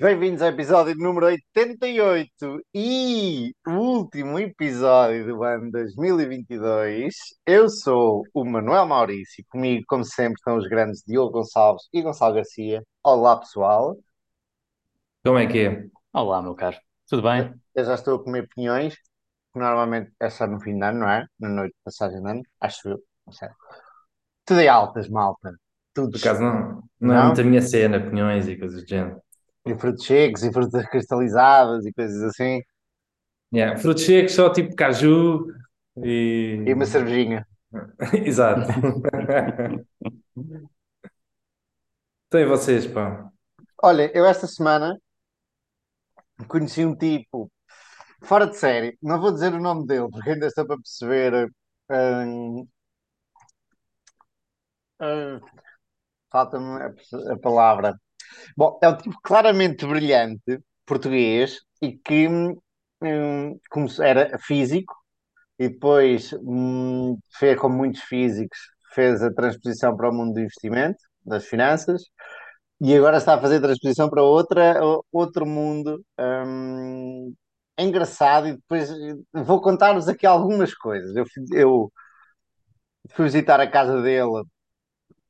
[0.00, 7.14] Bem-vindos ao episódio número 88 e o último episódio do ano 2022.
[7.44, 12.00] Eu sou o Manuel Maurício e comigo, como sempre, estão os grandes Diogo Gonçalves e
[12.00, 12.82] Gonçalo Garcia.
[13.04, 13.94] Olá, pessoal.
[15.22, 15.84] Como é que é?
[16.14, 16.78] Olá, meu caro.
[17.06, 17.52] Tudo bem?
[17.74, 21.10] Eu já estou a comer pinhões, que normalmente é só no fim de ano, não
[21.10, 21.26] é?
[21.38, 22.98] Na noite de passagem de ano, acho eu.
[23.26, 23.50] Não sei.
[24.46, 25.52] Tudo em altas, malta.
[25.92, 27.26] Tudo Por acaso não, não é Não?
[27.26, 29.20] muito a minha cena, pinhões e coisas do género.
[29.66, 32.62] E frutos secos e frutas cristalizadas e coisas assim.
[33.52, 35.46] Yeah, frutos secos, só tipo caju
[36.02, 36.62] e.
[36.66, 37.46] E uma cervejinha.
[38.24, 38.68] Exato.
[42.26, 43.30] Então e vocês, pá?
[43.82, 44.96] Olha, eu esta semana
[46.48, 47.50] conheci um tipo
[48.22, 48.98] fora de série.
[49.02, 51.50] Não vou dizer o nome dele, porque ainda estou para perceber.
[51.90, 52.66] hum,
[55.00, 55.40] hum,
[56.32, 58.00] falta-me a, a palavra.
[58.56, 62.56] Bom, é um tipo claramente brilhante, português, e que hum,
[64.02, 64.94] era físico
[65.58, 68.58] e depois, hum, fez como muitos físicos,
[68.94, 72.02] fez a transposição para o mundo do investimento, das finanças,
[72.80, 74.76] e agora está a fazer a transposição para outra,
[75.12, 76.04] outro mundo.
[76.20, 77.34] hum,
[77.76, 81.16] é engraçado, e depois eh, vou contar-vos aqui algumas coisas.
[81.16, 81.92] Eu, eu
[83.10, 84.44] fui visitar a casa dele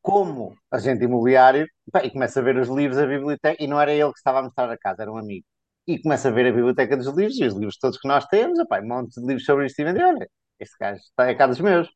[0.02, 1.66] como agente imobiliário,
[2.04, 4.42] e começo a ver os livros, a biblioteca, e não era ele que estava a
[4.42, 5.44] mostrar a casa, era um amigo.
[5.86, 8.58] E começo a ver a biblioteca dos livros, e os livros todos que nós temos,
[8.58, 10.30] epá, um monte de livros sobre investimento, e olha,
[10.60, 11.88] este gajo está a casa dos meus.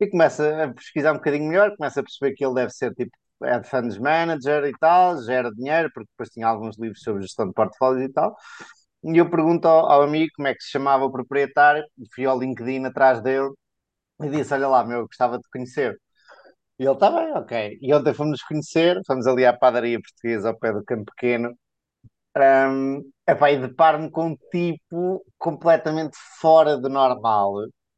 [0.00, 3.16] E começa a pesquisar um bocadinho melhor, começa a perceber que ele deve ser tipo
[3.42, 7.52] head funds manager e tal, gera dinheiro, porque depois tinha alguns livros sobre gestão de
[7.54, 8.36] portfólios e tal.
[9.04, 12.38] E eu pergunto ao, ao amigo como é que se chamava o proprietário, fui ao
[12.38, 13.50] LinkedIn atrás dele
[14.22, 15.98] e disse: Olha lá, meu, eu gostava de conhecer.
[16.78, 17.78] E ele está bem, ok.
[17.80, 21.56] E ontem fomos nos conhecer, fomos ali à padaria portuguesa ao pé do Campo Pequeno.
[22.36, 27.54] Um, epá, e deparo-me com um tipo completamente fora do normal,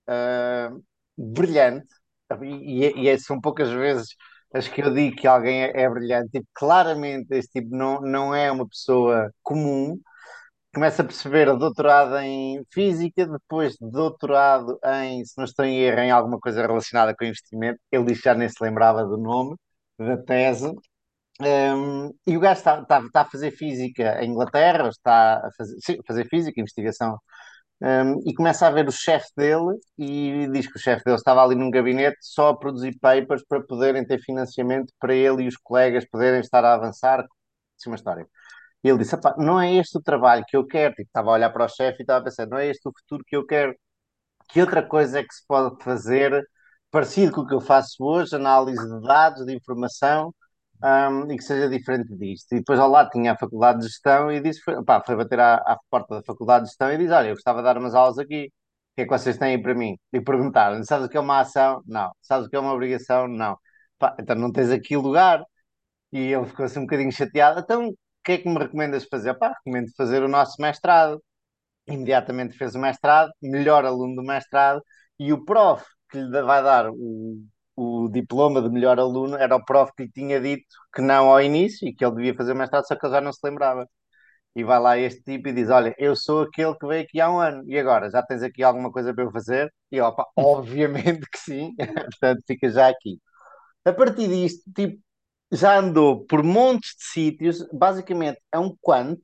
[0.08, 0.70] ah,
[1.16, 1.86] brilhante.
[2.42, 4.08] E, e, e são poucas vezes
[4.54, 6.30] as que eu digo que alguém é, é brilhante.
[6.32, 9.98] Tipo, claramente, este tipo não, não é uma pessoa comum.
[10.76, 16.00] Começa a perceber doutorado em física, depois de doutorado em, se não estou em erro,
[16.00, 17.80] em alguma coisa relacionada com investimento.
[17.90, 19.56] Ele já nem se lembrava do nome
[19.98, 20.70] da tese.
[21.40, 26.26] Um, e o gajo está, a fazer física em Inglaterra, está a fazer, sim, fazer
[26.28, 27.18] física, investigação,
[27.80, 31.42] um, e começa a ver o chefe dele e diz que o chefe dele estava
[31.42, 35.56] ali num gabinete só a produzir papers para poderem ter financiamento para ele e os
[35.56, 37.20] colegas poderem estar a avançar.
[37.78, 38.26] Isso é uma história.
[38.84, 40.94] E ele disse: "Epá, não é este o trabalho que eu quero.
[40.94, 42.92] Tipo, estava a olhar para o chefe e estava a pensar: não é este o
[42.92, 43.74] futuro que eu quero.
[44.48, 46.42] Que outra coisa é que se pode fazer
[46.90, 50.34] parecido com o que eu faço hoje, análise de dados, de informação,
[50.82, 52.52] hum, e que seja diferente disto?
[52.54, 54.74] E depois ao lado tinha a Faculdade de Gestão e disse: foi,
[55.06, 57.64] foi bater à, à porta da Faculdade de Gestão e diz: Olha, eu gostava de
[57.64, 58.46] dar umas aulas aqui.
[58.92, 59.96] O que é que vocês têm para mim?
[60.12, 61.82] E perguntaram: Sabes o que é uma ação?
[61.86, 62.10] Não.
[62.22, 63.28] Sabes o que é uma obrigação?
[63.28, 63.58] Não.
[63.98, 65.42] Pá, então não tens aqui lugar.
[66.12, 67.60] E ele ficou assim um bocadinho chateado.
[67.60, 67.92] Então,
[68.26, 69.34] que é que me recomendas fazer?
[69.34, 71.22] Pá, recomendo fazer o nosso mestrado.
[71.88, 74.82] Imediatamente fez o mestrado, melhor aluno do mestrado,
[75.18, 77.38] e o prof que lhe vai dar o,
[77.76, 81.42] o diploma de melhor aluno era o prof que lhe tinha dito que não ao
[81.42, 83.88] início e que ele devia fazer mestrado, só que ele já não se lembrava.
[84.56, 87.30] E vai lá este tipo e diz: Olha, eu sou aquele que veio aqui há
[87.30, 89.72] um ano, e agora já tens aqui alguma coisa para eu fazer?
[89.92, 91.74] E opa, obviamente que sim,
[92.10, 93.20] portanto fica já aqui.
[93.84, 95.00] A partir disto, tipo,
[95.50, 99.20] já andou por montes de sítios, basicamente é um quant,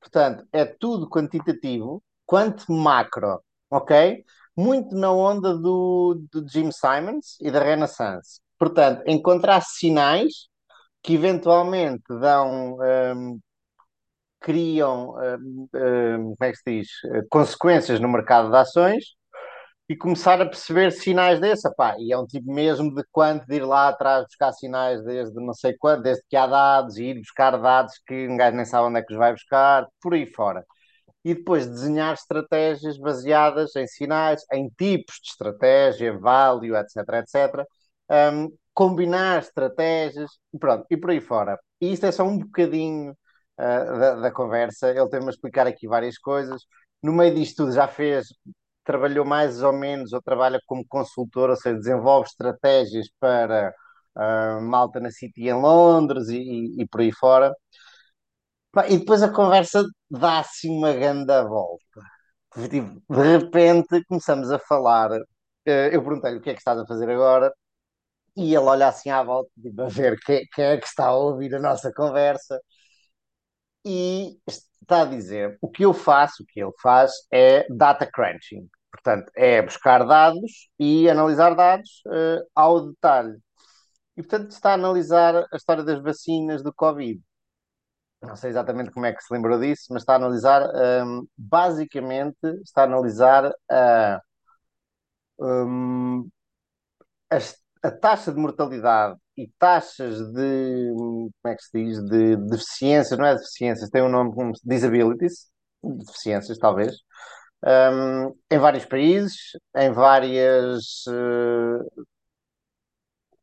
[0.00, 3.40] portanto, é tudo quantitativo, quant macro,
[3.70, 4.24] ok?
[4.56, 8.40] Muito na onda do, do Jim Simons e da Renaissance.
[8.58, 10.48] Portanto, encontrar sinais
[11.02, 12.78] que eventualmente dão,
[13.14, 13.40] hum,
[14.40, 16.88] criam, hum, hum, como é que se diz,
[17.30, 19.04] consequências no mercado de ações
[19.88, 23.56] e começar a perceber sinais desse, pá, e é um tipo mesmo de quanto de
[23.56, 27.20] ir lá atrás buscar sinais desde não sei quando, desde que há dados, e ir
[27.20, 30.26] buscar dados que um gajo nem sabe onde é que os vai buscar, por aí
[30.26, 30.64] fora.
[31.24, 37.66] E depois desenhar estratégias baseadas em sinais, em tipos de estratégia, value, etc, etc.
[38.10, 40.30] Um, combinar estratégias,
[40.60, 41.58] pronto, e por aí fora.
[41.80, 44.90] E isto é só um bocadinho uh, da, da conversa.
[44.90, 46.62] Ele tem-me a explicar aqui várias coisas.
[47.02, 48.28] No meio disto tudo já fez
[48.86, 53.74] trabalhou mais ou menos ou trabalha como consultor, ou seja, desenvolve estratégias para
[54.16, 57.54] uh, malta na City em Londres e, e, e por aí fora.
[58.90, 62.00] E depois a conversa dá assim uma grande volta.
[62.70, 65.10] Tipo, de repente começamos a falar.
[65.66, 67.52] eh, Eu perguntei-lhe o que é que estás a fazer agora,
[68.36, 71.16] e ele olha assim à volta, tipo, a ver quem, quem é que está a
[71.16, 72.60] ouvir a nossa conversa.
[73.84, 78.68] e está a dizer o que eu faço, o que ele faz é data crunching.
[78.96, 83.36] Portanto, é buscar dados e analisar dados uh, ao detalhe.
[84.16, 87.20] E, portanto, está a analisar a história das vacinas do Covid.
[88.22, 91.24] Não sei exatamente como é que se lembrou disso, mas está a analisar, um, ehm,
[91.36, 94.20] basicamente, está a analisar a,
[95.38, 96.28] um,
[97.30, 97.36] a,
[97.88, 103.26] a taxa de mortalidade e taxas de, como é que se diz, de deficiências, não
[103.26, 105.50] é deficiências, tem um nome como disabilities,
[105.82, 106.96] deficiências talvez,
[107.64, 109.36] um, em vários países,
[109.76, 112.06] em várias uh,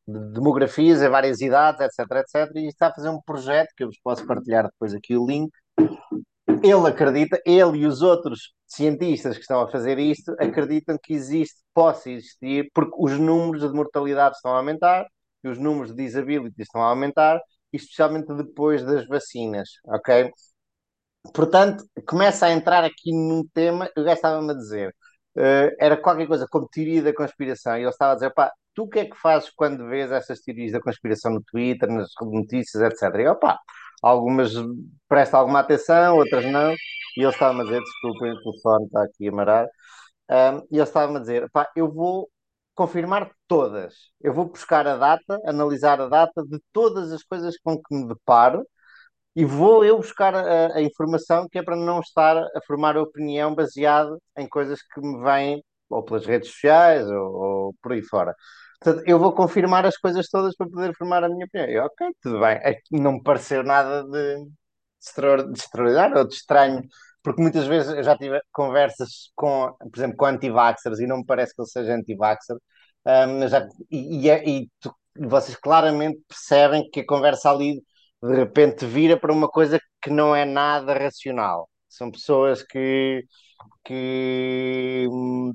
[0.08, 4.00] demografias, em várias idades, etc, etc, e está a fazer um projeto que eu vos
[4.04, 5.52] posso partilhar depois aqui o link.
[6.48, 11.62] Ele acredita, ele e os outros cientistas que estão a fazer isto acreditam que existe,
[11.74, 15.06] possa existir, porque os números de mortalidade estão a aumentar
[15.44, 17.40] e os números de disability estão a aumentar,
[17.72, 20.32] especialmente depois das vacinas, ok?
[21.34, 24.90] Portanto, começa a entrar aqui num tema, o gajo estava-me a dizer,
[25.38, 28.84] uh, era qualquer coisa como teoria da conspiração, e ele estava a dizer, pá, tu
[28.84, 32.84] o que é que fazes quando vês essas teorias da conspiração no Twitter, nas notícias,
[32.84, 33.22] etc.
[33.22, 33.60] E opá,
[34.02, 34.52] algumas
[35.08, 39.28] presta alguma atenção, outras não, e ele estava-me a dizer, desculpem, o telefone está aqui
[39.30, 39.66] a marar,
[40.30, 42.30] um, e ele estava-me a dizer, pá, eu vou
[42.76, 47.78] confirmar todas, eu vou buscar a data, analisar a data de todas as coisas com
[47.78, 48.66] que me deparo,
[49.36, 53.54] e vou eu buscar a, a, informação que é para não estar a formar opinião
[53.56, 58.36] baseada em coisas que me vêm ou pelas redes sociais ou, ou por aí fora.
[58.80, 61.70] Portanto, eu vou confirmar as coisas todas para poder formar a minha opinião.
[61.70, 62.58] Eu, ok, tudo bem.
[62.64, 64.46] É não me pareceu nada de,
[65.02, 66.84] extraordinário ou de estranho,
[67.22, 71.26] porque muitas vezes eu já tive conversas com, por exemplo, com anti-vaxxers e não me
[71.26, 72.58] parece que ele seja anti-vaxxer.
[73.06, 77.82] Um, já, e, e, é, e tu, vocês claramente percebem que a conversa ali
[78.24, 81.70] de repente vira para uma coisa que não é nada racional.
[81.90, 83.26] São pessoas que,
[83.84, 85.54] que hum,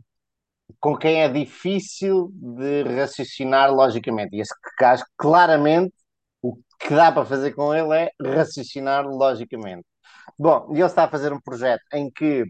[0.81, 4.37] com quem é difícil de raciocinar logicamente.
[4.37, 5.94] E esse caso, claramente,
[6.43, 9.87] o que dá para fazer com ele é raciocinar logicamente.
[10.38, 12.44] Bom, e ele está a fazer um projeto em que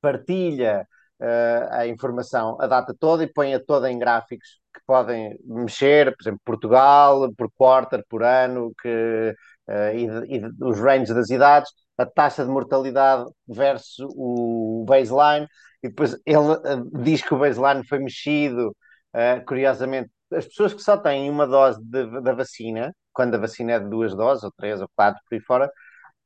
[0.00, 0.86] partilha
[1.20, 6.22] uh, a informação, a data toda e põe-a toda em gráficos que podem mexer, por
[6.22, 9.34] exemplo, Portugal, por quarter, por ano, que,
[9.68, 15.46] uh, e, e os ranges das idades, a taxa de mortalidade versus o baseline,
[15.82, 18.70] e depois ele uh, diz que o baseline foi mexido,
[19.14, 20.10] uh, curiosamente.
[20.32, 23.88] As pessoas que só têm uma dose de, da vacina, quando a vacina é de
[23.88, 25.70] duas doses, ou três, ou quatro, por aí fora,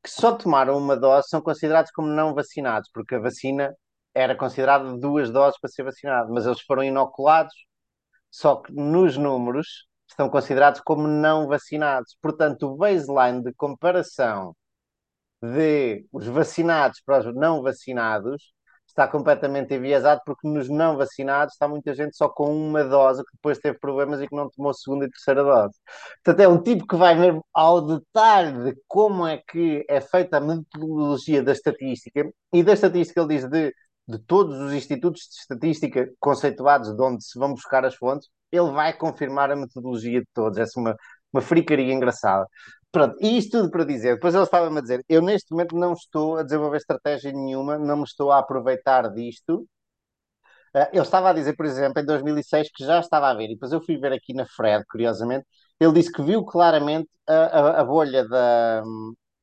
[0.03, 3.75] que só tomaram uma dose são considerados como não vacinados, porque a vacina
[4.15, 7.55] era considerada duas doses para ser vacinado, mas eles foram inoculados,
[8.39, 12.17] só que nos números estão considerados como não vacinados.
[12.23, 14.55] Portanto, o baseline de comparação
[15.43, 18.53] de os vacinados para os não vacinados
[18.87, 23.33] está completamente enviesado porque nos não vacinados está muita gente só com uma dose que
[23.35, 25.75] depois teve problemas e que não tomou segunda e terceira dose.
[26.25, 30.37] Portanto, é um tipo que vai mesmo ao detalhe de como é que é feita
[30.39, 33.73] a metodologia da estatística e da estatística ele diz de,
[34.09, 38.71] de todos os institutos de estatística conceituados de onde se vão buscar as fontes, ele
[38.73, 40.59] vai confirmar a metodologia de todos.
[40.59, 40.97] Essa é uma,
[41.33, 42.47] uma fricaria engraçada.
[42.91, 45.93] Pronto, e isto tudo para dizer, depois ele estava-me a dizer, eu neste momento não
[45.93, 49.67] estou a desenvolver estratégia nenhuma, não me estou a aproveitar disto.
[50.75, 53.55] Uh, ele estava a dizer, por exemplo, em 2006 que já estava a ver, e
[53.55, 55.47] depois eu fui ver aqui na Fred, curiosamente,
[55.81, 58.83] ele disse que viu claramente a, a, a bolha da,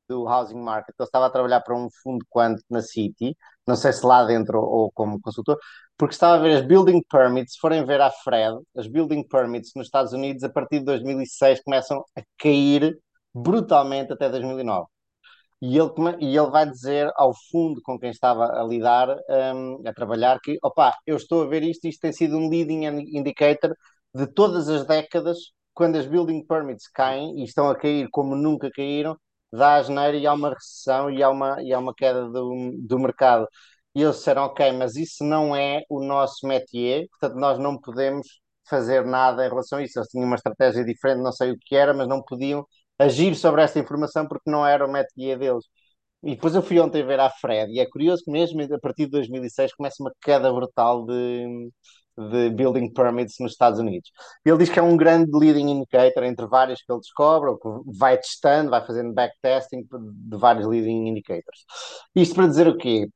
[0.08, 0.96] do housing market.
[1.00, 3.36] Ele estava a trabalhar para um fundo quanto na City,
[3.68, 5.58] não sei se lá dentro ou, como consultor,
[5.98, 9.72] porque estava a ver as building permits, se forem ver a Fred, as building permits
[9.76, 12.98] nos Estados Unidos, a partir de 2006, começam a cair
[13.34, 14.88] brutalmente até 2009.
[15.62, 19.10] E ele, e ele vai dizer ao fundo com quem estava a lidar,
[19.56, 22.86] um, a trabalhar, que opa, eu estou a ver isto, isto tem sido um leading
[23.18, 23.76] indicator
[24.14, 25.38] de todas as décadas,
[25.74, 29.18] quando as building permits caem e estão a cair como nunca caíram,
[29.56, 32.72] dá a geneira e há uma recessão e há uma, e há uma queda do,
[32.80, 33.48] do mercado.
[33.96, 38.28] E eles disseram, ok, mas isso não é o nosso métier, portanto nós não podemos
[38.70, 39.98] fazer nada em relação a isso.
[40.00, 42.66] Eles tinham uma estratégia diferente, não sei o que era, mas não podiam
[43.00, 45.66] agir sobre esta informação porque não era o método deles.
[46.24, 49.06] E depois eu fui ontem ver a Fred, e é curioso que mesmo a partir
[49.06, 51.70] de 2006 começa uma queda brutal de,
[52.18, 54.12] de building permits nos Estados Unidos.
[54.44, 57.68] Ele diz que é um grande leading indicator entre vários que ele descobre, ou que
[57.98, 61.66] vai testando, vai fazendo backtesting de vários leading indicators.
[62.16, 63.08] Isto para dizer o quê?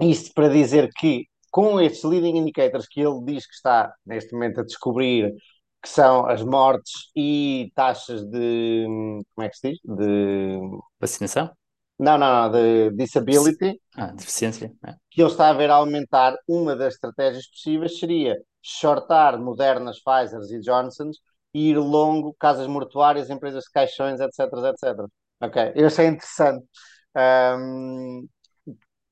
[0.00, 4.60] Isto para dizer que com estes leading indicators que ele diz que está neste momento
[4.60, 5.32] a descobrir
[5.82, 8.86] que são as mortes e taxas de.
[9.34, 9.80] Como é que se diz?
[9.84, 10.58] De.
[10.98, 11.50] Vacinação?
[11.98, 14.72] Não, não, não, de disability, Ah, deficiência.
[14.86, 14.94] é.
[15.10, 16.34] que ele está a ver aumentar.
[16.48, 21.18] Uma das estratégias possíveis seria shortar Modernas, Pfizer e Johnsons
[21.52, 25.08] e ir longo casas mortuárias, empresas de caixões, etc, etc.
[25.40, 26.66] Ok, eu achei interessante.
[27.14, 28.26] Ahm,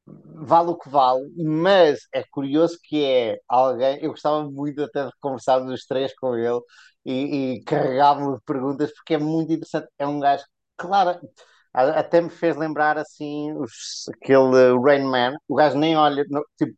[0.07, 3.99] vale o que vale, mas é curioso que é alguém.
[4.03, 6.61] Eu gostava muito até de conversar dos três com ele
[7.05, 9.89] e, e carregava-me de perguntas, porque é muito interessante.
[9.99, 10.45] É um gajo,
[10.77, 11.19] claro,
[11.75, 15.35] até me fez lembrar assim os, aquele Rain Man.
[15.49, 16.75] O gajo nem olha, no- tipo,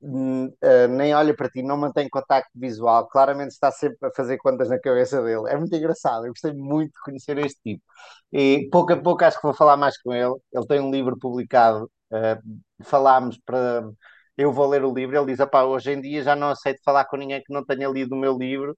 [0.00, 4.38] hum, ah, nem olha para ti, não mantém contacto visual, claramente está sempre a fazer
[4.38, 5.48] contas na cabeça dele.
[5.50, 7.82] É muito engraçado, eu gostei muito de conhecer este tipo.
[8.32, 10.34] E pouco a pouco acho que vou falar mais com ele.
[10.52, 12.38] Ele tem um livro publicado, ah,
[12.84, 13.82] falámos para.
[14.36, 15.16] Eu vou ler o livro.
[15.16, 18.14] Ele diz: hoje em dia já não aceito falar com ninguém que não tenha lido
[18.14, 18.76] o meu livro,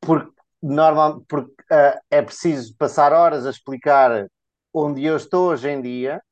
[0.00, 0.30] porque,
[0.64, 4.26] normal, porque ah, é preciso passar horas a explicar
[4.72, 6.22] onde eu estou hoje em dia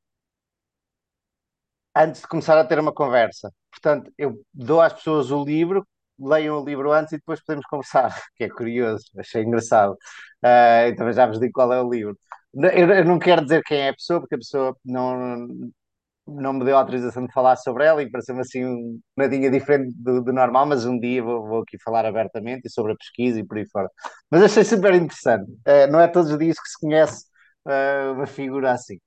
[1.95, 3.53] antes de começar a ter uma conversa.
[3.71, 5.87] Portanto, eu dou às pessoas o livro,
[6.19, 9.97] leiam o livro antes e depois podemos conversar, que é curioso, achei engraçado.
[10.43, 12.19] Ah, então já vos digo qual é o livro.
[12.55, 15.49] Eu, eu não quero dizer quem é a pessoa, porque a pessoa não,
[16.26, 20.23] não me deu autorização de falar sobre ela e pareceu-me assim um nadinha diferente do,
[20.23, 23.47] do normal, mas um dia vou, vou aqui falar abertamente e sobre a pesquisa e
[23.47, 23.88] por aí fora.
[24.31, 25.50] Mas achei super interessante.
[25.67, 27.25] Ah, não é todos os dias que se conhece
[27.67, 28.99] ah, uma figura assim.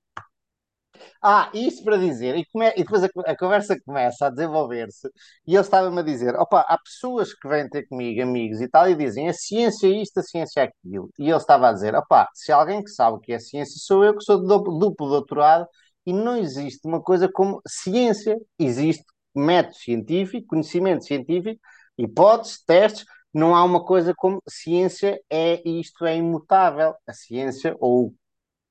[1.22, 5.08] Ah, isto para dizer, e, come- e depois a, a conversa começa a desenvolver-se,
[5.46, 8.88] e ele estava-me a dizer: opa, há pessoas que vêm ter comigo, amigos e tal,
[8.88, 11.10] e dizem a ciência é isto, a ciência é aquilo.
[11.18, 14.04] E ele estava a dizer: opa, se alguém que sabe o que é ciência, sou
[14.04, 15.66] eu que sou duplo doutorado,
[16.06, 18.38] e não existe uma coisa como ciência.
[18.58, 21.60] Existe método científico, conhecimento científico,
[21.98, 23.04] hipóteses, testes.
[23.34, 26.94] Não há uma coisa como ciência é isto, é imutável.
[27.06, 28.14] A ciência ou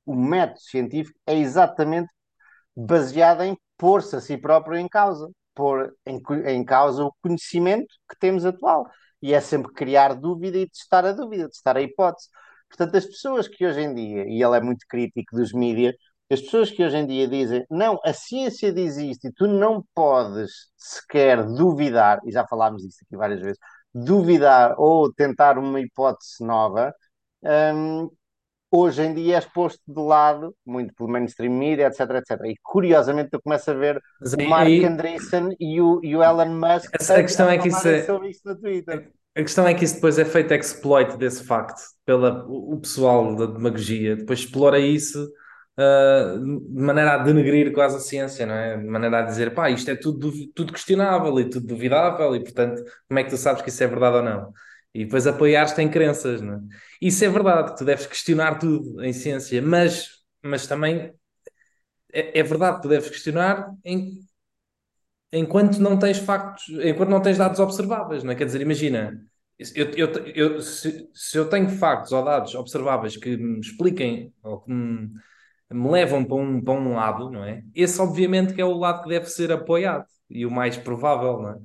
[0.06, 2.10] o método científico é exatamente
[2.76, 8.18] baseada em pôr-se a si próprio em causa, pôr em, em causa o conhecimento que
[8.20, 8.90] temos atual.
[9.22, 12.30] E é sempre criar dúvida e testar a dúvida, testar a hipótese.
[12.70, 15.96] Portanto, as pessoas que hoje em dia, e ele é muito crítico dos mídias,
[16.32, 19.84] as pessoas que hoje em dia dizem não, a ciência diz isto e tu não
[19.94, 23.60] podes sequer duvidar, e já falámos disso aqui várias vezes,
[23.94, 26.94] duvidar ou tentar uma hipótese nova,
[27.44, 28.10] hum,
[28.72, 32.42] hoje em dia é exposto de lado, muito pelo mainstream media, etc, etc.
[32.46, 36.24] E curiosamente eu começo a ver Mas o Mark aí Andreessen e o, e o
[36.24, 38.04] Elon Musk a, a questão a é que isso é.
[38.04, 39.12] sobre isto no Twitter.
[39.38, 43.46] A questão é que isso depois é feito exploit desse facto pela o pessoal da
[43.46, 45.28] demagogia, depois explora isso
[45.78, 48.78] ah, de maneira a denegrir quase a ciência, não é?
[48.78, 52.84] De maneira a dizer, pá, isto é tudo, tudo questionável e tudo duvidável e portanto,
[53.08, 54.54] como é que tu sabes que isso é verdade ou não?
[54.94, 56.60] E depois apoiar-te em crenças, não é?
[57.02, 60.10] Isso é verdade, tu deves questionar tudo em ciência, mas,
[60.44, 61.14] mas também
[62.14, 64.20] é, é verdade, tu deves questionar em,
[65.32, 68.36] enquanto não tens factos, enquanto não tens dados observáveis, não é?
[68.36, 69.20] Quer dizer, imagina,
[69.76, 74.62] eu, eu, eu- se, se eu tenho factos ou dados observáveis que me expliquem ou
[74.62, 75.10] que me,
[75.72, 77.62] me levam para um, para um lado, não é?
[77.74, 81.50] Esse, obviamente, que é o lado que deve ser apoiado e o mais provável, não
[81.52, 81.58] é?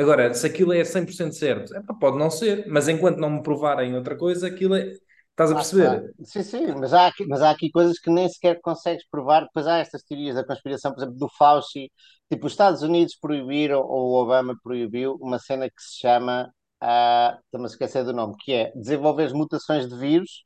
[0.00, 3.94] Agora, se aquilo é 100% certo, epá, pode não ser, mas enquanto não me provarem
[3.96, 4.92] outra coisa, aquilo é.
[5.30, 6.00] Estás a Lá está.
[6.00, 6.14] perceber?
[6.24, 9.42] Sim, sim, mas há, aqui, mas há aqui coisas que nem sequer consegues provar.
[9.44, 11.90] Depois há estas teorias da conspiração, por exemplo, do Fauci.
[12.30, 17.38] Tipo, os Estados Unidos proibiram, ou o Obama proibiu, uma cena que se chama, ah,
[17.44, 20.44] estou-me a esquecer do nome, que é desenvolver as mutações de vírus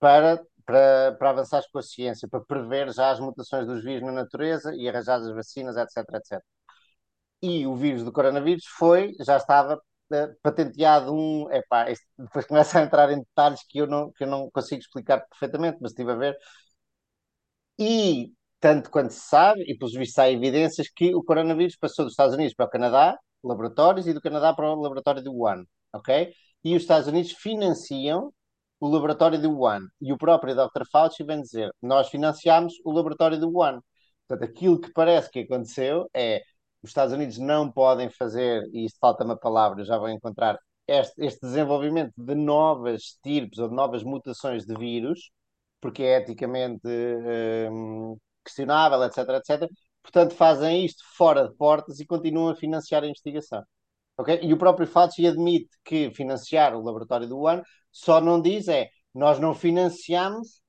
[0.00, 4.12] para, para, para avançares com a ciência, para prever já as mutações dos vírus na
[4.12, 6.44] natureza e arranjar as vacinas, etc, etc.
[7.42, 9.80] E o vírus do coronavírus foi, já estava
[10.12, 11.86] eh, patenteado um, epá,
[12.18, 15.78] depois começa a entrar em detalhes que eu não, que eu não consigo explicar perfeitamente,
[15.80, 16.36] mas estive a ver,
[17.78, 22.12] e tanto quanto se sabe, e pelos vistos há evidências que o coronavírus passou dos
[22.14, 26.32] Estados Unidos para o Canadá, laboratórios, e do Canadá para o laboratório de Wuhan, ok?
[26.64, 28.32] E os Estados Unidos financiam
[28.84, 29.80] o laboratório de Wuhan.
[30.00, 30.84] E o próprio Dr.
[30.92, 33.80] Fauci vem dizer, nós financiamos o laboratório de Wuhan.
[34.28, 36.42] Portanto, aquilo que parece que aconteceu é
[36.82, 41.24] os Estados Unidos não podem fazer, e isto falta uma palavra, já vou encontrar, este,
[41.24, 45.30] este desenvolvimento de novas estirpes ou de novas mutações de vírus,
[45.80, 46.86] porque é eticamente
[47.72, 49.70] hum, questionável, etc, etc.
[50.02, 53.62] Portanto, fazem isto fora de portas e continuam a financiar a investigação.
[54.16, 54.40] Ok?
[54.42, 58.90] E o próprio Fauci admite que financiar o laboratório do Wuhan só não diz é
[59.14, 60.60] nós não financiamos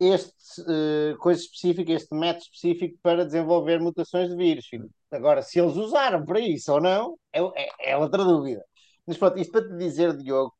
[0.00, 4.66] este uh, coisa específica, este método específico para desenvolver mutações de vírus.
[5.10, 8.64] Agora, se eles usaram para isso ou não, é, é, é outra dúvida.
[9.06, 10.52] Mas pronto, isto para te dizer, Diogo,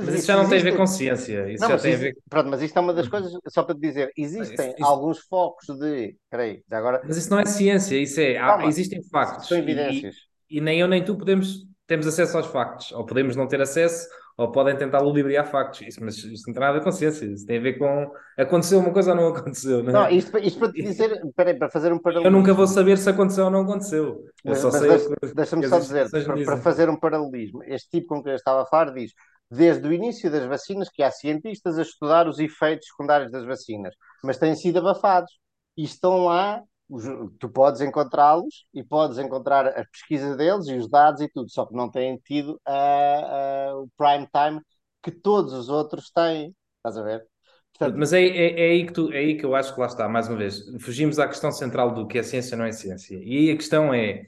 [0.00, 1.50] Mas isso já não tem a ver com ciência.
[1.50, 2.16] Isso Não, já tem a ver.
[2.28, 5.66] pronto, mas isto é uma das coisas, só para te dizer, existem isso- alguns focos
[5.78, 6.10] de.
[6.24, 7.02] Espera aí, já agora.
[7.06, 8.36] Mas isso não é ciência, isso é.
[8.38, 9.48] há- existem factos.
[9.48, 10.27] São evidências.
[10.50, 12.92] E nem eu nem tu podemos temos acesso aos factos.
[12.92, 15.80] Ou podemos não ter acesso, ou podem tentar ludibriar factos.
[15.80, 17.24] Isso, mas isso não tem nada a ver com ciência.
[17.24, 19.82] Isso tem a ver com aconteceu uma coisa ou não aconteceu.
[19.82, 19.92] Não é?
[19.92, 22.38] Não, isto, isto para te dizer, espera aí, para fazer um Eu paralelismo.
[22.38, 24.22] nunca vou saber se aconteceu ou não aconteceu.
[24.44, 26.96] Eu Mas, só mas sei deixa- que- deixa-me que só dizer, para, para fazer um
[26.98, 29.12] paralelismo, este tipo com que eu estava a falar diz,
[29.50, 33.94] desde o início das vacinas que há cientistas a estudar os efeitos secundários das vacinas,
[34.22, 35.32] mas têm sido abafados
[35.76, 37.04] e estão lá, os-
[37.38, 41.66] tu podes encontrá-los e podes encontrar a pesquisa deles e os dados e tudo, só
[41.66, 44.60] que não têm tido a- a- o prime time
[45.02, 47.26] que todos os outros têm, estás a ver?
[47.72, 49.86] Portanto, Mas é, é, é aí que tu, é aí que eu acho que lá
[49.86, 52.72] está, mais uma vez, fugimos à questão central do que é ciência ou não é
[52.72, 53.16] ciência.
[53.22, 54.24] E aí a questão é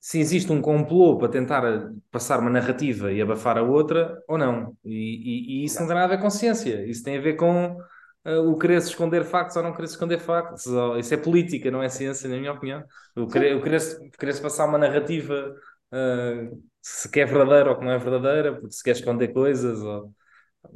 [0.00, 1.62] se existe um complô para tentar
[2.10, 4.76] passar uma narrativa e abafar a outra ou não.
[4.84, 7.36] E, e- e isso não tem nada a ver com ciência, isso tem a ver
[7.36, 7.76] com
[8.24, 10.66] o querer se esconder factos ou não querer se esconder factos.
[10.66, 12.84] Ou- Isso é política, não é ciência, na minha opinião.
[13.16, 15.54] O querer, o querer, se- querer se passar uma narrativa
[15.92, 16.50] ah,
[16.82, 19.80] se que é verdadeira ou que não é verdadeira, porque se quer esconder coisas.
[19.82, 20.12] Ou...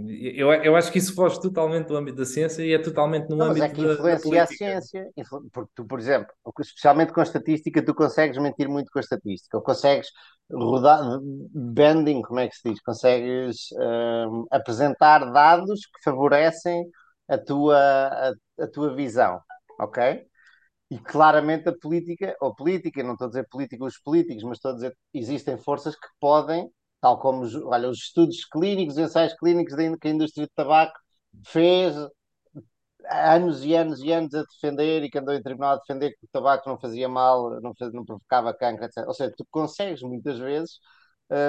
[0.09, 3.41] Eu, eu acho que isso foge totalmente do âmbito da ciência e é totalmente no
[3.41, 5.11] Não, mas âmbito é que da- da, influencia a ciência.
[5.53, 9.57] Porque tu, por exemplo, especialmente com a estatística, tu consegues mentir muito com a estatística.
[9.57, 10.09] Ou consegues
[10.53, 11.19] rodar,
[11.53, 12.81] bending, como é que se diz?
[12.83, 16.85] Consegues hum, apresentar dados que favorecem
[17.29, 18.33] a tua, a,
[18.65, 19.41] a tua visão,
[19.81, 20.27] ok?
[20.91, 24.73] E claramente a política, ou política, não estou a dizer política os políticos, mas estou
[24.73, 29.75] a dizer existem forças que podem, tal como os, olha, os estudos clínicos, ensaios clínicos
[30.01, 30.95] que a indústria de tabaco
[31.47, 31.97] fez
[33.11, 36.25] anos e anos e anos a defender e que andou em tribunal a defender que
[36.25, 39.07] o tabaco não fazia mal, não, faz- não provocava cancro, etc.
[39.09, 40.79] Ou seja, tu consegues muitas vezes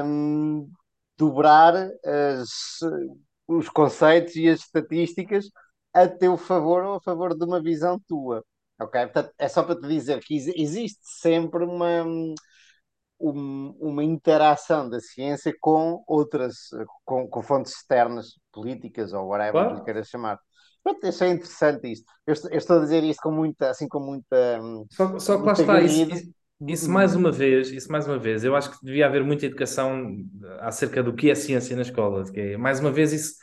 [0.05, 0.70] hum,
[1.17, 2.79] dobrar as-
[3.48, 5.46] os conceitos e as estatísticas
[5.96, 8.44] a teu favor ou a favor de uma visão tua.
[8.82, 9.02] Ok?
[9.08, 12.03] Portanto, é só para te dizer que exi- existe sempre uma,
[13.20, 16.55] um- uma interação da ciência com outras,
[17.05, 19.75] com, com fontes externas, políticas ou whatever Claro.
[19.75, 20.40] lhe queiras chamar.
[20.84, 22.05] Pronto, achei interessante isto.
[22.27, 24.60] Eu, estou- eu estou a dizer isto com muita, assim, com muita.
[24.62, 26.24] hum, Só, só que lá está, isso, isso,
[26.68, 30.18] isso mais uma vez, isso mais uma vez, eu acho que devia haver muita educação
[30.62, 33.36] acerca do que é ciência na escola, que é, mais uma vez isso,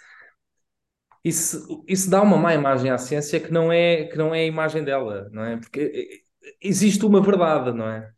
[1.25, 4.47] isso, isso dá uma má imagem à ciência que não é, que não é a
[4.47, 5.57] imagem dela, não é?
[5.59, 6.25] Porque
[6.61, 8.13] existe uma verdade, não é?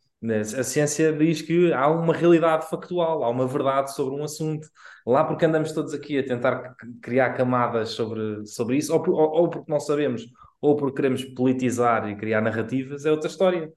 [0.59, 4.67] A ciência diz que há uma realidade factual, há uma verdade sobre um assunto.
[5.05, 9.29] Lá porque andamos todos aqui a tentar criar camadas sobre, sobre isso, ou, por- ou,
[9.43, 10.23] ou porque não sabemos,
[10.59, 13.71] ou porque queremos politizar e criar narrativas, é outra história.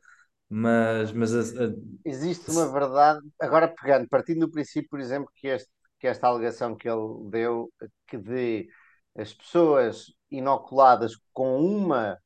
[0.51, 3.21] Mas, mas a- a- Existe uma verdade.
[3.41, 7.71] Agora, pegando, partindo do princípio, por exemplo, que, este, que esta alegação que ele deu,
[8.07, 8.69] que de
[9.19, 12.19] as pessoas inoculadas com uma,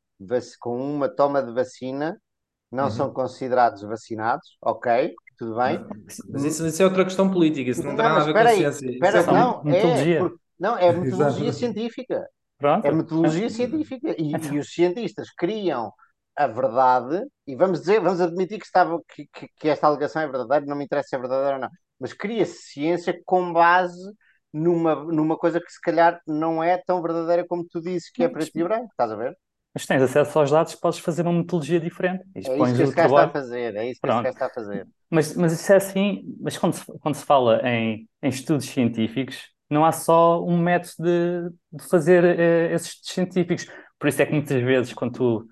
[0.61, 2.17] com uma toma de vacina
[2.71, 2.91] não Uhum.
[2.91, 5.79] são considerados vacinados, ok, tudo bem.
[6.33, 8.33] mas isso, isso é outra questão política, isso não, Não, tem nada mas a ver
[8.33, 8.87] com espera aí, ciência.
[8.87, 11.59] Isso espera, é não, é, porque- não, é metodologia Exato.
[11.59, 12.29] científica.
[12.59, 12.87] Pronto.
[12.87, 14.15] É metodologia científica.
[14.19, 15.93] E, e os cientistas criam
[16.37, 20.27] a verdade, e vamos dizer, vamos admitir que, estava, que, que, que esta alegação é
[20.27, 21.69] verdadeira, não me interessa se é verdadeira ou não,
[22.01, 24.01] mas cria-se ciência com base
[24.53, 28.29] numa, numa coisa que se calhar não é tão verdadeira como tu dizes que é
[28.29, 29.37] preto e branco, estás a ver?
[29.75, 32.25] Mas tens acesso aos dados, podes fazer uma metodologia diferente.
[32.35, 34.51] E É isso que o este gajo está a fazer, é isso que está a
[34.51, 34.87] fazer.
[35.11, 39.51] Mas, mas isso é assim, mas quando se, quando se fala em, em estudos científicos,
[39.71, 43.67] não há só um método de, de fazer eh, esses estudos científicos.
[43.99, 45.49] Por isso é que muitas vezes, quando tu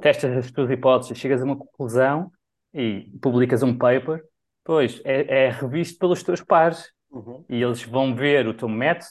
[0.00, 2.30] testas as tuas hipóteses, chegas a uma conclusão
[2.72, 4.22] e publicas um paper,
[4.64, 7.44] pois é, é revisto pelos teus pares Uhum.
[7.48, 9.10] e eles vão ver o teu método.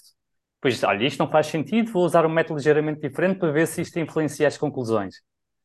[0.62, 3.82] Pois, olha, isto não faz sentido, vou usar um método ligeiramente diferente para ver se
[3.82, 5.16] isto influencia as conclusões.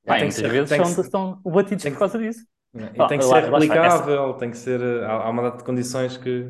[0.05, 2.41] Pá, Tem que muitas ser- vezes são, ser- são batidos por que- causa disso.
[2.75, 4.81] E Ah, tem que lá- ser essa- replicável, tem que ser.
[5.05, 6.45] Há, há uma data de condições que.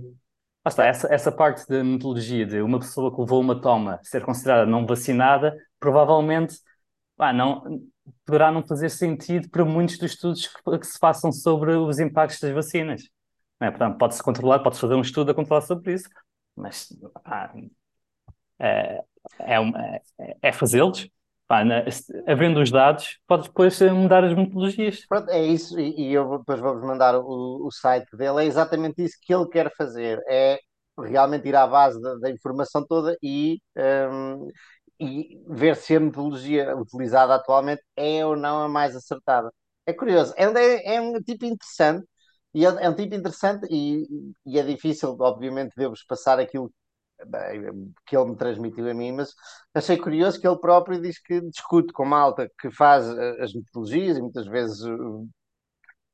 [0.64, 4.23] Lá está, essa, essa parte da metodologia de uma pessoa que levou uma toma ser
[4.23, 6.57] considerada não vacinada, provavelmente
[7.16, 7.62] pá, não,
[8.27, 12.38] poderá não fazer sentido para muitos dos estudos que, que se façam sobre os impactos
[12.40, 13.03] das vacinas.
[13.61, 13.70] É?
[13.70, 16.09] Portanto, pode-se controlar, pode-se fazer um estudo a controlar sobre isso,
[16.57, 16.88] mas
[17.25, 17.53] pá,
[18.59, 19.03] é,
[19.40, 20.01] é, um- é-
[20.42, 21.09] é fazê-los.
[22.29, 25.05] Havendo os dados, pode depois mudar as metodologias.
[25.09, 29.03] Pronto, é isso, e, e eu depois vou-vos mandar o, o site dele, é exatamente
[29.03, 30.61] isso que ele quer fazer, é
[30.96, 33.61] realmente ir à base da, da informação toda e,
[34.12, 34.46] hum,
[35.01, 39.53] e ver se a metodologia utilizada atualmente é ou não a mais acertada.
[39.87, 42.07] É curioso, é, é, é um tipo interessante,
[42.55, 44.07] e é, é um tipo interessante e,
[44.47, 46.73] e é difícil, obviamente, de eu vos passar aquilo,
[48.07, 49.35] que ele me transmitiu a mim, mas
[49.75, 54.17] achei curioso que ele próprio diz que discute com malta que faz eh, as metodologias
[54.17, 54.81] e muitas vezes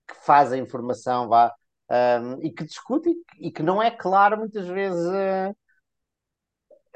[0.07, 1.53] que faz a informação, vá,
[1.91, 5.51] um, e que discute e, e, que não é claro muitas vezes uh,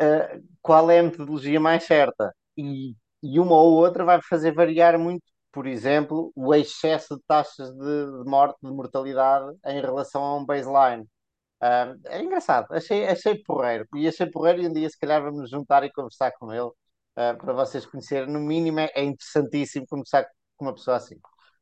[0.00, 2.34] uh, qual é a metodologia mais certa.
[2.56, 7.70] E, e uma ou outra vai fazer variar muito, por exemplo, o excesso de taxas
[7.72, 11.04] de, morte, de mortalidade em relação a um baseline.
[11.62, 13.86] Uh, é engraçado, achei, achei porreiro.
[13.94, 17.36] E achei porreiro e um dia se calhar vamos juntar e conversar com ele uh,
[17.38, 18.32] para vocês conhecerem.
[18.32, 21.16] No mínimo é, é interessantíssimo conversar com uma pessoa assim.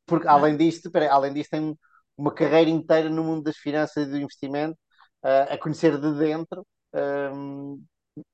[0.06, 1.76] Porque além disto, peraí, além disto tem
[2.16, 4.78] uma carreira inteira no mundo das finanças e do investimento,
[5.24, 6.66] uh, a conhecer de dentro.
[6.94, 7.82] Um,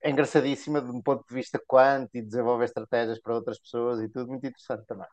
[0.03, 4.09] é engraçadíssima de um ponto de vista quanto e desenvolver estratégias para outras pessoas e
[4.09, 5.07] tudo muito interessante também.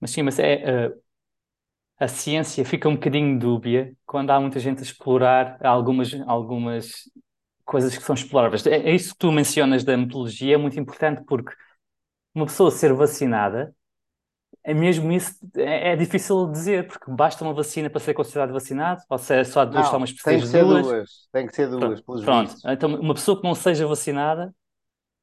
[0.00, 1.02] Mas sim, mas é, uh,
[1.98, 7.10] a ciência fica um bocadinho dúbia quando há muita gente a explorar algumas, algumas
[7.64, 8.66] coisas que são exploráveis.
[8.66, 11.54] É, é isso que tu mencionas da metodologia, é muito importante porque
[12.34, 13.74] uma pessoa ser vacinada,
[14.62, 19.00] é mesmo isso, é, é difícil dizer, porque basta uma vacina para ser considerado vacinado,
[19.08, 20.86] ou se é só duas, não, tomas tem que ser duas.
[20.86, 21.10] duas.
[21.32, 22.54] Tem que ser duas, pronto, pronto.
[22.66, 24.52] Então, uma pessoa que não seja vacinada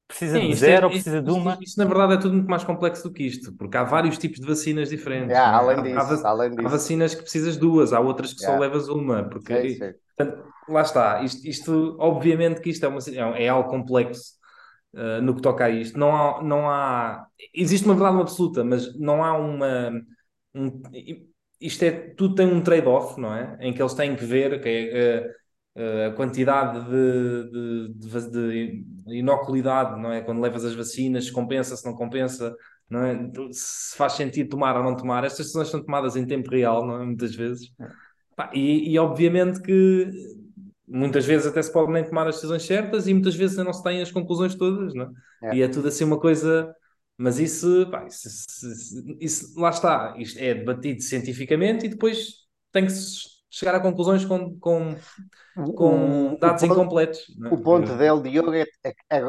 [0.08, 1.52] Precisa Sim, de zero é, ou precisa de uma?
[1.54, 4.18] Isto, isto, na verdade é tudo muito mais complexo do que isto, porque há vários
[4.18, 5.30] tipos de vacinas diferentes.
[5.30, 6.68] Yeah, além, disso, há, além disso.
[6.68, 8.56] há, vacinas que precisas de duas, há outras que yeah.
[8.56, 9.24] só levas uma.
[9.24, 9.94] Porque, sim, sim.
[10.16, 11.24] Portanto, lá está.
[11.24, 14.34] Isto, isto, obviamente que isto é, uma, é, é algo complexo
[14.94, 15.98] uh, no que toca a isto.
[15.98, 17.26] Não há, não há.
[17.54, 19.92] Existe uma verdade absoluta, mas não há uma.
[20.54, 20.82] Um,
[21.60, 21.92] isto é.
[21.92, 23.58] Tudo tem um trade-off, não é?
[23.62, 24.54] Em que eles têm que ver.
[24.56, 25.43] Okay, uh,
[25.76, 30.22] a quantidade de, de, de, de, inoculidade, não é?
[30.22, 32.56] Quando levas as vacinas, compensa, se não compensa,
[32.90, 33.30] não é?
[33.52, 35.24] Se faz sentido tomar ou não tomar.
[35.24, 37.06] Estas decisões são tomadas em tempo real, não é?
[37.06, 37.72] Muitas vezes.
[37.80, 38.58] É.
[38.58, 40.10] E, e, obviamente que
[40.88, 43.84] muitas vezes até se pode nem tomar as decisões certas e muitas vezes não se
[43.84, 45.50] têm as conclusões todas, não é?
[45.50, 45.56] é.
[45.56, 46.74] E é tudo assim uma coisa.
[47.18, 52.86] Mas isso, pá, isso, isso, isso, lá está, isto é debatido cientificamente e depois tem
[52.86, 54.96] que se chegar a conclusões com, com,
[55.76, 57.20] com dados ponto, incompletos.
[57.46, 57.54] É?
[57.54, 59.22] O ponto dele, Diogo, é, é, é,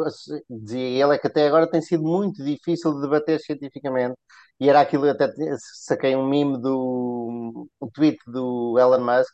[0.49, 4.15] dizia ele, é que até agora tem sido muito difícil de debater cientificamente.
[4.59, 9.31] E era aquilo, até saquei um meme do um tweet do Elon Musk,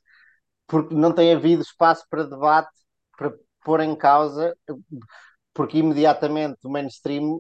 [0.67, 2.71] porque não tem havido espaço para debate,
[3.17, 3.33] para
[3.65, 4.57] pôr em causa,
[5.55, 7.39] porque imediatamente o mainstream,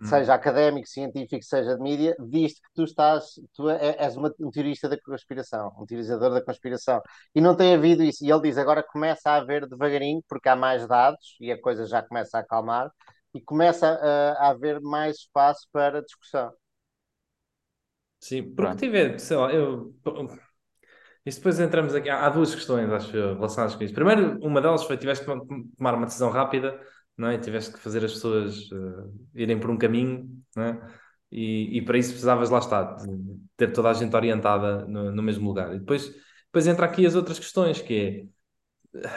[0.00, 0.06] Hum.
[0.06, 4.50] seja académico, científico, seja de mídia, diz que tu estás, tu é, és uma, um
[4.50, 7.00] teorista da conspiração, um teorizador da conspiração.
[7.34, 8.24] E não tem havido isso.
[8.24, 11.86] E ele diz agora começa a haver devagarinho, porque há mais dados e a coisa
[11.86, 12.90] já começa a acalmar,
[13.34, 16.52] e começa a, a haver mais espaço para discussão.
[18.18, 19.94] Sim, porque tive, sei lá, eu.
[21.24, 22.08] Isto depois entramos aqui.
[22.08, 23.94] Há duas questões, acho, relacionadas com isso.
[23.94, 25.32] Primeiro, uma delas foi: tiveste que
[25.76, 26.80] tomar uma decisão rápida
[27.16, 27.38] não é?
[27.38, 30.80] tiveste que fazer as pessoas uh, irem por um caminho, não é?
[31.30, 35.22] E, e, para isso precisavas, lá está, de ter toda a gente orientada no, no,
[35.22, 35.74] mesmo lugar.
[35.74, 36.08] E depois,
[36.46, 38.30] depois entra aqui as outras questões, que
[38.94, 39.08] é,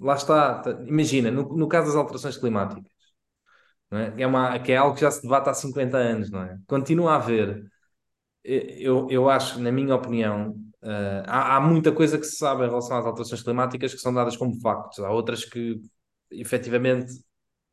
[0.00, 2.90] lá está, imagina, no, no caso das alterações climáticas,
[3.90, 4.22] é?
[4.22, 6.58] É uma, que é algo que já se debate há 50 anos, não é?
[6.66, 7.64] Continua a haver,
[8.44, 10.50] eu, eu acho, na minha opinião,
[10.82, 14.12] uh, há, há muita coisa que se sabe em relação às alterações climáticas que são
[14.12, 15.80] dadas como factos, há outras que
[16.30, 17.12] efetivamente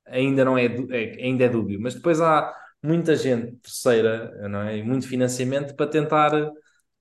[0.08, 4.78] ainda não é, é, ainda é dúbio, mas depois há muita gente terceira, não é?
[4.78, 6.32] E muito financiamento para tentar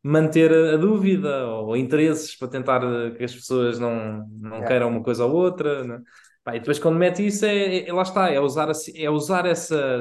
[0.03, 2.81] manter a dúvida ou interesses para tentar
[3.17, 4.67] que as pessoas não, não é.
[4.67, 5.83] queiram uma coisa ou outra.
[5.83, 5.95] Não?
[5.97, 6.01] É?
[6.45, 10.01] Pá, e depois quando mete isso é, é, lá está, é usar, é usar essa,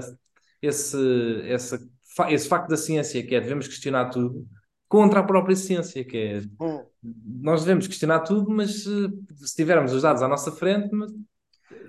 [0.61, 1.79] esse, essa,
[2.29, 4.45] esse facto da ciência que é devemos questionar tudo
[4.89, 6.83] contra a própria ciência, que é hum.
[7.41, 10.89] nós devemos questionar tudo, mas se, se tivermos os dados à nossa frente,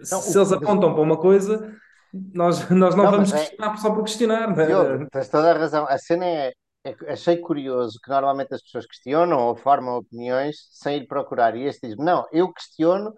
[0.05, 0.41] se o...
[0.41, 1.75] eles apontam para uma coisa,
[2.13, 4.57] nós, nós não, não vamos é- questionar só por questionar.
[4.57, 4.73] Né?
[4.73, 5.87] Eu, tens toda a razão.
[5.89, 6.53] A cena é,
[6.85, 11.57] é, achei curioso que normalmente as pessoas questionam ou formam opiniões sem ir procurar.
[11.57, 13.13] E este diz não, eu questiono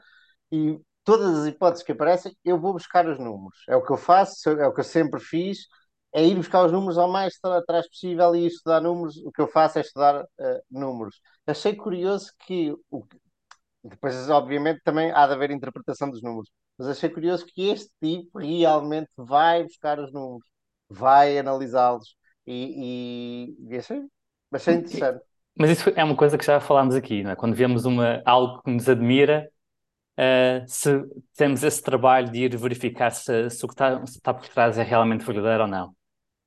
[0.52, 3.58] e todas as hipóteses que aparecem, eu vou buscar os números.
[3.68, 5.66] É o que eu faço, é o que eu sempre fiz,
[6.12, 9.16] é ir buscar os números ao mais atrás possível e estudar números.
[9.18, 10.26] O que eu faço é estudar uh,
[10.70, 11.20] números.
[11.46, 13.04] Achei curioso que, o,
[13.84, 16.50] depois, obviamente, também há de haver interpretação dos números.
[16.78, 20.46] Mas achei curioso que este tipo realmente vai buscar os números,
[20.88, 24.02] vai analisá-los e, e, e achei,
[24.52, 25.22] achei interessante.
[25.58, 27.36] Mas isso é uma coisa que já falámos aqui, não é?
[27.36, 29.50] Quando vemos uma, algo que nos admira,
[30.18, 31.02] uh, se
[31.34, 34.82] temos esse trabalho de ir verificar se, se o que está, está por trás é
[34.82, 35.96] realmente verdadeiro ou não.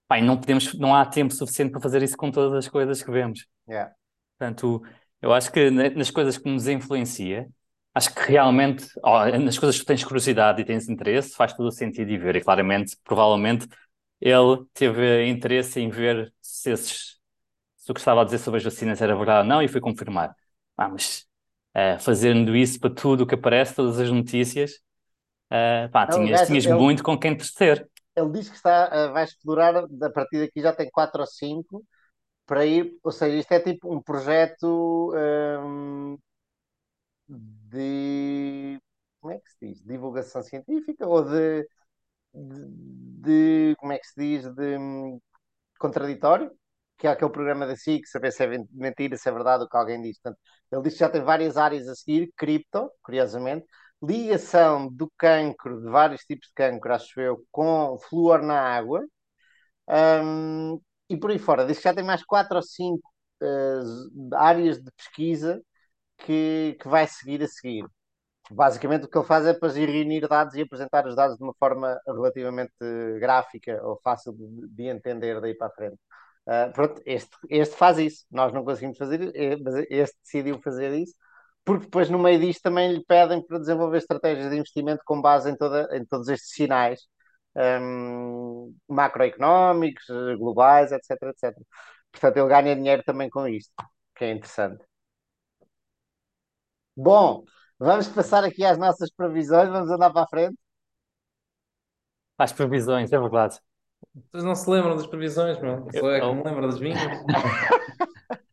[0.08, 3.12] Pai, não podemos, não há tempo suficiente para fazer isso com todas as coisas que
[3.12, 3.48] vemos.
[3.68, 3.92] Yeah.
[4.38, 4.82] Portanto,
[5.22, 7.48] eu acho que nas coisas que nos influencia,
[8.00, 11.72] acho que realmente, oh, nas coisas que tens curiosidade e tens interesse, faz todo o
[11.72, 12.38] sentido de ver.
[12.38, 13.68] E claramente, provavelmente,
[14.22, 17.20] ele teve interesse em ver se, esses,
[17.76, 19.82] se o que estava a dizer sobre as vacinas era verdade ou não, e foi
[19.82, 20.34] confirmar.
[20.78, 21.26] Ah, mas
[21.76, 24.76] uh, fazendo isso para tudo o que aparece, todas as notícias,
[25.52, 27.86] uh, pá, não, tinhas, tinhas ele, muito com quem tecer.
[28.16, 31.84] Ele diz que está, uh, vai explorar, a partir daqui já tem quatro ou cinco,
[32.46, 36.18] para ir, ou seja, isto é tipo um projeto um,
[37.69, 38.79] de
[39.21, 39.84] como é que se diz?
[39.84, 41.67] Divulgação científica ou de,
[42.34, 44.55] de, de como é que se diz?
[44.55, 45.19] De um,
[45.79, 46.51] contraditório,
[46.97, 49.77] que é aquele programa da SIC, saber se é mentira, se é verdade o que
[49.77, 50.19] alguém diz.
[50.19, 50.39] Portanto,
[50.71, 53.65] ele diz que já tem várias áreas a seguir, cripto, curiosamente,
[54.03, 59.05] ligação do cancro, de vários tipos de cancro, acho eu, com flúor na água,
[60.23, 60.79] um,
[61.10, 61.65] e por aí fora.
[61.65, 63.08] Diz que já tem mais quatro ou cinco
[63.41, 65.62] uh, áreas de pesquisa
[66.19, 67.86] que, que vai seguir a seguir.
[68.51, 71.53] Basicamente, o que ele faz é para reunir dados e apresentar os dados de uma
[71.55, 72.73] forma relativamente
[73.19, 75.97] gráfica ou fácil de, de entender daí para frente.
[76.47, 80.91] Uh, pronto, este, este faz isso, nós não conseguimos fazer, eh, mas este decidiu fazer
[80.93, 81.13] isso,
[81.63, 85.49] porque depois no meio disto também lhe pedem para desenvolver estratégias de investimento com base
[85.51, 87.01] em, toda, em todos estes sinais
[87.55, 90.05] um, macroeconómicos,
[90.38, 91.55] globais, etc, etc.
[92.12, 93.71] Portanto, ele ganha dinheiro também com isto,
[94.15, 94.88] que é interessante.
[96.95, 97.43] Bom,
[97.78, 100.58] vamos passar aqui às nossas previsões, vamos andar para a frente.
[102.38, 103.60] Às previsões, é verdade.
[104.32, 105.88] Vocês não se lembram das previsões, meu?
[105.91, 106.99] Só é que me lembro das minhas.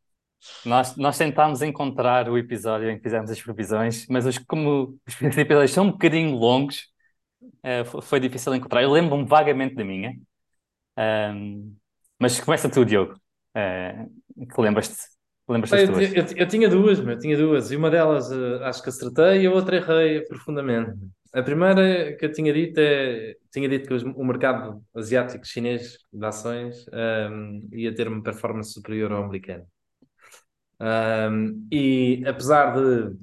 [0.65, 5.39] Nós, nós tentámos encontrar o episódio em que fizemos as previsões, mas os, como os
[5.39, 6.89] episódios são um bocadinho longos,
[7.43, 8.83] uh, foi difícil encontrar.
[8.83, 10.17] Eu lembro-me vagamente da minha,
[10.99, 11.75] um,
[12.19, 13.15] mas começa tu, Diogo,
[13.57, 15.16] uh, que lembras-te
[15.49, 18.63] lembras eu, eu, eu, eu, tinha duas, meu, eu tinha duas, e uma delas uh,
[18.65, 20.93] acho que acertei e a outra errei profundamente.
[21.33, 26.25] A primeira que eu tinha dito é, tinha dito que o mercado asiático chinês de
[26.25, 26.87] ações
[27.31, 29.67] um, ia ter uma performance superior ao americano.
[30.81, 33.17] Um, e apesar de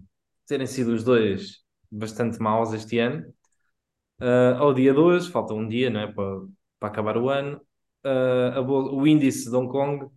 [0.48, 3.26] terem sido os dois bastante maus este ano,
[4.22, 6.42] uh, ao dia 2, falta um dia não é, para,
[6.80, 7.62] para acabar o ano,
[8.06, 10.08] uh, o índice de Hong Kong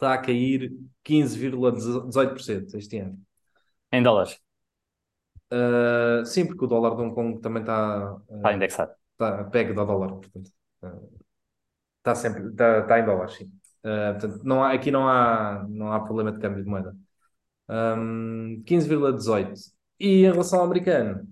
[0.00, 0.72] está a cair
[1.04, 3.18] 15,18% este ano.
[3.92, 4.40] Em dólares?
[5.52, 8.92] Uh, sim, porque o dólar de Hong Kong também está, uh, está indexado.
[9.12, 10.50] Está pego do dólar, portanto.
[10.82, 11.20] Uh,
[11.98, 13.52] está sempre está, está em dólares, sim.
[13.82, 16.94] Portanto, não há, aqui não há, não há problema de câmbio de moeda.
[17.68, 19.54] Um, 15,18.
[19.98, 21.26] E em relação ao americano,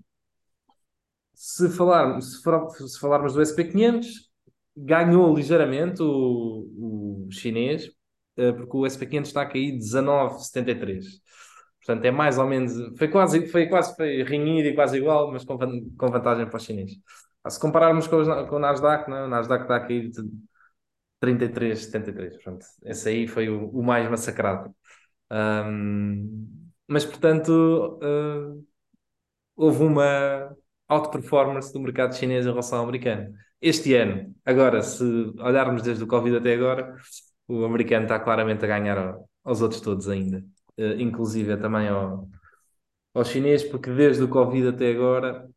[1.35, 4.07] se, falar, se, for, se falarmos do SP500,
[4.77, 7.91] ganhou ligeiramente o, o chinês,
[8.53, 11.05] porque o SP500 está a cair 19,73.
[11.85, 12.73] Portanto, é mais ou menos.
[12.99, 16.65] Foi quase, foi quase foi rinhido e quase igual, mas com, com vantagem para os
[16.65, 16.99] chineses.
[17.49, 19.25] Se compararmos com, os, com o Nasdaq, não, é?
[19.25, 20.11] o Nasdaq está a cair
[21.21, 22.37] 33, 73.
[22.43, 24.75] Pronto, esse aí foi o, o mais massacrado.
[25.31, 26.49] Um,
[26.87, 28.65] mas, portanto, uh,
[29.57, 30.55] houve uma
[30.89, 33.35] auto-performance do mercado chinês em relação ao americano.
[33.61, 35.05] Este ano, agora, se
[35.39, 36.97] olharmos desde o Covid até agora,
[37.49, 40.45] o americano está claramente a ganhar aos outros todos ainda,
[40.79, 42.29] uh, inclusive também ao,
[43.15, 45.49] ao chinês, porque desde o Covid até agora,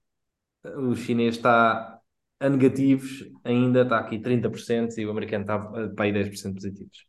[0.64, 2.02] o chinês está
[2.42, 7.06] a negativos ainda está aqui 30% e o americano está para aí 10% positivos.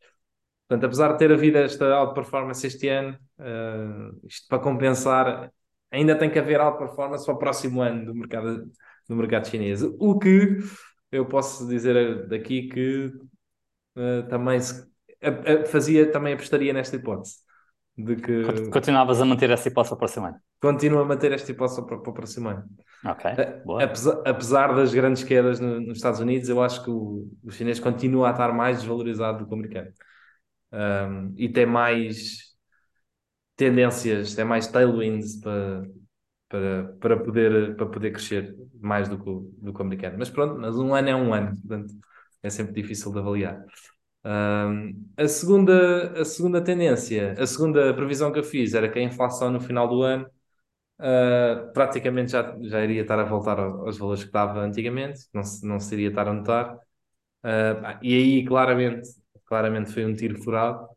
[0.68, 5.50] Portanto, apesar de ter havido esta alta performance este ano, uh, isto para compensar,
[5.90, 8.70] ainda tem que haver alta performance para o próximo ano do mercado,
[9.08, 9.82] do mercado chinês.
[9.82, 10.58] O que
[11.10, 13.12] eu posso dizer daqui que
[13.96, 14.86] uh, também se,
[15.22, 17.36] a, a, fazia, também apostaria nesta hipótese.
[17.96, 20.36] De que Continuavas a manter essa hipótese para o próximo ano?
[20.60, 22.64] Continuo a manter esta hipótese para, para o próximo ano.
[23.04, 23.30] Ok,
[23.66, 23.84] boa.
[23.84, 27.78] Apesar, apesar das grandes quedas no, nos Estados Unidos, eu acho que o, o chinês
[27.78, 29.92] continua a estar mais desvalorizado do que o americano.
[30.72, 32.54] Um, e tem mais
[33.56, 35.82] tendências, tem mais tailwinds para,
[36.48, 40.16] para, para, poder, para poder crescer mais do que, o, do que o americano.
[40.18, 41.92] Mas pronto, mas um ano é um ano, portanto
[42.42, 43.64] é sempre difícil de avaliar.
[44.24, 49.02] Um, a, segunda, a segunda tendência, a segunda previsão que eu fiz era que a
[49.02, 50.26] inflação no final do ano
[51.00, 55.66] uh, praticamente já, já iria estar a voltar aos valores que estava antigamente, não se,
[55.66, 56.76] não se iria estar a notar.
[57.44, 59.08] Uh, e aí, claramente,
[59.46, 60.88] claramente foi um tiro furado.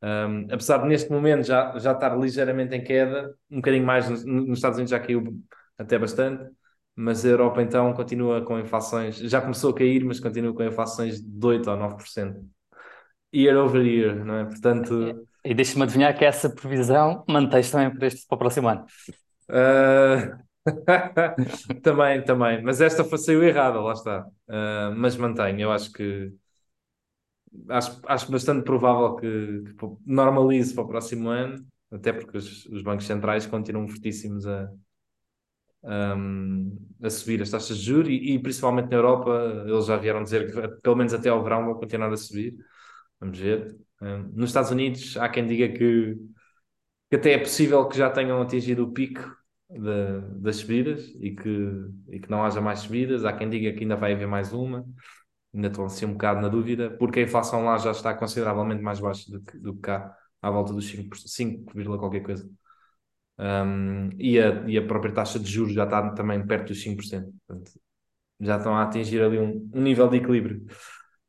[0.00, 4.24] Um, apesar de neste momento já, já estar ligeiramente em queda, um bocadinho mais nos,
[4.24, 5.24] nos Estados Unidos já caiu
[5.76, 6.48] até bastante,
[7.00, 11.20] mas a Europa então continua com inflações, já começou a cair, mas continua com inflações
[11.20, 12.44] de 8 ou 9%
[13.32, 14.44] year over year, não é?
[14.44, 15.24] Portanto.
[15.44, 18.84] E deixa-me adivinhar que essa previsão mantém-se também para, este, para o próximo ano.
[19.48, 20.42] Uh,
[21.82, 22.62] também, também.
[22.64, 24.26] Mas esta foi, saiu errada, lá está.
[24.48, 26.32] Uh, mas mantenho, eu acho que
[27.68, 32.82] acho, acho bastante provável que, que normalize para o próximo ano, até porque os, os
[32.82, 34.68] bancos centrais continuam fortíssimos a,
[35.82, 39.30] um, a subir as taxas de juros e, e, principalmente na Europa
[39.66, 42.56] eles já vieram dizer que pelo menos até ao verão vão continuar a subir.
[43.20, 43.76] Vamos ver.
[44.00, 46.16] Um, nos Estados Unidos há quem diga que,
[47.10, 49.20] que até é possível que já tenham atingido o pico
[49.70, 51.70] de, das subidas e que,
[52.08, 53.24] e que não haja mais subidas.
[53.24, 54.84] Há quem diga que ainda vai haver mais uma.
[55.54, 59.00] Ainda estou assim um bocado na dúvida, porque a inflação lá já está consideravelmente mais
[59.00, 62.48] baixa do que, do que cá, à volta dos 5, 5, qualquer coisa.
[63.38, 67.32] Um, e, a, e a própria taxa de juros já está também perto dos 5%.
[67.46, 67.72] Portanto,
[68.40, 70.64] já estão a atingir ali um, um nível de equilíbrio.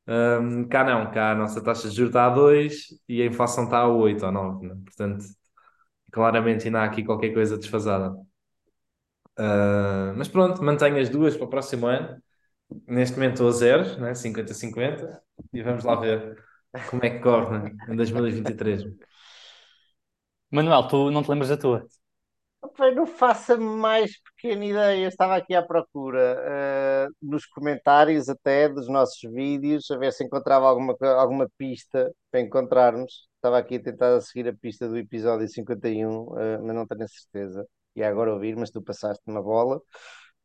[0.08, 3.65] Um, cá não, cá a nossa taxa de juros está a 2 e a inflação
[3.65, 4.67] está a 8 ou 9.
[4.67, 4.76] Né?
[4.86, 5.26] Portanto,
[6.12, 8.12] claramente ainda há aqui qualquer coisa desfasada.
[9.38, 12.22] Uh, mas pronto, mantenho as duas para o próximo ano.
[12.88, 14.13] Neste momento estou a zero, né?
[14.13, 15.19] 50-50,
[15.54, 16.43] e vamos lá ver
[16.89, 17.72] como é que corre né?
[17.89, 18.84] em 2023.
[20.52, 21.88] Manuel, tu não te lembras da tua?
[22.96, 25.08] Não faço a mais pequena ideia.
[25.08, 26.38] Estava aqui à procura
[27.10, 32.39] uh, nos comentários até dos nossos vídeos, a ver se encontrava alguma, alguma pista para
[32.39, 33.28] encontrarmos.
[33.36, 37.04] Estava aqui a tentar seguir a pista do episódio 51, uh, eh, mas não tenho
[37.04, 37.65] a certeza.
[37.96, 39.82] E agora ouvir, mas tu passaste uma bola.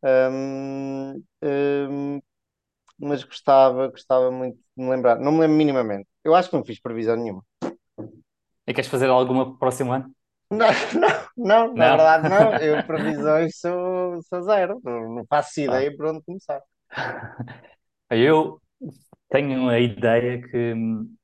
[0.02, 2.20] Um, um,
[2.98, 5.18] mas gostava, gostava muito de me lembrar.
[5.18, 6.08] Não me lembro minimamente.
[6.24, 7.44] Eu acho que não fiz previsão nenhuma.
[8.66, 10.14] E queres fazer alguma para o próximo ano?
[10.54, 10.68] Não,
[11.36, 12.54] não, não, na verdade não.
[12.58, 14.80] Eu previsões sou, sou zero.
[14.84, 15.64] Não, não faço ah.
[15.64, 16.60] ideia por onde começar.
[18.10, 18.60] Eu
[19.28, 21.14] tenho a ideia que hum,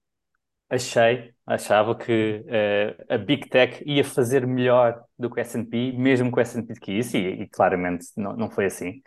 [0.68, 6.32] achei, achava que uh, a Big Tech ia fazer melhor do que o S&P, mesmo
[6.32, 9.02] que o S&P que isso, e, e, claramente não, não foi assim.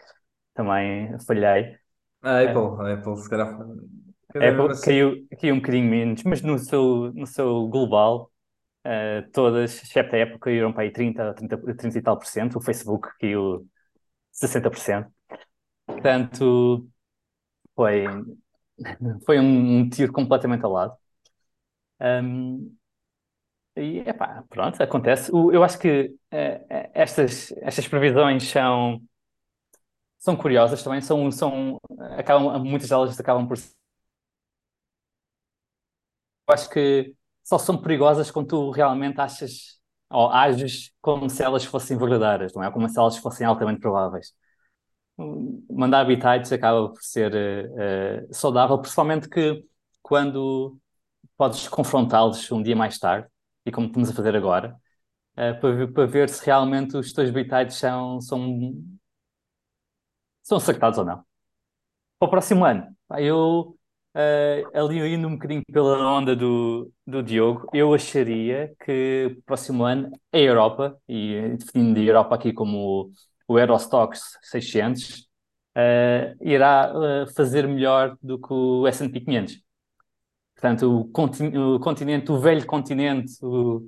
[0.53, 1.77] Também falhei.
[2.21, 3.59] A Apple, a Apple se calhar
[4.35, 8.31] a Apple caiu, caiu um bocadinho menos, mas no seu, no seu global,
[8.85, 12.57] uh, todas, exceto a Apple, caíram para aí 30, 30, 30 e tal por cento,
[12.57, 13.67] o Facebook caiu
[14.31, 15.11] 60%.
[15.85, 16.89] Portanto,
[17.75, 18.05] foi,
[19.25, 20.97] foi um, tiro completamente ao lado.
[21.99, 22.75] Um,
[23.75, 25.31] e, epá, pronto, acontece.
[25.31, 29.01] eu acho que uh, estas, estas previsões são,
[30.19, 31.79] são curiosas também, são, são,
[32.17, 33.57] acabam, muitas delas acabam por
[36.47, 39.79] eu acho que só são perigosas quando tu realmente achas
[40.09, 42.71] ou ages como se elas fossem verdadeiras, não é?
[42.71, 44.33] Como se elas fossem altamente prováveis.
[45.69, 49.65] Mandar habitats acaba por ser uh, saudável, principalmente que
[50.01, 50.77] quando
[51.37, 53.27] podes confrontá-los um dia mais tarde,
[53.65, 54.75] e como estamos a fazer agora,
[55.33, 58.73] uh, para, ver, para ver se realmente os teus habitats são, são,
[60.43, 61.23] são acertados ou não.
[62.19, 63.77] Para o próximo ano, eu
[64.15, 70.11] Uh, ali indo um bocadinho pela onda do, do Diogo, eu acharia que próximo ano
[70.31, 73.11] a Europa, e definindo a Europa aqui como
[73.47, 75.23] o, o Eurostox 600, uh,
[75.75, 79.63] eh, irá uh, fazer melhor do que o S&P 500.
[80.55, 83.83] Portanto, o, o, continente, o velho continente, o,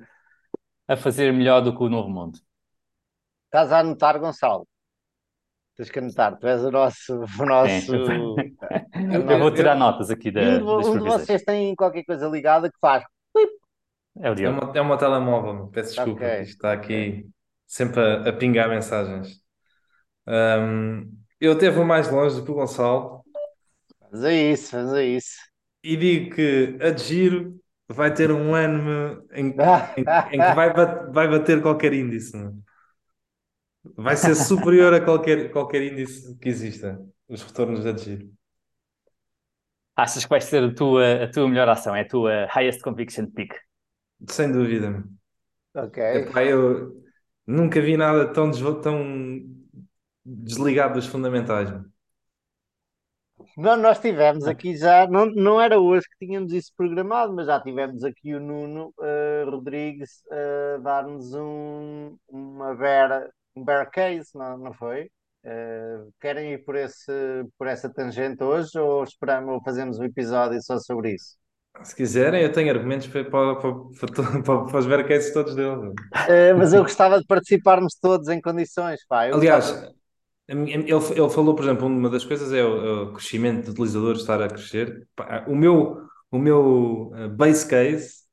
[0.87, 2.39] a fazer melhor do que o novo mundo.
[3.45, 4.67] Estás a anotar, Gonçalo?
[5.75, 7.19] Tens que anotar, tu és o nosso.
[7.39, 7.95] O nosso...
[8.95, 10.41] Eu vou tirar notas aqui da.
[10.41, 13.03] Um, de, um de vocês tem qualquer coisa ligada que faz.
[14.17, 14.57] É o Diogo.
[14.57, 16.41] É, uma, é uma telemóvel, peço desculpa, okay.
[16.43, 17.27] isto está aqui
[17.67, 19.41] sempre a, a, pingar mensagens.
[20.25, 23.21] Um, eu até vou mais longe do que o Gonçalo.
[23.99, 25.35] Faz a isso, faz a isso.
[25.83, 27.59] E digo que a de giro
[27.89, 32.37] vai ter um ano em, em, em que vai, vai bater qualquer índice.
[32.37, 32.57] Não?
[33.95, 38.29] Vai ser superior a qualquer, qualquer índice que exista, os retornos da giro.
[39.95, 41.95] Achas que vai ser a tua, a tua melhor ação?
[41.95, 43.53] É a tua highest conviction pick?
[44.29, 45.03] Sem dúvida.
[45.73, 46.03] Ok.
[46.03, 47.01] Epá, eu
[47.45, 49.45] nunca vi nada tão, tão
[50.25, 51.69] desligado dos fundamentais.
[53.57, 57.59] Não, nós tivemos aqui já, não, não era hoje que tínhamos isso programado, mas já
[57.61, 64.29] tivemos aqui o Nuno uh, Rodrigues a uh, dar-nos um, uma vera um bear case,
[64.35, 65.09] não, não foi?
[65.45, 67.11] Uh, querem ir por, esse,
[67.57, 71.37] por essa tangente hoje ou esperamos ou fazemos um episódio só sobre isso?
[71.83, 73.73] Se quiserem, eu tenho argumentos para, para, para,
[74.43, 75.77] para, para os todos deles.
[75.77, 79.05] Uh, mas eu gostava de participarmos todos em condições.
[79.07, 79.27] Pá.
[79.27, 79.93] Eu Aliás, gostava...
[80.47, 84.21] ele, ele falou, por exemplo, uma das coisas é o, é o crescimento de utilizadores
[84.21, 85.07] estar a crescer.
[85.47, 86.01] O meu,
[86.31, 88.23] o meu eh, base case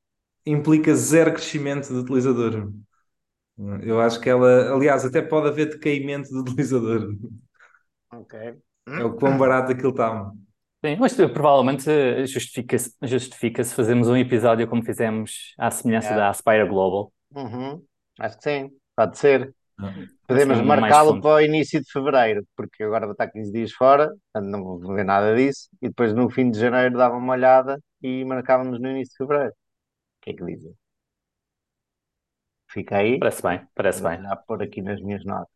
[0.45, 2.71] implica zero crescimento de utilizador.
[3.83, 7.15] Eu acho que ela, aliás, até pode haver decaimento do utilizador.
[8.11, 8.61] Ok.
[8.87, 10.31] É o quão barato aquilo está.
[10.85, 16.15] Sim, mas eh, provavelmente eh, justifica-se justifica-se fazermos um episódio como fizemos à semelhança É.
[16.17, 17.13] da Aspire Global.
[17.33, 17.81] Uhum.
[18.19, 19.53] Acho que sim, pode ser.
[19.79, 19.93] Ah.
[20.27, 24.09] Podemos Assim, marcá-lo para o início de fevereiro, porque agora vou estar 15 dias fora,
[24.31, 25.69] portanto não vou ver nada disso.
[25.81, 29.51] E depois no fim de janeiro dava uma olhada e marcávamos no início de fevereiro.
[29.51, 29.55] O
[30.21, 30.73] que é que dizem?
[32.73, 33.19] Fica aí.
[33.19, 34.21] Parece bem, parece Vou bem.
[34.21, 35.47] já pôr aqui nas minhas notas.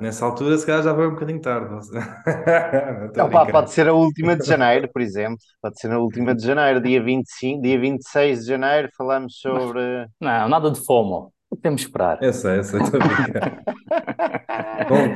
[0.00, 1.70] Nessa altura, se calhar já vai um bocadinho tarde.
[1.70, 1.82] Não a
[3.28, 3.52] brincar.
[3.52, 5.38] pode ser a última de janeiro, por exemplo.
[5.60, 10.06] Pode ser na última de janeiro, dia 25, dia 26 de janeiro, falamos sobre.
[10.20, 11.32] Não, nada de FOMO.
[11.62, 12.22] Temos que esperar.
[12.22, 13.62] Eu sei, eu sei, estou a brincar.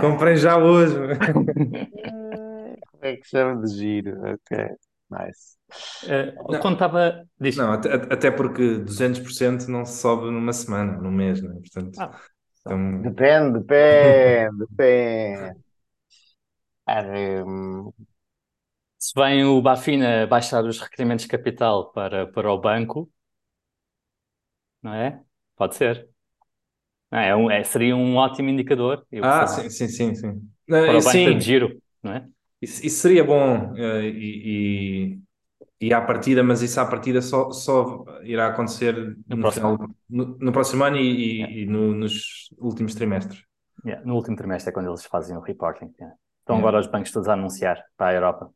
[0.00, 0.96] Comprei já hoje.
[2.90, 4.16] Como é que chama de giro?
[4.32, 4.66] Ok,
[5.12, 5.56] nice.
[6.08, 6.60] Eh, Não.
[6.60, 7.26] quando estava.
[7.40, 7.56] Diz.
[7.56, 11.54] Não, até, até porque 200% não se sobe numa semana, num mês, né?
[11.60, 12.20] Portanto, Ah,
[12.60, 15.60] então, Depende, depende, depende.
[16.86, 17.92] Ah, hum,
[18.98, 23.10] Se vem o Bafina baixar os requerimentos de capital para, para o banco,
[24.82, 25.22] não é?
[25.56, 26.08] Pode ser.
[27.10, 29.06] Não, é um, é- seria um ótimo indicador.
[29.10, 30.52] Eu, ah, sim, sim, sim, sim.
[30.84, 32.28] para Eh, o banco sim, de giro, não é?
[32.62, 35.18] Isso, isso seria bom eh, e,
[35.80, 39.78] e, e à partida, mas isso à partida só, só irá acontecer No no, próximo
[39.78, 43.44] final, no, no próximo ano e, e- e no- nos últimos trimestres.
[43.84, 45.92] Yeah, no último trimestre é quando eles fazem o reporting.
[46.00, 46.16] yeah.
[46.40, 46.68] Estão Yeah.
[46.68, 48.50] agora os bancos todos a anunciar para a Europa.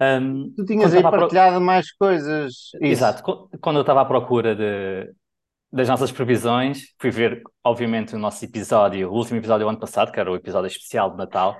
[0.00, 2.52] Um, tu tinhas aí à pro- partilhado mais coisas.
[2.52, 2.76] Isso.
[2.80, 3.22] Exato.
[3.22, 5.12] Qu- Quando eu estava à procura de,
[5.72, 10.12] das nossas previsões, fui ver, obviamente, o nosso episódio, o último episódio do ano passado,
[10.12, 11.56] que era o episódio especial de Natal,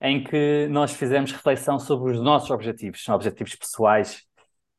[0.00, 4.22] em que nós fizemos reflexão sobre os nossos objetivos, são objetivos pessoais,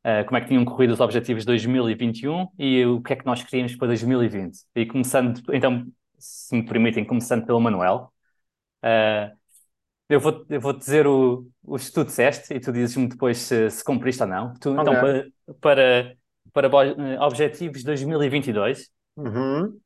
[0.03, 3.26] eh, como é que tinham corrido os objetivos de 2021 e o que é que
[3.26, 4.59] nós queríamos para 2020.
[4.76, 5.86] E começando, então,
[6.20, 8.11] se me permitem, começando pelo Manuel,
[8.84, 9.34] eh,
[10.09, 13.70] eu vou, eu vou dizer o, os que tu disseste e tu dizes-me depois se,
[13.70, 14.53] se cumpriste ou não.
[14.55, 14.99] Tu, então, Ok.
[14.99, 15.28] para,
[15.61, 16.18] para,
[16.53, 19.82] para eh, objetivos 2022, Uhum.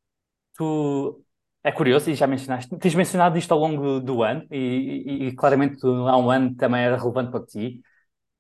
[0.56, 1.24] tu
[1.64, 5.36] é curioso e já mencionaste, tens mencionado isto ao longo do ano e, e- e
[5.36, 7.82] claramente há um ano também era relevante para ti.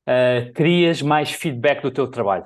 [0.07, 2.45] Uh, querias mais feedback do teu trabalho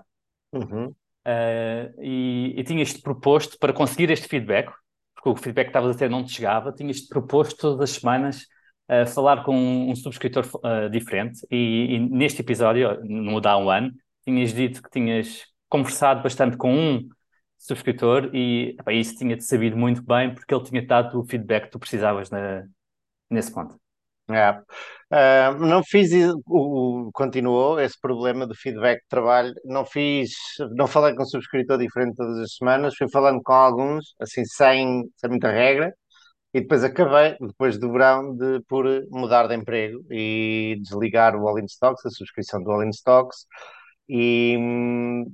[0.53, 0.95] Uhum.
[1.28, 4.71] Uh, e, e tinhas-te proposto para conseguir este feedback,
[5.15, 8.43] porque o feedback que estavas a ter não te chegava, tinhas-te proposto todas as semanas
[8.91, 9.55] uh, falar com
[9.89, 13.91] um subscritor uh, diferente e, e neste episódio, no um ano,
[14.23, 17.09] tinhas dito que tinhas conversado bastante com um
[17.66, 21.72] subscritor e epá, isso tinha-te sabido muito bem porque ele tinha dado o feedback que
[21.72, 22.63] tu precisavas na-
[23.30, 23.80] nesse ponto.
[24.30, 24.59] É.
[25.11, 29.53] Ah, não fiz o, o- continuou esse problema de feedback de trabalho.
[29.66, 30.32] Não fiz,
[30.76, 35.03] não falei com um subscritor diferente todas as semanas, fui falando com alguns, assim, sem,
[35.18, 35.93] sem muita regra,
[36.53, 41.59] e depois acabei, depois do verão, de, por mudar de emprego e desligar o All
[41.59, 43.45] in Stocks, a subscrição do All in Stocks,
[44.09, 45.26] e, hum,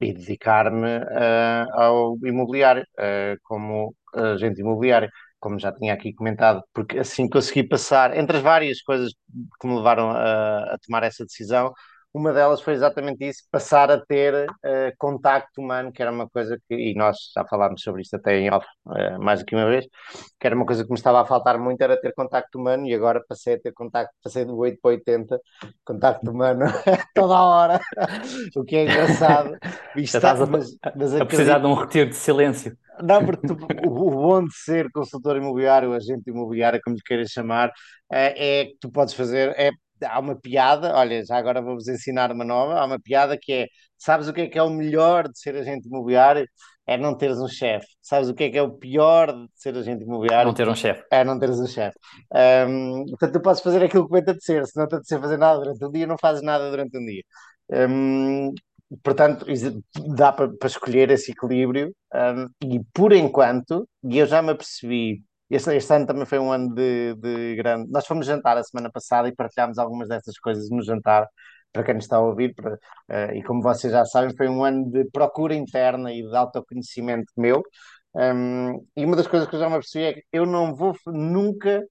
[0.00, 6.98] e dedicar-me ah, ao imobiliário, ah, como agente imobiliário como já tinha aqui comentado, porque
[6.98, 9.12] assim consegui passar, entre as várias coisas
[9.60, 11.70] que me levaram a, a tomar essa decisão,
[12.14, 16.56] uma delas foi exatamente isso, passar a ter uh, contacto humano, que era uma coisa
[16.68, 19.68] que, e nós já falámos sobre isto até em off uh, mais do que uma
[19.68, 19.84] vez,
[20.38, 22.94] que era uma coisa que me estava a faltar muito, era ter contacto humano, e
[22.94, 25.40] agora passei a ter contacto, passei do 8 para 80,
[25.84, 26.66] contacto humano
[27.14, 27.80] toda a hora,
[28.56, 29.58] o que é engraçado.
[29.96, 32.76] Já estás a, mas, mas a precisar de um retiro de silêncio.
[33.02, 33.56] Não, porque tu,
[33.88, 37.72] o, o bom de ser consultor imobiliário, agente imobiliário, como lhe queiras chamar,
[38.10, 39.52] é, é que tu podes fazer.
[39.58, 39.70] É,
[40.02, 42.74] há uma piada, olha, já agora vou-vos ensinar uma nova.
[42.80, 43.66] Há uma piada que é:
[43.96, 46.46] sabes o que é que é o melhor de ser agente imobiliário?
[46.86, 47.86] É não teres um chefe.
[48.02, 50.46] Sabes o que é que é o pior de ser agente imobiliário?
[50.46, 51.02] Não ter um chefe.
[51.10, 51.96] É não teres um chefe.
[52.68, 54.66] Um, portanto, tu podes fazer aquilo que vai te apetecer.
[54.66, 57.22] Se não te apetecer fazer nada durante um dia, não fazes nada durante um dia.
[57.70, 58.52] Um,
[59.02, 59.46] portanto,
[60.14, 65.22] dá para, para escolher esse equilíbrio um, e por enquanto, e eu já me apercebi,
[65.50, 67.90] este, este ano também foi um ano de, de, grande.
[67.90, 71.28] Nós fomos jantar a semana passada e partilhámos algumas dessas coisas no jantar,
[71.72, 74.64] para quem nos está a ouvir, para, uh, e como vocês já sabem, foi um
[74.64, 77.62] ano de procura interna e de autoconhecimento meu.
[78.14, 80.94] Um, e uma das coisas que eu já me apercebi é que eu não vou
[81.06, 81.82] nunca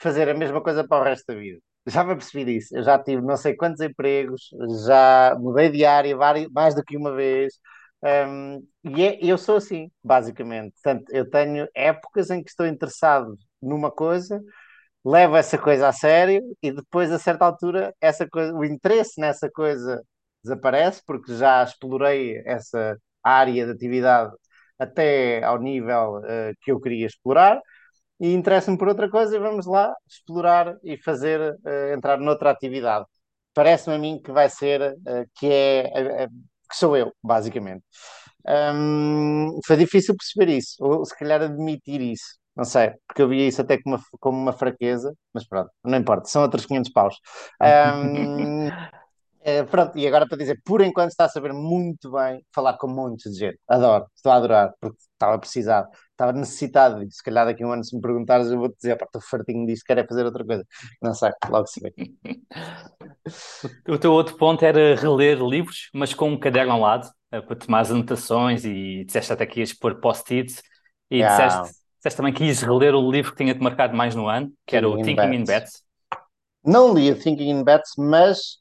[0.00, 2.76] fazer a mesma coisa para o resto da vida já me apercebi disso.
[2.76, 4.50] Eu já tive não sei quantos empregos,
[4.86, 7.54] já mudei de área várias, mais do que uma vez.
[8.02, 10.72] Um, e é, eu sou assim, basicamente.
[10.82, 14.40] Portanto, eu tenho épocas em que estou interessado numa coisa,
[15.04, 19.50] levo essa coisa a sério e depois, a certa altura, essa coisa, o interesse nessa
[19.50, 20.02] coisa
[20.44, 24.32] desaparece porque já explorei essa área de atividade
[24.78, 27.60] até ao nível uh, que eu queria explorar
[28.20, 33.06] e interessa-me por outra coisa e vamos lá explorar e fazer uh, entrar noutra atividade.
[33.54, 36.28] Parece-me a mim que vai ser, uh, que é,
[36.68, 37.84] que sou eu, basicamente.
[38.46, 43.46] Um, foi difícil perceber isso, ou se calhar admitir isso, não sei, porque eu via
[43.46, 47.16] isso até como uma, como uma fraqueza, mas pronto, não importa, são outros 500 paus.
[47.62, 48.70] Um,
[49.48, 52.86] é, pronto, e agora para dizer, por enquanto está a saber muito bem falar com
[52.86, 53.58] muitos de gente.
[53.66, 57.16] Adoro, estou a adorar, porque estava a precisar, estava necessitado disso.
[57.16, 59.82] Se calhar daqui a um ano, se me perguntares, eu vou-te dizer, estou fartinho disso,
[59.86, 60.66] quero é fazer outra coisa.
[61.00, 61.94] Não sei, logo se vê.
[63.88, 67.56] o, teu outro ponto era reler livros, mas com um caderno ao lado, eh, para
[67.56, 70.62] tomar as anotações e disseste até que ias pôr post-its
[71.10, 71.46] e yeah.
[71.46, 74.76] disseste, disseste também que ias reler o livro que tinha-te marcado mais no ano, que
[74.76, 75.82] era o Thinking in, in Bets.
[76.62, 78.58] Não li o Thinking in Bets, mas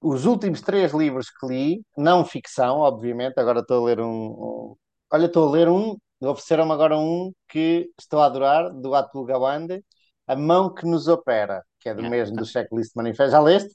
[0.00, 4.06] os últimos três livros que li, não ficção, obviamente, agora estou a ler um.
[4.06, 4.76] um
[5.12, 9.84] olha, estou a ler um, ofereceram-me agora um que estou a adorar, do Atul Gawande,
[10.26, 13.32] A Mão que Nos Opera, que é do mesmo do Checklist Manifesto.
[13.32, 13.74] Já leste?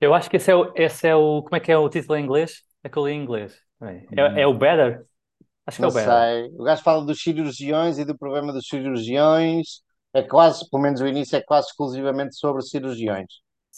[0.00, 1.42] Eu acho que esse é o, esse é o.
[1.42, 2.62] Como é que é o título em inglês?
[2.82, 3.58] É que eu li em inglês.
[3.82, 5.04] É, é o Better?
[5.66, 6.12] Acho que não é o Better.
[6.12, 6.50] sei.
[6.58, 9.82] O gajo fala dos cirurgiões e do problema dos cirurgiões.
[10.12, 13.26] É quase, pelo menos o início, é quase exclusivamente sobre cirurgiões.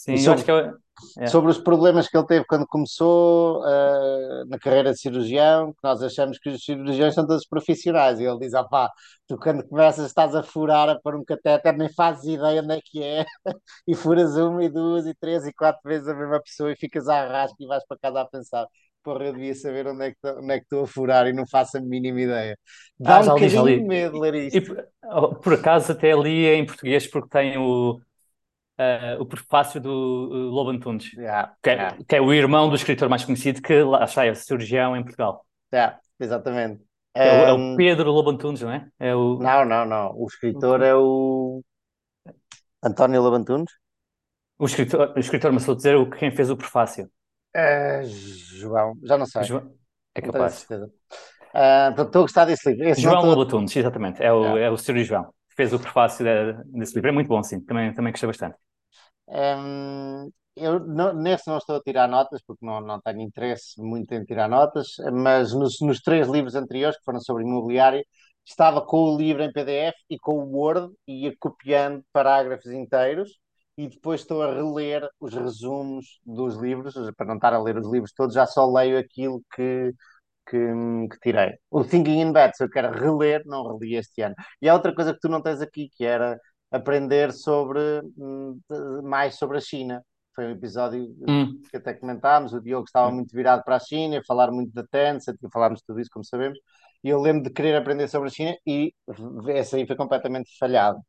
[0.03, 1.27] Sim, sobre, eu acho que é, é.
[1.27, 6.03] sobre os problemas que ele teve quando começou uh, na carreira de cirurgião, que nós
[6.03, 8.19] achamos que os cirurgiões são todos profissionais.
[8.19, 8.91] E ele diz: ah pá,
[9.25, 12.81] tu quando começas estás a furar a pôr um catéter, nem fazes ideia onde é
[12.83, 13.25] que é,
[13.87, 17.07] e furas uma e duas e três e quatro vezes a mesma pessoa e ficas
[17.07, 18.67] à rasca e vais para casa a pensar.
[19.01, 21.45] Porra, eu devia saber onde é, que onde é que estou a furar e não
[21.47, 22.57] faço a mínima ideia.
[22.99, 24.57] Dá ah, um bocadinho de medo ler isto.
[24.57, 27.99] E, oh, por acaso até li em português porque tem o,
[28.79, 31.97] uh, o prefácio do uh, Lobo Antunes, yeah, que, é, yeah.
[32.07, 35.45] que, é, o irmão do escritor mais conhecido, que lá está, é cirurgião em Portugal.
[35.73, 36.81] Yeah, exatamente.
[37.15, 37.69] É, um...
[37.69, 38.87] o, é, o, Pedro Lobo Antunes, não é?
[38.99, 39.37] é o...
[39.37, 40.13] Não, não, não.
[40.15, 41.61] O escritor é o
[42.83, 43.71] António Lobo Antunes.
[44.57, 47.09] O escritor, o escritor mas a dizer quem fez o prefácio.
[47.55, 49.43] É, João, já não sei.
[49.43, 49.71] João...
[50.15, 50.67] É capaz.
[50.69, 52.87] Uh, estou a gostar desse livro.
[52.87, 53.27] Esse João tô...
[53.27, 54.23] Lobo Antunes, exatamente.
[54.23, 56.25] É o, é o cirurgião fez o prefácio
[56.65, 57.09] desse livro.
[57.09, 57.59] É muito bom, sim.
[57.61, 58.57] Também, também gostei bastante.
[59.27, 64.13] Um, eu não, nesse não estou a tirar notas, porque não, não tenho interesse muito
[64.13, 68.03] em tirar notas, mas nos, nos três livros anteriores, que foram sobre imobiliário,
[68.45, 73.39] estava com o livro em PDF e com o Word, e ia copiando parágrafos inteiros,
[73.77, 77.91] e depois estou a reler os resumos dos livros, para não estar a ler os
[77.91, 79.91] livros todos, já só leio aquilo que,
[80.47, 80.57] que,
[81.11, 81.53] que, tirei.
[81.71, 84.35] O Thinking in Bets eu quero reler, não reli este ano.
[84.61, 86.39] E há outra coisa que tu não tens aqui, que era
[86.71, 87.79] aprender sobre
[88.17, 88.59] hum,
[89.03, 90.03] mais sobre a China.
[90.35, 91.61] Foi um episódio hum.
[91.69, 94.83] que até comentámos, o Diogo estava muito virado para a China, a falar muito da
[94.83, 96.57] Tencent, falámos de tudo isso, como sabemos,
[97.03, 98.93] e eu lembro de querer aprender sobre a China e
[99.49, 100.99] esse aí foi completamente falhado.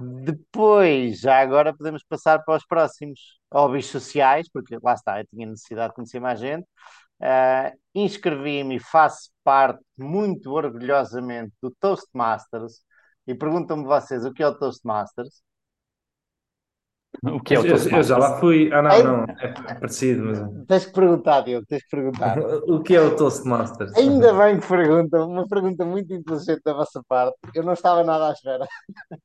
[0.00, 5.46] Depois, já agora podemos passar para os próximos hobbies sociais, porque lá está, eu tinha
[5.46, 6.66] necessidade de conhecer mais gente.
[7.20, 12.80] Uh, Inscrevi-me e faço parte muito orgulhosamente do Toastmasters.
[13.26, 15.42] E perguntam-me vocês o que é o Toastmasters?
[17.22, 17.92] O que é o Toastmasters?
[17.92, 18.68] Eu, eu já lá fui.
[18.72, 20.24] Ah, não, não, é parecido.
[20.24, 20.66] Mas...
[20.66, 22.36] Tens que perguntar, Diogo, tens que perguntar.
[22.68, 23.94] o que é o Toastmasters?
[23.94, 27.36] Ainda bem que perguntam, uma pergunta muito inteligente da vossa parte.
[27.54, 28.66] Eu não estava nada à espera.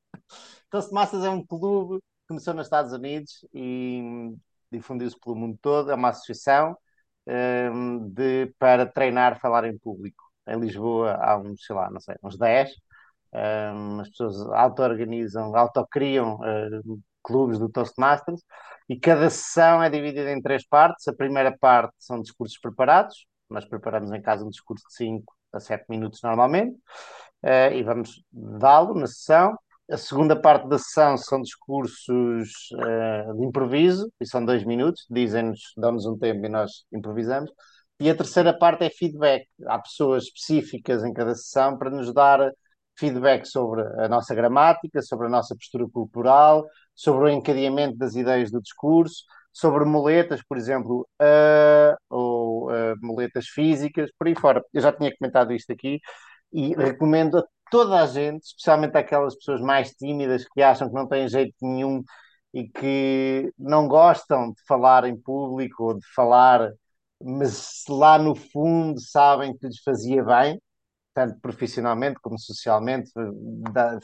[0.70, 4.32] Toastmasters é um clube que começou nos Estados Unidos e
[4.70, 5.90] difundiu-se pelo mundo todo.
[5.90, 6.76] É uma associação
[8.08, 10.24] de, para treinar falar em público.
[10.46, 12.70] Em Lisboa há uns, sei lá, não sei, uns 10.
[13.32, 18.42] Um, as pessoas auto-organizam, auto-criam uh, clubes do Toastmasters
[18.88, 21.06] e cada sessão é dividida em três partes.
[21.06, 23.26] A primeira parte são discursos preparados.
[23.48, 26.76] Nós preparamos em casa um discurso de 5 a 7 minutos normalmente
[27.44, 29.56] uh, e vamos dá-lo na sessão.
[29.90, 35.72] A segunda parte da sessão são discursos uh, de improviso, e são dois minutos, dizem-nos,
[35.76, 37.50] dão-nos um tempo e nós improvisamos.
[37.98, 39.48] E a terceira parte é feedback.
[39.66, 42.52] Há pessoas específicas em cada sessão para nos dar
[42.96, 46.64] feedback sobre a nossa gramática, sobre a nossa postura corporal,
[46.94, 53.48] sobre o encadeamento das ideias do discurso, sobre muletas, por exemplo, uh, ou uh, muletas
[53.48, 54.62] físicas, por aí fora.
[54.72, 56.00] Eu já tinha comentado isto aqui
[56.52, 61.06] e recomendo a toda a gente, especialmente aquelas pessoas mais tímidas que acham que não
[61.06, 62.02] têm jeito nenhum
[62.52, 66.72] e que não gostam de falar em público ou de falar,
[67.22, 70.60] mas lá no fundo sabem que lhes fazia bem,
[71.14, 73.10] tanto profissionalmente como socialmente,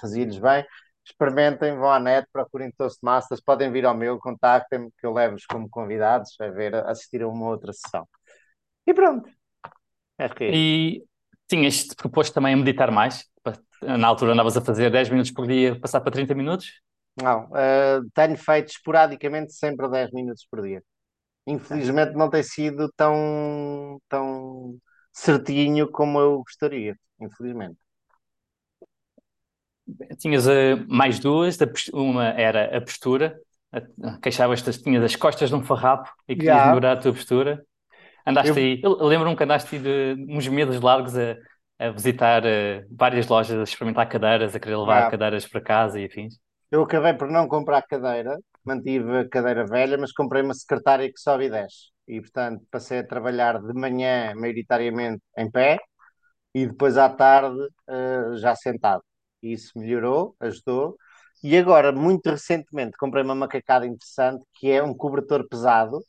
[0.01, 0.65] fazia-lhes bem.
[1.05, 5.69] Experimentem, vão à net, procurem Toastmasters, podem vir ao meu, contactem-me, que eu levo-os como
[5.71, 8.09] convidados a ver, assistir a uma outra sessão.
[8.85, 9.31] E pronto.
[10.37, 10.51] Que é.
[10.53, 11.05] E
[11.49, 13.25] tinhas-te proposto também a meditar mais?
[13.83, 16.81] Na altura andavas a fazer 10 minutos por dia, passar para 30 minutos?
[17.23, 20.83] Não, eh, tenho feito esporadicamente sempre 10 minutos por dia.
[21.47, 24.79] Infelizmente não tem sido tão, tão
[25.13, 27.79] certinho como eu gostaria, infelizmente.
[30.19, 31.57] Tinhas eh, mais duas,
[31.93, 33.39] uma era a postura,
[34.23, 36.65] queixavas-te, tinhas as costas de um farrapo e querias Já.
[36.65, 37.65] melhorar a tua postura.
[38.27, 41.37] Andaste Eu- aí, eu lembro-me que andaste aí de uns meses largos a,
[41.79, 45.11] a visitar eh, várias lojas, a experimentar cadeiras, a querer levar Já.
[45.11, 46.39] cadeiras para casa e afins.
[46.71, 51.21] Eu acabei por não comprar cadeira, mantive a cadeira velha, mas comprei uma secretária que
[51.21, 51.91] sobe e desce.
[52.09, 55.79] E, portanto, passei a trabalhar de manhã, maioritariamente em pé,
[56.55, 57.59] e depois à tarde,
[57.89, 59.03] eh, já sentado.
[59.43, 60.97] Isso melhorou, ajudou.
[61.43, 66.01] E agora, muito recentemente, comprei uma macacada interessante, que é um cobertor pesado,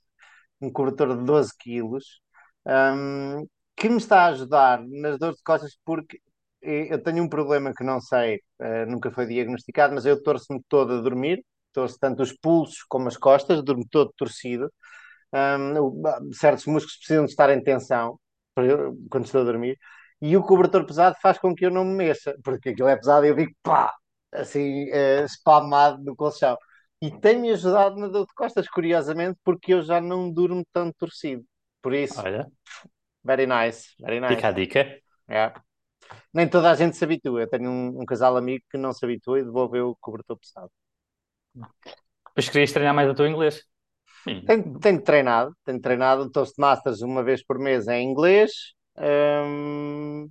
[0.62, 2.22] um cobertor de 12 quilos,
[2.68, 3.46] hum,
[3.78, 6.22] que me está a ajudar nas dores de costas, porque
[6.64, 10.62] eh, eu tenho um problema que não sei, eh, nunca foi diagnosticado, mas eu torço-me
[10.70, 14.72] todo a dormir, torço tanto os pulsos como as costas, durmo todo torcido.
[15.82, 16.02] O-
[16.34, 18.20] certos músculos precisam de estar em tensão
[19.10, 19.78] quando estou a dormir,
[20.22, 23.26] e o cobertor pesado faz com que eu não me mexa, porque aquilo é pesado
[23.26, 23.94] e eu fico pá,
[24.32, 26.58] assim, eh, espalmado no colchão.
[27.02, 31.46] E tem-me ajudado na dor de costas, curiosamente, porque eu já não durmo tão torcido.
[31.82, 32.50] Por isso, Olha,
[33.28, 34.36] very nice, very nice.
[34.36, 35.02] fica a dica.
[35.28, 35.54] É.
[36.34, 37.42] Nem toda a gente se habitua.
[37.42, 40.72] Eu tenho um, um casal amigo que não se habitua e devolveu o cobertor pesado.
[42.28, 43.64] Depois querias treinar mais o teu inglês.
[44.24, 44.46] Sim.
[44.46, 48.52] Tenho, tenho treinado, tenho treinado Toastmasters uma vez por mês em inglês.
[48.98, 50.30] Hum,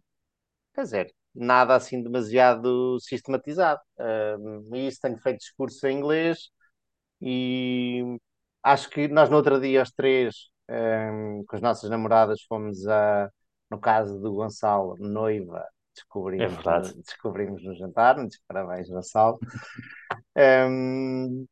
[0.75, 3.81] quer dizer, nada assim demasiado sistematizado.
[4.73, 6.51] E isso tenho feito discursos em inglês
[7.21, 8.03] e
[8.63, 13.31] acho que nós no outro dia, os três, hum, com as nossas namoradas, fomos a,
[13.71, 15.67] no caso do Gonçalo, noiva,
[16.39, 16.95] É descobrimos, verdade.
[17.07, 18.17] descobrimos no jantar.
[18.19, 19.41] Muitos parabéns, Gonçalo.
[20.37, 21.47] Hum,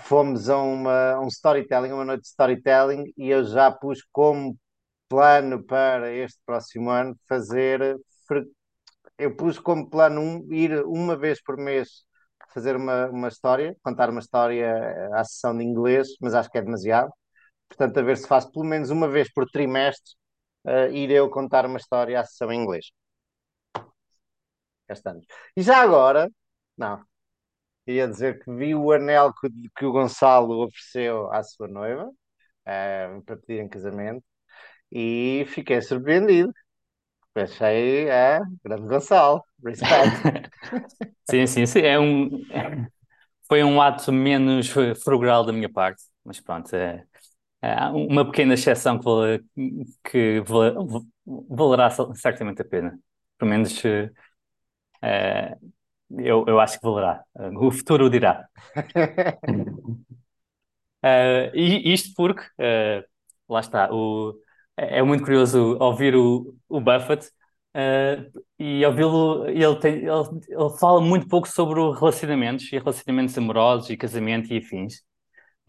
[0.00, 4.58] fomos a, uma, a um storytelling, uma noite de storytelling, e eu já pus como
[5.08, 7.98] plano para este próximo ano fazer.
[9.18, 12.04] Eu pus como plano um- ir uma vez por mês
[12.52, 14.74] fazer uma, uma história, contar uma história
[15.14, 17.12] à sessão de inglês, mas acho que é demasiado.
[17.70, 20.14] Portanto, a ver se faço pelo menos uma vez por trimestre,
[20.66, 22.86] eh, ir eu contar uma história à sessão em inglês.
[24.86, 25.24] Cá estamos.
[25.56, 26.28] E já agora,
[26.76, 27.02] não,
[27.86, 32.10] ia dizer que vi o anel que, que o Gonçalo ofereceu à sua noiva,
[32.66, 34.24] eh, para pedir em casamento,
[34.92, 36.52] e fiquei surpreendido.
[37.34, 40.52] Achei, é, grande Gonçalo, respect.
[41.30, 41.80] Sim, sim, sim.
[41.82, 42.28] É um,
[43.48, 44.68] foi um ato menos
[45.02, 47.04] frugal da minha parte, mas pronto, é
[47.92, 49.38] uma pequena exceção que, val-
[50.04, 51.04] que val-
[51.48, 52.98] valerá certamente a pena.
[53.38, 54.10] Pelo menos eh,
[55.02, 55.56] eh,
[56.18, 57.24] eu, eu acho que valerá.
[57.60, 58.48] O futuro o dirá.
[61.54, 63.04] E isto porque, eh,
[63.48, 64.34] lá está, o,
[64.76, 67.30] é é muito curioso ouvir o, o Buffett
[67.74, 73.90] eh, e ouvi-lo, ele, tem, ele, ele fala muito pouco sobre relacionamentos e relacionamentos amorosos
[73.90, 75.02] e casamento e afins,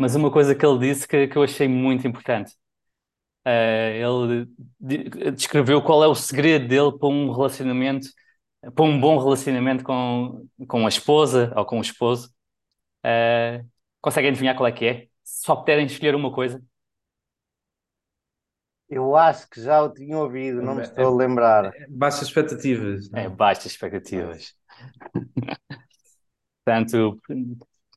[0.01, 2.53] mas uma coisa que ele disse que, que eu achei muito importante.
[3.45, 4.47] Eh, ele
[4.79, 8.09] de- descreveu qual é o segredo dele para um relacionamento,
[8.75, 12.31] para um bom relacionamento com, com a esposa ou com o esposo.
[13.03, 13.63] Eh,
[14.01, 15.07] conseguem adivinhar qual é que é?
[15.23, 16.61] Se só puderem escolher uma coisa.
[18.89, 21.71] Eu acho que já o tinha ouvido, não me É- estou a lembrar.
[21.89, 23.09] Baixas expectativas.
[23.09, 24.53] não É baixas expectativas.
[26.63, 27.19] Portanto,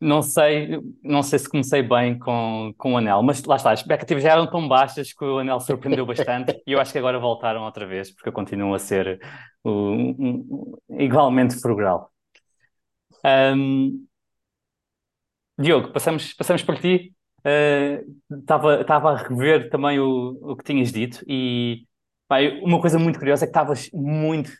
[0.04, 3.80] não sei, não sei se comecei bem com, com o anel, mas lá está, as
[3.80, 7.18] expectativas já eram tão baixas que o anel surpreendeu bastante e eu acho que agora
[7.18, 9.20] voltaram outra vez, porque eu continuo a ser
[9.64, 12.10] um, um- um- igualmente frugal.
[13.22, 14.06] Ahm,
[15.58, 17.14] Diogo, passamos, passamos por ti.
[18.30, 21.86] Estava estava a rever também o, o que tinhas dito e
[22.28, 24.50] pá, uma coisa muito curiosa é que estavas muito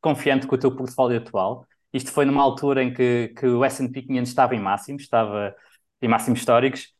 [0.00, 1.66] confiante com o teu portfólio atual.
[1.94, 5.56] Isto foi numa altura em que, que o S&P 500 estava em máximos, estava
[6.02, 6.94] em máximos históricos.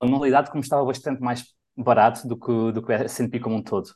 [0.00, 1.44] A normalidade como estava bastante mais
[1.76, 3.90] barato do que, o- do que o S&P como um todo.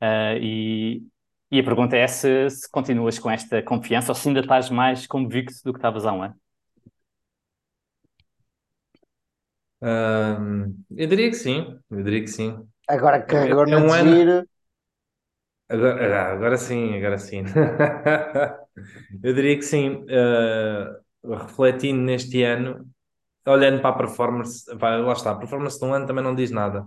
[0.00, 1.02] Ah, e,
[1.50, 5.06] e a pergunta é se, se continuas com esta confiança ou se ainda estás mais
[5.06, 6.36] convicto do que estavas há um ano.
[9.80, 12.68] Ahm, eu diria que sim, eu diria que sim.
[12.86, 14.16] Agora carregou É na um de ano.
[14.16, 14.46] giro.
[15.68, 17.44] Agora, ah, agora sim, agora sim.
[19.22, 20.04] Eu diria que sim.
[20.10, 22.88] Ah, refletindo neste ano,
[23.46, 26.50] olhando para a performance, pá, lá está, a performance de um ano também não diz
[26.50, 26.82] nada.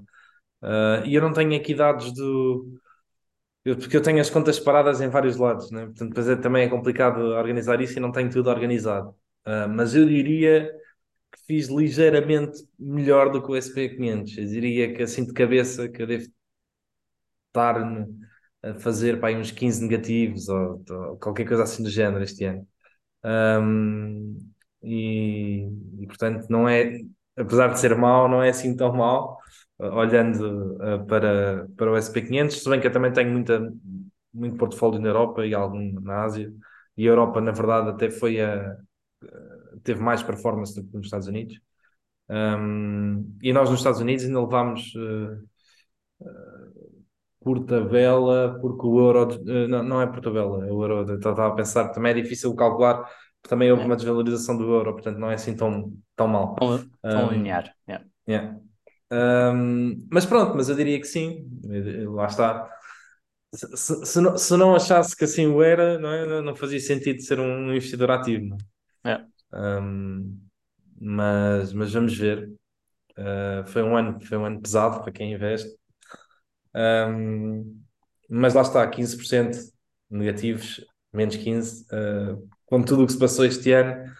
[0.63, 2.67] Uh, e eu não tenho aqui dados do.
[3.65, 5.86] Eu, porque eu tenho as contas separadas em vários lados, né?
[5.88, 9.15] Portanto, depois é, também é complicado organizar isso e não tenho tudo organizado.
[9.75, 10.71] Mas eu diria
[11.32, 14.38] que fiz ligeiramente melhor do que o SP500.
[14.38, 16.25] Eu diria que assim de cabeça que eu devo
[17.47, 17.75] estar
[18.64, 22.68] a fazer aí uns 15 negativos ou, ou, qualquer coisa assim do género este ano.
[23.24, 24.38] Um,
[24.84, 25.68] e,
[25.99, 26.99] e, portanto não é,
[27.38, 29.38] apesar de ser mau, não é assim tão mau,
[29.80, 33.72] olhando uh, para, para o SP500, se bem que eu também tenho muita,
[34.34, 36.51] muito portfólio na Europa e algum na Ásia,
[36.97, 38.78] e a Europa na verdade até foi a,
[39.84, 41.59] teve mais performance do que nos Estados Unidos.
[42.30, 45.47] Um, e nós nos Estados Unidos ainda levámos uh,
[47.41, 51.15] por tabela, porque o euro uh, não, não, é por tabela, é o euro.
[51.15, 53.03] Estava a pensar, também é difícil calcular,
[53.41, 53.85] também houve é.
[53.85, 56.55] uma desvalorização do euro, portanto não é assim tão, tão mal.
[56.55, 57.73] Tão, tão um, linear.
[57.89, 58.05] Yeah.
[58.29, 58.59] Yeah.
[59.11, 61.49] Um, mas pronto, mas eu diria que sim,
[62.13, 62.69] lá está.
[63.53, 66.41] Se, se, se, não, se não achasse que assim o era, não, é?
[66.41, 68.55] não fazia sentido ser um investidor ativo.
[69.03, 69.11] Não?
[69.11, 69.25] É.
[69.53, 70.39] Um,
[71.01, 72.49] mas, mas vamos ver.
[73.17, 75.80] Uh, foi um ano, foi um ano pesado para quem investe.
[76.76, 77.82] Um,
[78.30, 79.57] mas lá está, 15%
[80.09, 81.86] negativos, menos 15%.
[81.91, 84.11] Uh, com tudo o que se passou este ano,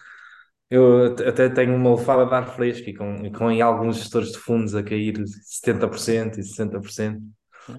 [0.70, 4.38] eu até tenho uma lefada de ar fresco e com, e com alguns gestores de
[4.38, 7.20] fundos a cair 70% e 60%.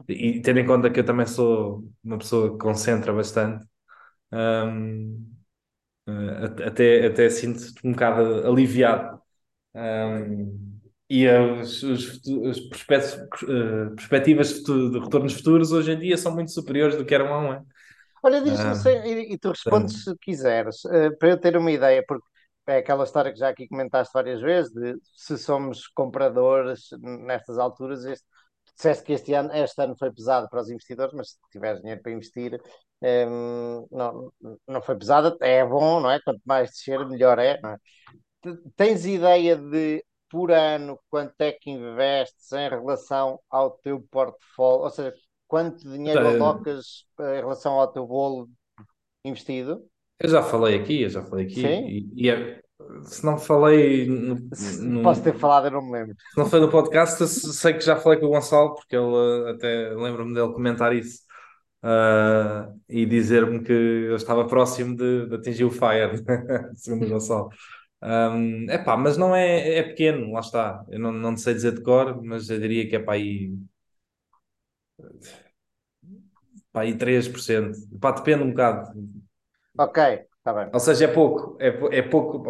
[0.08, 3.66] E tendo em conta que eu também sou uma pessoa que concentra bastante,
[4.32, 5.34] um,
[6.08, 9.22] Uh, até, até sinto um bocado aliviado.
[9.74, 10.73] Um,
[11.10, 12.70] e os, os uh,
[13.96, 17.52] perspectivas de, retornos futuros hoje em dia são muito superiores do que eram há um
[17.52, 17.68] ano.
[18.24, 22.04] Olha, diz um, e, e, tu respondes se quiseres, uh, para eu ter uma ideia,
[22.08, 22.26] porque
[22.68, 28.06] é aquela história que já aqui comentaste várias vezes, de se somos compradores nestas alturas,
[28.06, 28.26] este,
[28.76, 32.02] disseste que este ano, este ano foi pesado para os investidores, mas se tiveres dinheiro
[32.02, 32.62] para investir,
[33.02, 34.32] um, não,
[34.68, 36.22] não foi pesado, é bom, não é?
[36.22, 37.78] Quanto mais descer, melhor é, é?
[38.76, 40.04] Tens ideia de,
[40.34, 44.82] por ano, quanto é que investes em relação ao teu portfólio?
[44.82, 45.14] Ou seja,
[45.48, 48.50] quanto dinheiro alocas em relação ao teu bolo
[49.24, 49.86] investido?
[50.20, 51.86] Eu já falei aqui, eu já falei aqui, Sim?
[51.88, 52.60] e, e é,
[53.04, 54.08] se não falei.
[54.08, 54.40] No,
[54.82, 56.16] no, Posso ter falado, eu não me lembro.
[56.32, 59.90] Se não foi no podcast, sei que já falei com o Gonçalo, porque ele até
[59.90, 61.20] lembro-me dele comentar isso
[61.84, 66.24] uh, e dizer-me que eu estava próximo de, de atingir o Fire,
[66.74, 67.50] segundo o Gonçalo.
[68.04, 70.86] Um, epá, mas não é, é pequeno, lá está.
[70.90, 73.56] Eu não, não sei dizer de cor, mas eu diria que é para aí.
[76.72, 78.00] Para aí 3%.
[78.02, 78.92] Pá, depende um bocado.
[79.78, 80.70] Ok, Tá bem.
[80.74, 81.58] Ou seja, é pouco.
[81.58, 82.46] É, é pouco.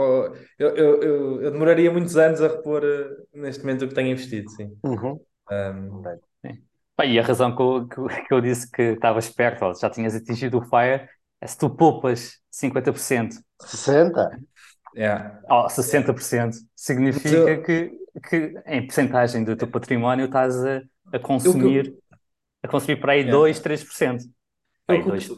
[0.57, 4.09] Eu, eu, eu, eu, demoraria muitos anos a repor uh, neste momento o que tenho
[4.09, 4.75] investido, sim.
[4.83, 5.19] Uhum.
[5.51, 6.03] Um...
[7.05, 10.63] e a razão que eu, que eu disse que estavas perto, já tinhas atingido o
[10.63, 11.07] FIRE,
[11.39, 13.33] é se tu poupas 50%.
[13.61, 14.39] 60%?
[14.95, 15.39] Yeah.
[15.49, 17.63] Oh, 60% significa eu...
[17.63, 17.91] que,
[18.29, 20.81] que em porcentagem do teu património estás a,
[21.11, 22.19] a consumir eu...
[22.61, 23.37] a consumir para aí yeah.
[23.37, 24.21] 2, 3%.
[24.87, 25.31] Aí, eu, 2...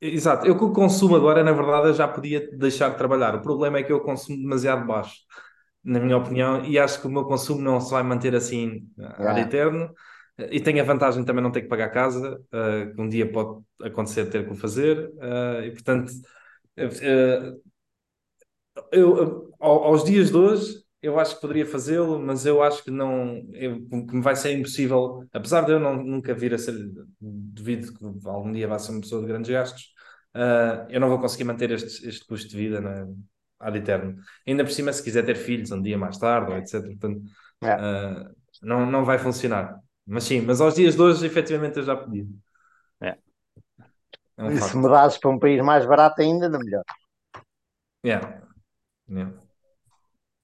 [0.00, 3.36] Exato, eu que o consumo agora, na verdade, eu já podia deixar de trabalhar.
[3.36, 5.14] O problema é que eu consumo demasiado baixo,
[5.84, 9.30] na minha opinião, e acho que o meu consumo não se vai manter assim yeah.
[9.30, 9.94] ad eterno.
[10.50, 13.60] E tem a vantagem também não ter que pagar casa, uh, que um dia pode
[13.80, 16.10] acontecer ter que o fazer, uh, e portanto,
[16.78, 17.62] uh,
[18.90, 23.42] eu, aos dias de hoje, eu acho que poderia fazê-lo, mas eu acho que não,
[23.52, 26.74] eu, que me vai ser impossível, apesar de eu não, nunca vir a ser,
[27.20, 29.92] devido que algum dia vá ser uma pessoa de grandes gastos,
[30.36, 33.06] uh, eu não vou conseguir manter este, este custo de vida né,
[33.58, 34.16] ad eterno.
[34.46, 36.82] Ainda por cima, se quiser ter filhos um dia mais tarde, ou etc.
[36.82, 37.20] Portanto,
[37.64, 39.76] uh, não, não vai funcionar.
[40.06, 42.26] Mas sim, mas aos dias de hoje, efetivamente, eu já podia.
[43.00, 43.18] É.
[44.36, 46.84] É um e se mudasses para um país mais barato ainda, ainda melhor.
[48.04, 48.41] Yeah.
[49.08, 49.32] Yeah.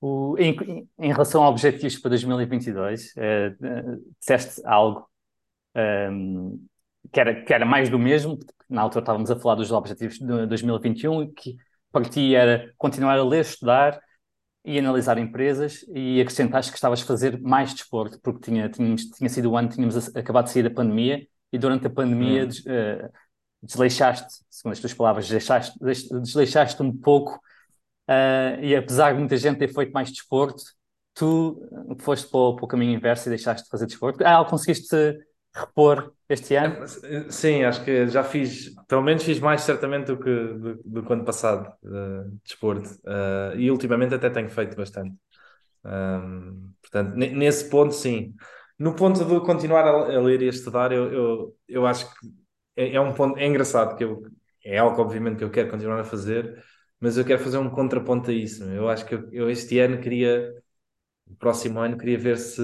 [0.01, 5.09] O, em, em, relação a objetivos para 2022, uh, uh, disseste algo
[5.75, 6.59] um, ehm,
[7.13, 8.39] que, era, que era mais do mesmo,
[8.69, 11.57] na altura estávamos a falar dos objetivos de 2021, que
[11.91, 14.01] para ti era continuar a ler, estudar
[14.65, 19.29] e analisar empresas e acrescentaste que estavas a fazer mais desporto, porque tinha, tínhamos, tinha
[19.31, 22.47] sido o ano, tínhamos acabado de sair da pandemia e durante a pandemia hum.
[22.47, 23.11] des, uh,
[23.63, 27.41] desleixaste, segundo as tuas palavras, desleixaste, desleixaste um pouco
[28.09, 30.63] Uh, e apesar de muita gente ter feito mais desporto,
[31.15, 31.61] tu
[32.01, 34.25] foste para o, para o caminho inverso e deixaste de fazer desporto.
[34.25, 34.97] Ah, conseguiste
[35.55, 36.85] repor este ano?
[37.05, 41.13] É, sim, acho que já fiz, pelo menos fiz mais certamente do que do, do
[41.13, 42.89] ano passado uh, desporto.
[43.05, 45.15] Uh, e ultimamente até tenho feito bastante.
[45.85, 48.35] Um, portanto, nesse ponto, sim.
[48.79, 52.29] no ponto de continuar a, a ler e a estudar, eu, eu, eu acho que
[52.77, 54.23] é, é um ponto, é engraçado, que eu,
[54.65, 56.63] é algo, obviamente, que eu quero continuar a fazer,
[57.01, 58.65] mas eu quero fazer um contraponto a isso.
[58.65, 60.55] Eu acho que eu, eu este ano queria,
[61.27, 62.63] o próximo ano, queria ver se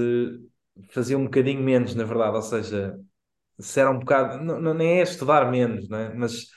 [0.90, 2.98] fazia um bocadinho menos, na verdade, ou seja,
[3.58, 6.10] se era um bocado, não, não nem é estudar menos, né?
[6.14, 6.48] mas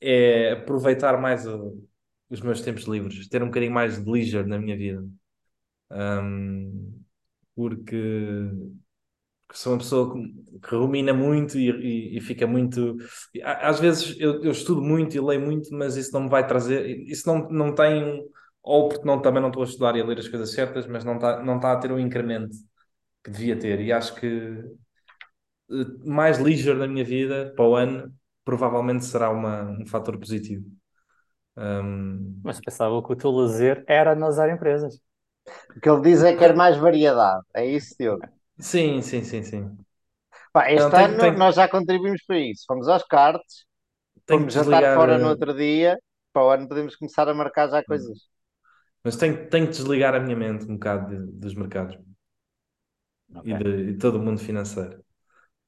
[0.00, 1.86] é aproveitar mais o,
[2.30, 5.04] os meus tempos livres, ter um bocadinho mais de leisure na minha vida.
[5.90, 7.02] Um,
[7.54, 7.96] porque,
[9.52, 12.96] porque sou uma pessoa que, que rumina muito e, e, e, fica muito.
[13.44, 16.86] Às vezes eu, eu, estudo muito e leio muito, mas isso não me vai trazer.
[17.06, 18.26] Isso não, não tem.
[18.62, 21.04] Ou porque não, também não estou a estudar e a ler as coisas certas, mas
[21.04, 22.56] não está, não está a ter o um incremento
[23.22, 23.80] que devia ter.
[23.80, 24.26] E acho que
[25.70, 28.12] eh, mais leisure na minha vida para o ano
[28.44, 30.64] provavelmente será uma, um fator positivo.
[31.56, 32.40] Um...
[32.42, 34.98] Mas pensava que o teu lazer era nas empresas.
[35.76, 37.44] O que ele diz é que quer mais variedade.
[37.54, 38.22] É isso, Diogo?
[38.58, 39.76] Sim, sim, sim, sim.
[40.52, 41.36] Pá, este Não, ano tem...
[41.36, 42.64] nós já contribuímos para isso.
[42.66, 43.64] Fomos aos cartes,
[44.28, 45.98] fomos jantar fora no outro dia.
[46.32, 48.18] Para o ano podemos começar a marcar já coisas.
[49.02, 51.98] Mas tenho, tenho que desligar a minha mente um bocado de, dos mercados
[53.34, 53.52] okay.
[53.52, 55.02] e de, de, todo o mundo financeiro.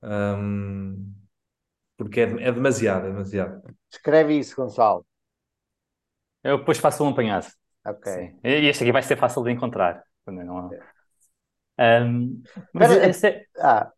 [0.03, 1.13] Um,
[1.97, 3.63] porque é, é demasiado, é demasiado.
[3.91, 5.05] Escreve isso, Gonçalo.
[6.43, 7.47] Eu depois faço um apanhado.
[7.87, 8.13] Ok.
[8.13, 8.39] Sim.
[8.45, 10.05] E este aqui vai ser fácil de encontrar.
[10.27, 10.71] Não...
[11.79, 13.45] Um, mas Pera, esse é...
[13.59, 13.91] ah,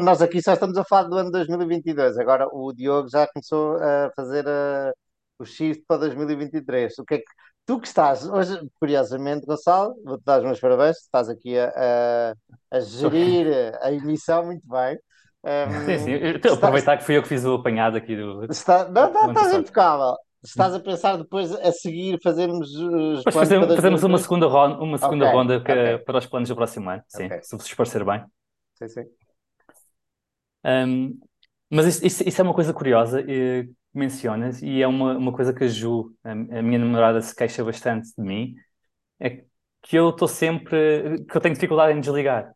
[0.00, 2.18] nós aqui só estamos a falar do ano 2022.
[2.18, 4.92] Agora o Diogo já começou a fazer uh,
[5.38, 6.98] o shift para 2023.
[6.98, 7.24] O que é que
[7.66, 10.96] tu que estás hoje, curiosamente, Gonçalo, vou-te dar os meus parabéns.
[10.98, 14.98] Estás aqui a, a, a gerir a emissão muito bem.
[15.46, 16.12] Um, sim, sim.
[16.12, 18.44] Estou a aproveitar que fui eu que fiz o apanhado aqui do.
[18.50, 20.16] Está, não, não, estás impecável.
[20.46, 24.98] Estás a pensar depois a seguir fazermos os depois fazemos, fazemos uma segunda ronda, uma
[24.98, 25.98] segunda okay, ronda que, okay.
[25.98, 27.42] para os planos do próximo ano, sim, okay.
[27.42, 28.24] se vos parecer bem.
[28.74, 29.04] Sim, sim.
[30.64, 31.18] Um,
[31.70, 35.52] mas isso, isso, isso, é uma coisa curiosa que mencionas e é uma, uma coisa
[35.52, 38.54] que a Ju, a, a minha namorada, se queixa bastante de mim,
[39.18, 39.44] é
[39.82, 42.52] que eu estou sempre, que eu tenho dificuldade em desligar.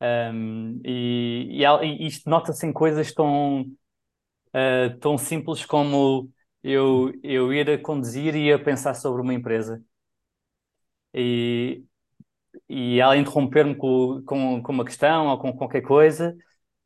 [0.00, 6.30] Um, e, e, e, isto nota-se em coisas tão, uh, tão simples como
[6.66, 9.82] eu, eu ir a conduzir e a pensar sobre uma empresa.
[11.14, 11.84] E,
[12.68, 16.36] e ela interromper-me com, com, com uma questão ou com qualquer coisa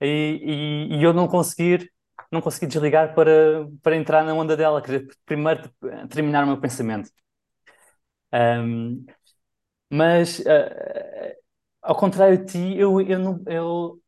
[0.01, 1.91] e, e, e, eu não conseguir
[2.31, 5.70] não conseguir desligar para, para entrar na onda dela, querer primeiro
[6.11, 7.11] terminar o meu pensamento.
[8.33, 9.05] Um,
[9.91, 11.37] mas uh,
[11.83, 14.01] ao contrário de ti, eu, eu, não, eu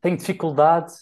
[0.00, 0.92] tenho dificuldade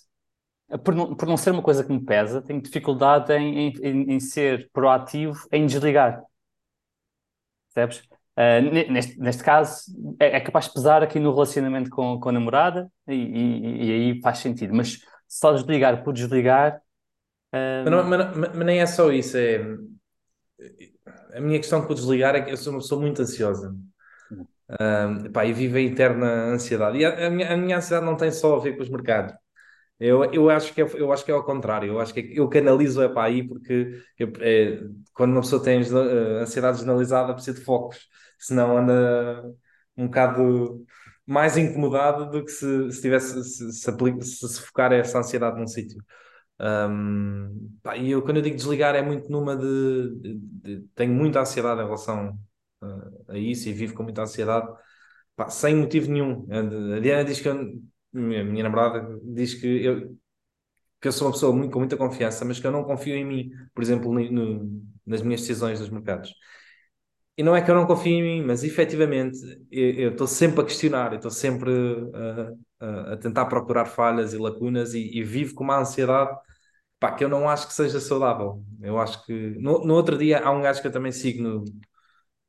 [0.79, 4.21] por não, por não ser uma coisa que me pesa, tenho dificuldade em, em, em
[4.21, 6.23] ser proativo em desligar.
[7.75, 8.09] Percebes?
[8.37, 12.33] Uh, neste, neste caso, é, é, capaz de pesar aqui no relacionamento com, com a
[12.33, 14.99] namorada e, e, e aí faz sentido, mas
[15.29, 16.81] só desligar por desligar.
[17.53, 17.85] Uh...
[17.85, 19.61] Mas, não, mas, mas, nem é só isso, é
[21.35, 23.75] a minha questão com o desligar é que eu sou uma pessoa muito ansiosa.
[24.71, 26.99] Uh, pá, e vivo a eterna ansiedade.
[26.99, 29.35] E a, a, minha, a minha ansiedade não tem só a ver com os mercados.
[30.05, 31.93] Eu, eu, acho que é, eu acho que é ao contrário.
[31.93, 34.81] Eu acho que eu canalizo é para aí porque eu, é,
[35.15, 39.45] quando uma pessoa tem uh, ansiedade generalizada precisa de focos, senão anda
[39.97, 40.85] um bocado
[41.25, 46.03] mais incomodado do que se, se tivesse se, se, se, focar essa ansiedade num sítio.
[46.61, 51.41] Um, e eu quando eu digo desligar é muito numa de, de, de tenho muita
[51.41, 52.39] ansiedade em relação
[52.83, 54.69] uh, a isso e vivo com muita ansiedade
[55.37, 56.47] pá, sem motivo nenhum.
[56.97, 57.73] A Diana diz que eu
[58.13, 60.17] minha, minha namorada diz que eu,
[61.01, 63.25] que eu sou uma pessoa muito, com muita confiança, mas que eu não confio em
[63.25, 66.35] mim, por exemplo, no, nas minhas decisões dos mercados.
[67.37, 69.39] E não é que eu não confio em mim, mas efetivamente
[69.71, 71.73] eu estou sempre a questionar, estou sempre
[72.81, 76.37] a, a, a, tentar procurar falhas e lacunas e, e, vivo com uma ansiedade
[77.01, 78.63] pá, que eu não acho que seja saudável.
[78.83, 79.33] Eu acho que.
[79.59, 81.65] No, no outro dia há um gajo que eu também sigo no,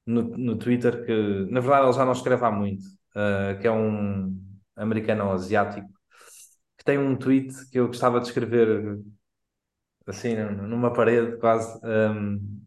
[0.06, 2.84] no, no Twitter que, na verdade, ele já não escreve há muito,
[3.16, 4.38] uh, que é um
[4.76, 5.88] americano ou asiático,
[6.78, 9.00] que tem um tweet que eu gostava de escrever
[10.08, 12.64] assim numa parede quase, um,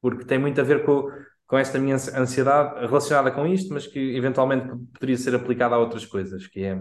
[0.00, 1.08] porque tem muito a ver com,
[1.46, 6.06] com esta minha ansiedade relacionada com isto, mas que eventualmente poderia ser aplicada a outras
[6.06, 6.80] coisas, que é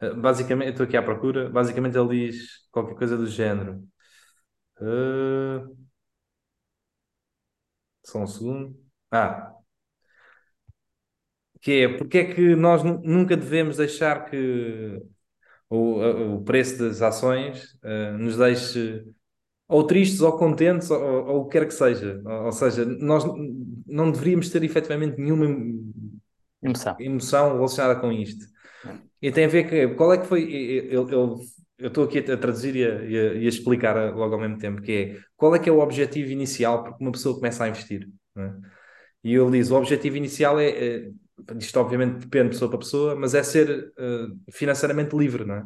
[0.00, 3.82] eh, basicamente, estou aqui à procura, basicamente ele diz qualquer coisa do género.
[4.80, 5.76] Uh,
[8.04, 8.76] só um segundo.
[9.10, 9.51] Ah,
[11.62, 15.00] que é porque é que nós nunca devemos deixar que
[15.70, 19.04] o, o preço das ações uh, nos deixe
[19.68, 22.20] ou tristes ou contentes ou, ou, o que quer que seja.
[22.26, 23.24] Ou, ou, seja, nós
[23.86, 25.46] não deveríamos ter efetivamente nenhuma
[26.62, 26.96] Emoção.
[27.00, 28.44] emoção relacionada com isto.
[29.20, 30.42] E tem a ver com qual é que foi.
[30.90, 31.40] Eu, eu,
[31.78, 34.58] eu estou aqui a traduzir e a, e, a, e a, explicar logo ao mesmo
[34.58, 37.68] tempo, que é qual é que é o objetivo inicial porque uma pessoa começa a
[37.68, 38.08] investir.
[38.36, 38.52] É?
[39.24, 41.10] E ele diz: o objetivo inicial é, é,
[41.58, 45.64] isto obviamente depende de pessoa para pessoa, mas é ser uh, financeiramente livre, não é?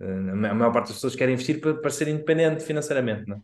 [0.00, 3.40] Uh, a maior parte das pessoas querem investir para, para ser independente financeiramente, não é?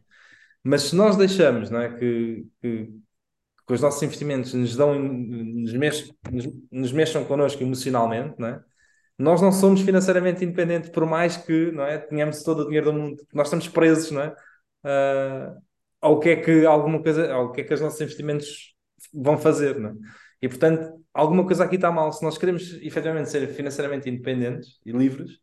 [0.63, 2.87] Mas se nós deixamos não é, que, que,
[3.67, 8.61] que os nossos investimentos nos dão, nos, mex, nos, nos mexam connosco emocionalmente, não é?
[9.19, 12.99] nós não somos financeiramente independentes, por mais que não é, tenhamos todo o dinheiro do
[12.99, 14.29] mundo, nós estamos presos não é?
[14.85, 15.61] Uh,
[16.01, 18.75] ao que é que alguma coisa, ao que é que os nossos investimentos
[19.13, 19.95] vão fazer, não é?
[20.41, 22.13] E portanto, alguma coisa aqui está mal.
[22.13, 25.39] Se nós queremos efetivamente ser financeiramente independentes e livres,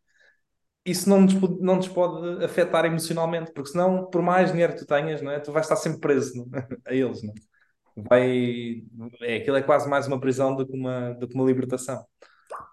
[0.86, 4.86] isso não nos, não nos pode afetar emocionalmente, porque senão, por mais dinheiro que tu
[4.86, 5.40] tenhas, não é?
[5.40, 6.68] tu vais estar sempre preso é?
[6.92, 7.24] a eles.
[7.24, 7.56] Não é?
[7.98, 8.84] Vai,
[9.22, 12.06] é, aquilo é quase mais uma prisão do que uma, do que uma libertação.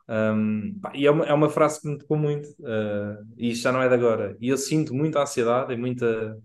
[0.08, 3.72] Um, e é uma, é uma frase que me tocou muito, uh, e isto já
[3.72, 4.36] não é de agora.
[4.40, 6.36] E eu sinto muita ansiedade e muita,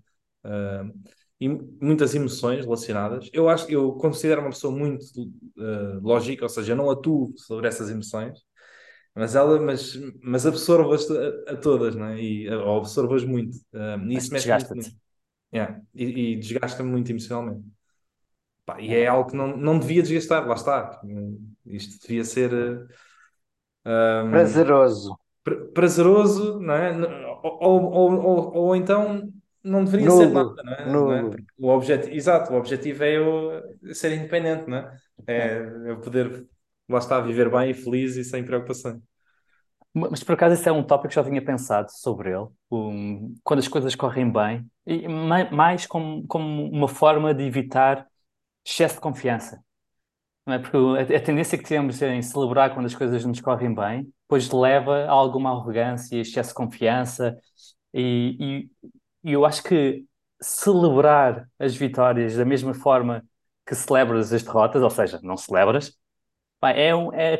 [0.45, 0.93] uh,
[1.39, 3.29] e muitas emoções relacionadas.
[3.31, 5.03] Eu acho, eu considero uma pessoa muito
[5.57, 8.39] uh, lógica, ou seja, eu não atuo sobre essas emoções,
[9.13, 12.21] mas ela, mas, mas absorvo-as a, a, todas, não é?
[12.21, 13.57] E, ou absorvo-as muito.
[14.07, 14.75] e isso mexe muito.
[14.75, 14.91] muito.
[15.53, 15.81] Yeah.
[15.93, 17.63] E, e desgasta-me muito emocionalmente.
[18.65, 20.99] Pá, e é algo que não, não devia desgastar, lá está.
[21.65, 22.51] Isto devia ser
[23.85, 25.17] um, prazeroso.
[25.73, 26.91] prazeroso, não é?
[27.43, 29.31] Ou, ou, ou, ou, então
[29.67, 30.21] não deveria Nulo.
[30.21, 31.21] ser nada, não é?
[31.21, 31.35] Não é?
[31.57, 34.97] O objetivo, exato, o objetivo é eu ser independente, não é?
[35.27, 35.57] É
[35.87, 36.47] eu poder,
[36.89, 39.01] lá está, viver bem e feliz e sem preocupação.
[39.93, 43.59] Mas por acaso esse é um tópico que já tinha pensado sobre ele, um, quando
[43.59, 48.05] as coisas correm bem, e mais como, como uma forma de evitar
[48.65, 49.59] excesso de confiança.
[50.45, 50.59] Não é?
[50.59, 54.49] Porque a, a tendência que temos em celebrar quando as coisas nos correm bem, depois
[54.51, 57.35] leva a alguma arrogância, excesso de confiança,
[57.93, 58.89] e, e,
[59.23, 60.05] e eu acho que
[60.41, 63.23] celebrar as vitórias da mesma forma
[63.65, 65.97] que celebras as derrotas, ou seja, não celebras,
[66.63, 67.37] é um, é,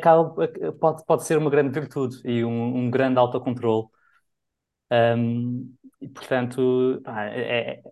[0.80, 3.88] pode, pode ser uma grande virtude e um, um grande autocontrole.
[4.90, 7.82] Um, e, portanto, é, é,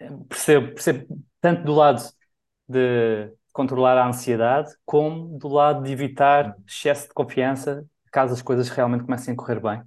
[0.00, 2.02] é, percebo, percebo tanto do lado
[2.68, 8.68] de controlar a ansiedade, como do lado de evitar excesso de confiança caso as coisas
[8.68, 9.82] realmente comecem a correr bem?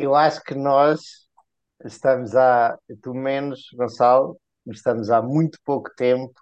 [0.00, 1.00] Eu acho que nós
[1.84, 6.34] estamos há, tu menos, Gonçalo, estamos há muito pouco tempo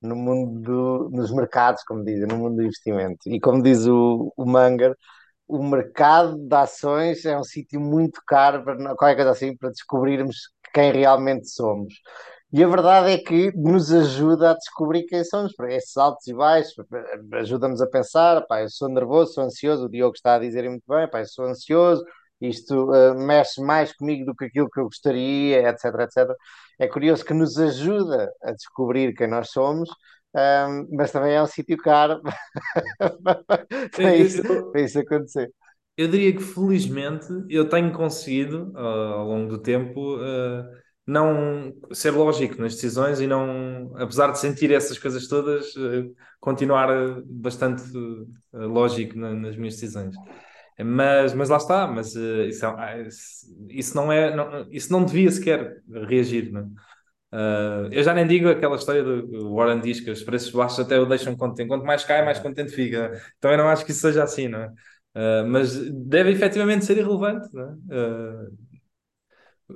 [0.00, 3.18] no mundo do, nos mercados, como dizem, no mundo do investimento.
[3.26, 4.96] E como diz o, o Manger,
[5.48, 10.50] o mercado de ações é um sítio muito caro para qualquer coisa assim para descobrirmos
[10.74, 11.94] quem realmente somos.
[12.52, 16.34] E a verdade é que nos ajuda a descobrir quem somos, para esses altos e
[16.34, 16.74] baixos,
[17.34, 20.84] ajuda-nos a pensar, pá, eu sou nervoso, sou ansioso, o Diogo está a dizer muito
[20.88, 22.04] bem, pá, eu sou ansioso,
[22.40, 26.30] isto uh, mexe mais comigo do que aquilo que eu gostaria, etc, etc.
[26.78, 29.88] É curioso que nos ajuda a descobrir quem nós somos,
[30.34, 32.20] um, mas também é um sítio caro
[33.96, 35.50] para, isso, para isso acontecer.
[35.96, 42.10] Eu diria que felizmente eu tenho conseguido, uh, ao longo do tempo, uh não ser
[42.10, 46.04] lógico nas decisões e não, apesar de sentir essas coisas todas, eh,
[46.40, 46.88] continuar
[47.24, 47.84] bastante
[48.52, 50.16] lógico nas minhas decisões.
[50.78, 52.94] Mas, mas lá está, mas isso, ah,
[53.70, 56.70] isso não é, não, isso não devia sequer reagir, não
[57.32, 60.98] Uh, eu já nem digo aquela história do Warren diz que os preços baixos até
[60.98, 61.68] o deixam contente.
[61.68, 63.20] Quanto mais cai, mais contente fica.
[63.40, 64.68] Também não acho que isso seja assim, não é?
[64.68, 67.72] Uh, mas deve efetivamente ser irrelevante, não é?
[67.72, 68.56] Uh,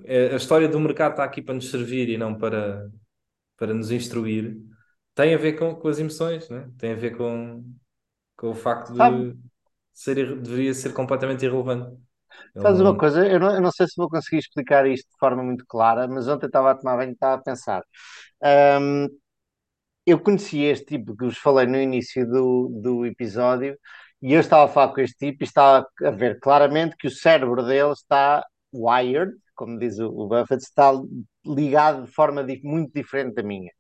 [0.05, 2.89] é, a história do mercado está aqui para nos servir e não para,
[3.57, 4.57] para nos instruir,
[5.15, 6.71] tem a ver com, com as emoções, né?
[6.79, 7.65] tem a ver com,
[8.37, 9.37] com o facto de
[10.03, 11.97] ser, deveria ser completamente irrelevante.
[12.57, 15.43] Sabes uma coisa, eu não, eu não, sei se vou conseguir explicar isto de forma
[15.43, 17.83] muito clara, mas ontem estava a tomar banho e estava a pensar.
[18.81, 19.07] Um,
[20.07, 23.79] eu conheci este tipo que vos falei no início do, do episódio
[24.23, 27.11] e eu estava a falar com este tipo e estava a ver claramente que o
[27.11, 30.93] cérebro dele está wired, como diz o, Buffett, está
[31.45, 33.71] ligado de forma muito diferente da minha.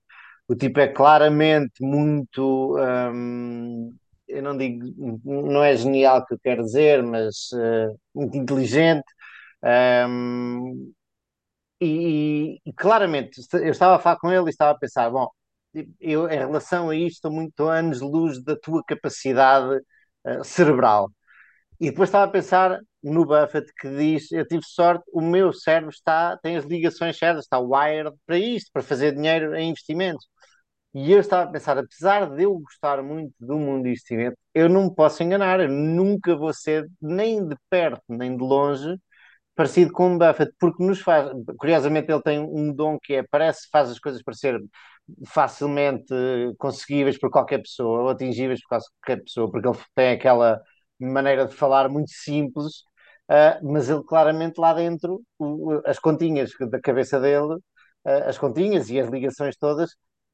[0.46, 2.76] O tipo é claramente muito.
[2.78, 3.96] Hum,
[4.30, 5.20] eu não digo.
[5.24, 9.04] Não é genial que eu quero dizer, mas uh, muito inteligente.
[10.08, 10.92] Um,
[11.80, 15.28] e, e, claramente, eu estava a falar com ele e estava a pensar: bom,
[16.00, 19.76] eu em relação a isto estou muito anos-luz da tua capacidade
[20.26, 21.10] uh, cerebral.
[21.80, 25.90] E depois estava a pensar no Buffett que diz: Eu tive sorte, o meu cérebro
[25.90, 30.26] está, tem as ligações certas, está wired para isto, para fazer dinheiro em investimentos.
[30.92, 34.68] E eu estava a pensar, apesar de eu gostar muito do mundo do investimento, eu
[34.68, 38.96] não me posso enganar, eu nunca vou ser nem de perto nem de longe
[39.54, 43.68] parecido com o Buffett, porque nos faz, curiosamente ele tem um dom que é, parece,
[43.70, 44.58] faz as coisas parecer
[45.26, 46.14] facilmente
[46.58, 50.60] conseguíveis por qualquer pessoa, ou atingíveis por qualquer pessoa, porque ele tem aquela
[50.98, 52.82] maneira de falar muito simples,
[53.30, 57.60] uh, mas ele claramente lá dentro, o, as continhas da cabeça dele, uh,
[58.26, 59.90] as continhas e as ligações todas,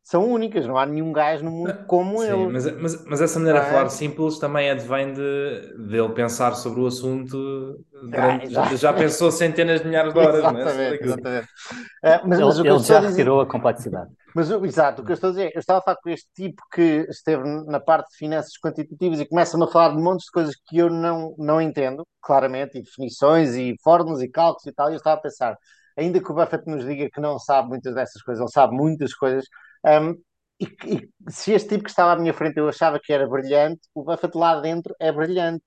[0.07, 2.52] são únicas, não há nenhum gajo no mundo como Sim, ele.
[2.52, 6.78] mas, mas, mas essa maneira de falar simples também advém de, de ele pensar sobre
[6.78, 10.94] o assunto durante, ah, já pensou centenas de milhares de horas, exatamente, não é?
[10.94, 11.46] Exatamente.
[11.46, 14.09] Uh, mas, ele, mas ele já retirou a complexidade.
[14.32, 16.62] Mas, exato, o que eu estou a dizer, eu estava a falar com este tipo
[16.72, 20.54] que esteve na parte de finanças quantitativas e começa-me a falar de montes de coisas
[20.68, 24.92] que eu não, não entendo, claramente, e definições e fórmulas e cálculos e tal, e
[24.92, 25.57] eu estava a pensar,
[25.96, 29.12] ainda que o Buffett nos diga que não sabe muitas dessas coisas, ele sabe muitas
[29.12, 29.44] coisas,
[29.87, 30.12] um,
[30.61, 33.80] e, e, se este tipo que estava à minha frente eu achava que era brilhante,
[33.95, 35.64] o Buffett lá dentro é brilhante.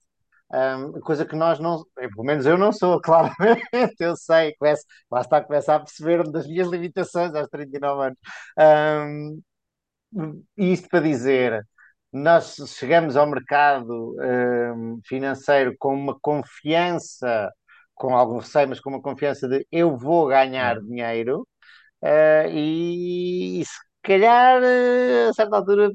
[0.52, 5.22] Um, coisa que nós não, pelo menos eu não sou, claramente, eu sei, começo, lá
[5.22, 8.20] está, começa a perceber-me das minhas limitações aos 39 anos.
[8.58, 9.42] Um,
[10.58, 11.66] isto para dizer,
[12.12, 14.16] nós chegamos ao mercado
[14.76, 17.52] um, financeiro com uma confiança,
[17.96, 20.82] com algum receio, mas com uma confiança de eu vou ganhar é.
[20.82, 21.48] dinheiro,
[22.04, 25.92] uh, e, e se calhar, uh, a certa altura,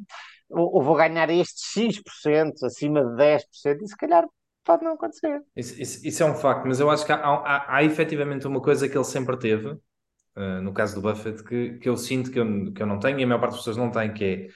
[0.48, 4.24] ou, ou vou ganhar estes X%, acima de 10%, e se calhar
[4.64, 5.40] pode não acontecer.
[5.54, 8.60] Isso, isso, isso, é um facto, mas eu acho que há, há, há efetivamente uma
[8.60, 12.40] coisa que ele sempre teve, uh, no caso do Buffett, que, que eu sinto que
[12.40, 14.48] eu, que eu não tenho e a maior parte das pessoas não tem, que é,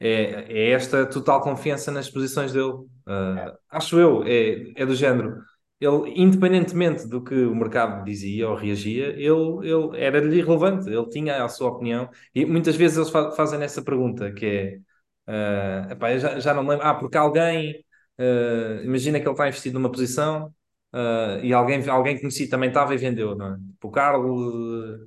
[0.00, 2.72] é, é esta total confiança nas posições dele.
[3.06, 3.54] Uh, é.
[3.70, 5.42] Acho eu, é, é do género.
[5.80, 11.42] Ele, independentemente do que o mercado dizia ou reagia, ele, ele era-lhe irrelevante, ele tinha
[11.42, 14.46] a sua opinião, e muitas vezes eles fa fazem essa pergunta, que
[15.26, 17.82] é, uh, epá, já, já não lembro, ah, porque alguém
[18.20, 20.54] Uh, imagina que ele está investido numa posição
[20.92, 23.56] uh, e alguém, alguém conhecido também estava e vendeu, não é?
[23.56, 25.00] Tipo, o Carlos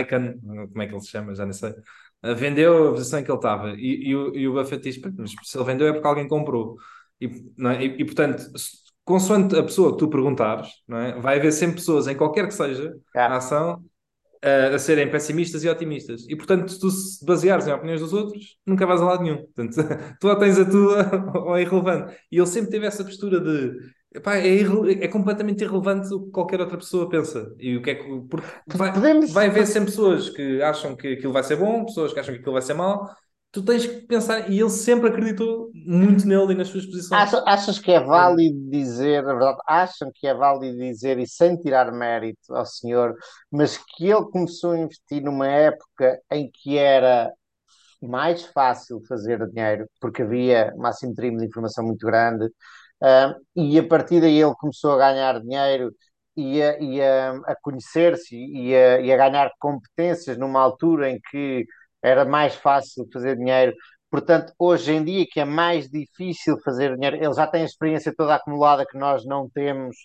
[0.00, 1.74] Icahn, como é que ele se chama, já não sei,
[2.34, 5.32] vendeu a posição em que ele estava e, e, o, e o Buffett diz: mas
[5.42, 6.76] se ele vendeu é porque alguém comprou.
[7.20, 7.84] E, é?
[7.84, 8.50] e, e portanto,
[9.06, 11.18] consoante a pessoa que tu perguntares, não é?
[11.20, 13.80] vai haver sempre pessoas, em qualquer que seja a ação,
[14.42, 16.26] a, a serem pessimistas e otimistas.
[16.28, 19.36] E, portanto, se tu se baseares em opiniões dos outros, nunca vais a lado nenhum.
[19.36, 19.76] Portanto,
[20.20, 22.16] tu ou tens a tua ou é irrelevante.
[22.30, 23.78] E ele sempre teve essa postura de
[24.12, 24.60] Epá, é,
[25.04, 27.54] é, completamente irrelevante o que qualquer outra pessoa pensa.
[27.58, 28.08] E o que é que.
[28.30, 29.30] Porque vai, Podemos...
[29.30, 32.40] vai haver sempre pessoas que acham que aquilo vai ser bom, pessoas que acham que
[32.40, 33.06] aquilo vai ser mau,
[33.56, 37.22] tu tens que pensar, e ele sempre acreditou muito nele e nas suas posições.
[37.22, 41.56] Achas, achas que é válido dizer, na verdade, acham que é válido dizer, e sem
[41.56, 43.14] tirar mérito ao senhor,
[43.50, 47.32] mas que ele começou a investir numa época em que era
[48.02, 53.88] mais fácil fazer dinheiro, porque havia uma assimetria de informação muito grande, uh, e a
[53.88, 55.90] partir daí ele começou a ganhar dinheiro
[56.36, 61.64] e a, a, conhecer-se e e a ganhar competências numa altura em que
[62.02, 63.74] era mais fácil fazer dinheiro.
[64.10, 68.14] Portanto, hoje em dia, que é mais difícil fazer dinheiro, ele já tem a experiência
[68.16, 69.96] toda acumulada que nós não temos,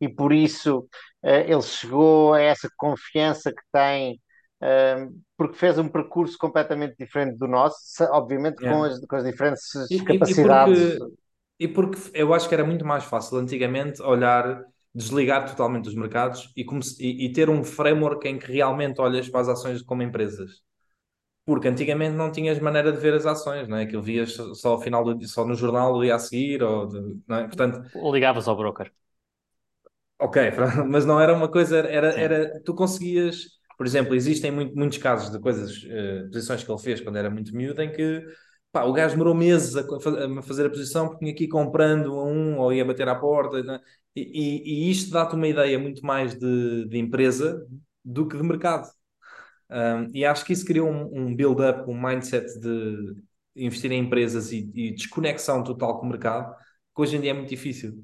[0.00, 0.78] e por isso
[1.22, 4.14] uh, ele chegou a essa confiança que tem,
[4.62, 7.76] uh, porque fez um percurso completamente diferente do nosso,
[8.10, 10.80] obviamente com, as, com as diferentes e, capacidades.
[10.80, 11.14] E porque,
[11.60, 14.64] e porque eu acho que era muito mais fácil antigamente olhar
[14.94, 16.66] desligar totalmente dos mercados e,
[16.98, 20.62] e, e, ter um framework em que realmente olhas para as ações como empresas.
[21.44, 23.86] Porque antigamente não tinhas maneira de ver as ações, não é?
[23.86, 26.88] Que vias só ao final do, só no jornal o dia a seguir, ou
[27.26, 27.44] não é?
[27.46, 28.92] Portanto, ligavas ao broker.
[30.18, 30.36] Ok,
[30.88, 33.46] mas não era uma coisa, era, era tu conseguias,
[33.76, 37.30] por exemplo, existem muito, muitos casos de coisas, uh, posições que ele fez quando era
[37.30, 38.22] muito miúdo, em que
[38.70, 42.18] pá, o gajo demorou meses a, a fazer a posição porque tinha que ir comprando
[42.18, 43.80] a um ou ia bater à porta, é?
[44.14, 47.66] e, e, e, isto dá-te uma ideia muito mais de, de empresa
[48.04, 48.88] do que de mercado.
[49.70, 53.14] Um, e acho que isso criou um, um build-up, um mindset de
[53.54, 56.54] investir em empresas e, e, desconexão total com o mercado,
[56.94, 58.02] que hoje em dia é muito difícil.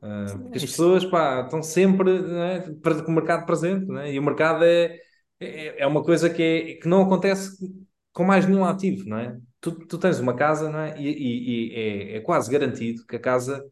[0.00, 2.60] Uh, porque as pessoas pá, estão sempre né,
[3.04, 4.12] com o mercado presente, né?
[4.12, 4.96] e o mercado é,
[5.40, 7.56] é, é uma coisa que, é, que não acontece
[8.12, 9.08] com mais nenhum ativo.
[9.08, 9.36] Não é?
[9.60, 11.00] tu, tu tens uma casa não é?
[11.00, 13.64] e, e, e é, é quase garantido que a casa,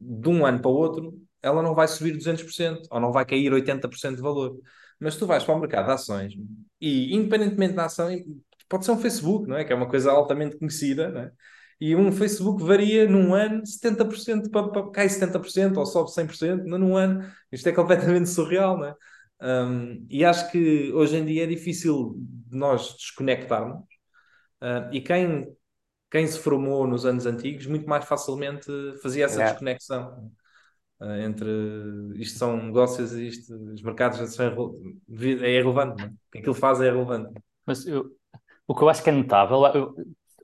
[0.00, 3.52] de um ano para o outro, ela não vai subir 200% ou não vai cair
[3.52, 4.58] 80% de valor.
[5.00, 6.34] Mas tu vais para o mercado de ações
[6.80, 8.08] e, independentemente da ação,
[8.68, 9.64] pode ser um Facebook, não é?
[9.64, 11.32] Que é uma coisa altamente conhecida, não é?
[11.80, 16.96] E um Facebook varia num ano 70%, para, para, cai 70% ou sobe 100% num
[16.96, 17.24] ano.
[17.52, 18.94] Isto é completamente surreal, não é?
[19.40, 23.84] Um, e acho que hoje em dia é difícil de nós desconectarmos
[24.60, 25.46] Uh, e quem,
[26.10, 28.66] quem se formou nos anos antigos muito mais facilmente
[29.00, 29.52] fazia essa Yeah.
[29.52, 30.32] desconexão
[31.24, 31.48] entre
[32.16, 36.08] isto são negócios e isto, os mercados são é irrelevante, não é?
[36.08, 37.40] O que aquilo faz é irrelevante.
[37.64, 38.10] Mas eu-
[38.66, 39.94] o que eu acho que é notável, eu-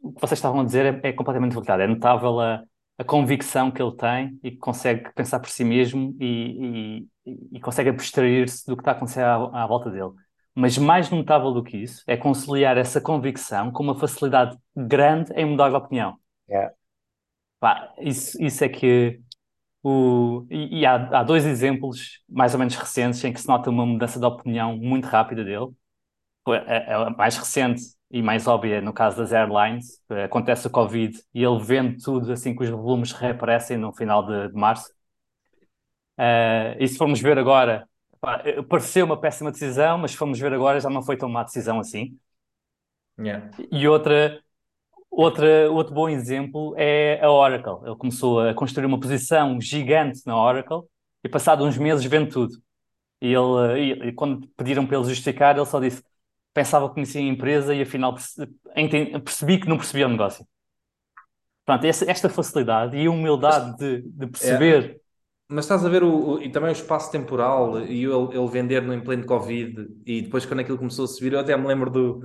[0.03, 1.83] o que vocês estavam a dizer é, é completamente verdade.
[1.83, 2.63] É notável a,
[2.99, 7.61] a convicção que ele tem e que consegue pensar por si mesmo e, e- e
[7.61, 10.13] consegue abstrair-se do que está a acontecer à, à volta dele.
[10.55, 15.45] Mas mais notável do que isso é conciliar essa convicção com uma facilidade grande em
[15.45, 16.17] mudar de opinião.
[16.49, 16.73] Yeah.
[17.59, 19.21] Pá, isso, isso é que
[19.85, 23.71] o, e, e há, há dois exemplos mais ou menos recentes em que se nota
[23.71, 25.69] uma mudança de opinião muito rápida dele.
[26.47, 31.43] A, a mais recente e mais óbvia no caso das airlines, acontece o Covid e
[31.45, 34.91] ele vende tudo assim que os volumes reaparecem no final de, de março.
[36.19, 37.89] Eh, e se formos ver agora,
[38.21, 41.29] pá, eh, pareceu uma péssima decisão, mas se formos ver agora já não foi tão
[41.29, 42.19] má decisão assim.
[43.19, 43.51] Yeah.
[43.71, 44.43] E outra,
[45.17, 47.79] outra, outro bom exemplo é a Oracle.
[47.87, 50.83] Ele começou a construir uma posição gigante na Oracle
[51.25, 52.55] e, passado uns meses, vende tudo.
[53.21, 56.03] E, ele, e, quando pediram para ele justificar, ele só disse:
[56.55, 58.15] pensava que conhecia a empresa e afinal
[59.25, 60.47] percebi que não percebia o negócio.
[61.65, 65.01] Pronto, esta facilidade e a humildade de, de perceber.
[65.49, 68.83] Mas estás a ver o, o- e também o espaço temporal e ele, ele vender
[68.83, 71.91] no em pleno Covid e depois quando aquilo começou a subir, eu até me lembro
[71.91, 72.21] do,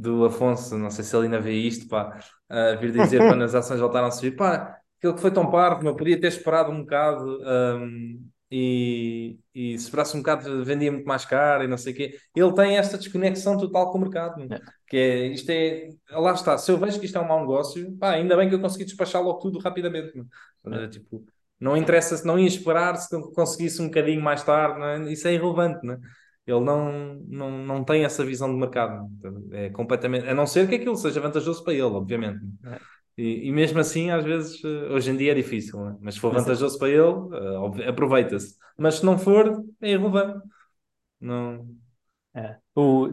[0.00, 2.18] do Afonso, não sei se ele ainda vê isto, pá,
[2.48, 5.86] a vir dizer quando as ações voltaram a subir, pá, aquilo que foi tão parvo,
[5.86, 7.38] eu podia ter esperado um bocado
[7.80, 11.96] hum, e, e se esperasse um bocado vendia muito mais caro e não sei o
[11.96, 12.16] quê.
[12.34, 14.42] Ele tem esta desconexão total com o mercado.
[14.42, 14.60] É.
[14.86, 17.96] que é, isto é, lá está, se eu vejo que isto é um mau negócio,
[17.98, 20.26] pá, ainda bem que eu consegui despachar logo tudo rapidamente, meu.
[20.72, 20.88] É.
[20.88, 21.24] Tipo,
[21.58, 25.12] não interessa se não ia esperar, se conseguisse um bocadinho mais tarde, não é?
[25.12, 25.98] isso é irrelevante, não é?
[26.46, 29.08] Ele não, não, não tem essa visão de mercado.
[29.52, 30.28] É completamente.
[30.28, 32.40] A não ser que aquilo seja vantajoso para ele, obviamente.
[32.66, 32.78] É.
[33.16, 35.96] E, e mesmo assim, às vezes, eh, hoje em dia é difícil, é?
[36.00, 38.56] Mas se for Mas- vantajoso para ele, eh, aproveita-se.
[38.76, 40.46] Mas se não for, é irrelevante.
[41.20, 41.66] Não...
[42.34, 42.56] É.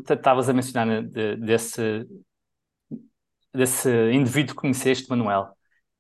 [0.09, 2.07] Estavas a mencionar né, de- desse,
[3.53, 5.49] desse indivíduo que conheceste, Manuel,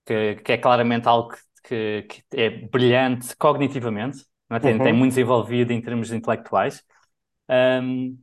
[0.05, 1.33] que, que é claramente algo
[1.63, 4.59] que, que, é brilhante cognitivamente, é?
[4.59, 4.83] Tem, Uhum.
[4.83, 6.83] tem muito desenvolvido em termos intelectuais.
[7.49, 8.17] Um,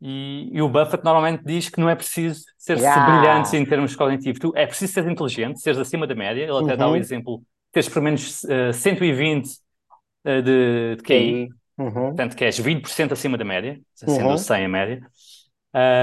[0.00, 3.00] e, e o Buffett normalmente diz que não é preciso ser Yeah.
[3.00, 4.38] brilhante em termos cognitivos.
[4.40, 6.42] Tu, é preciso ser inteligente, seres acima da média.
[6.42, 6.96] Ele até dá o Uhum.
[6.96, 7.42] exemplo
[7.72, 9.50] teres pelo menos eh, 120
[10.24, 11.44] eh, de, de QI.
[11.48, 11.48] QI.
[11.78, 12.10] Uhum.
[12.14, 14.38] Portanto, que és 20% acima da média, sendo Uhum.
[14.38, 15.00] 100 a média,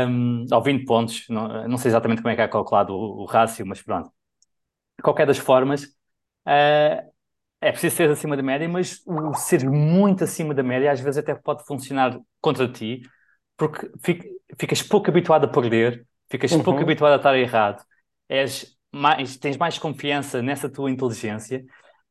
[0.10, 3.26] um, ou 20 pontos, não, não sei exatamente como é que é calculado o, o
[3.26, 4.12] rácio, mas pronto.
[4.98, 5.88] De qualquer das formas,
[6.48, 7.06] eh,
[7.68, 11.18] é preciso ser acima da média, mas o ser muito acima da média às vezes
[11.20, 13.02] até pode funcionar contra ti,
[13.58, 14.22] porque fi-
[14.60, 16.64] ficas pouco habituado a perder, ficas Uhum.
[16.64, 17.84] pouco habituado a estar errado,
[18.30, 21.64] és mais, tens mais confiança nessa tua inteligência.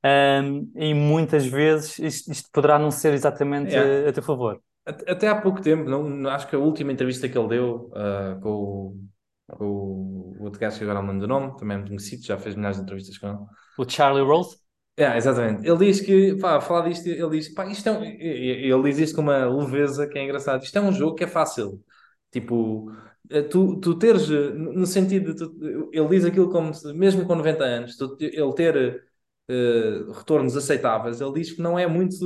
[0.05, 3.79] um, e muitas vezes isto, isto poderá não ser exatamente Yeah.
[3.79, 4.61] a, a teu favor.
[4.85, 8.51] Até há pouco tempo, não, acho que a última entrevista que ele deu ah, com,
[8.51, 9.09] o-
[9.57, 12.37] com o outro gajo que agora não lembro do nome, também é muito conhecido, já
[12.39, 13.39] fez milhares de entrevistas com ele.
[13.77, 14.57] O Charlie Rose?
[14.97, 15.67] É, exatamente.
[15.67, 19.17] Ele diz que, pá, falar disto, ele diz, pá, isto é um, ele diz isto
[19.17, 20.63] com uma leveza que é engraçado.
[20.63, 21.83] Isto é um jogo que é fácil.
[22.31, 22.93] Tipo,
[23.31, 27.35] eh, tu, tu teres, no sentido de, tu- ele diz aquilo como se, mesmo com
[27.35, 29.03] 90 anos, tu- ele ter
[29.49, 32.25] eh, retornos aceitáveis, ele diz que não é muito,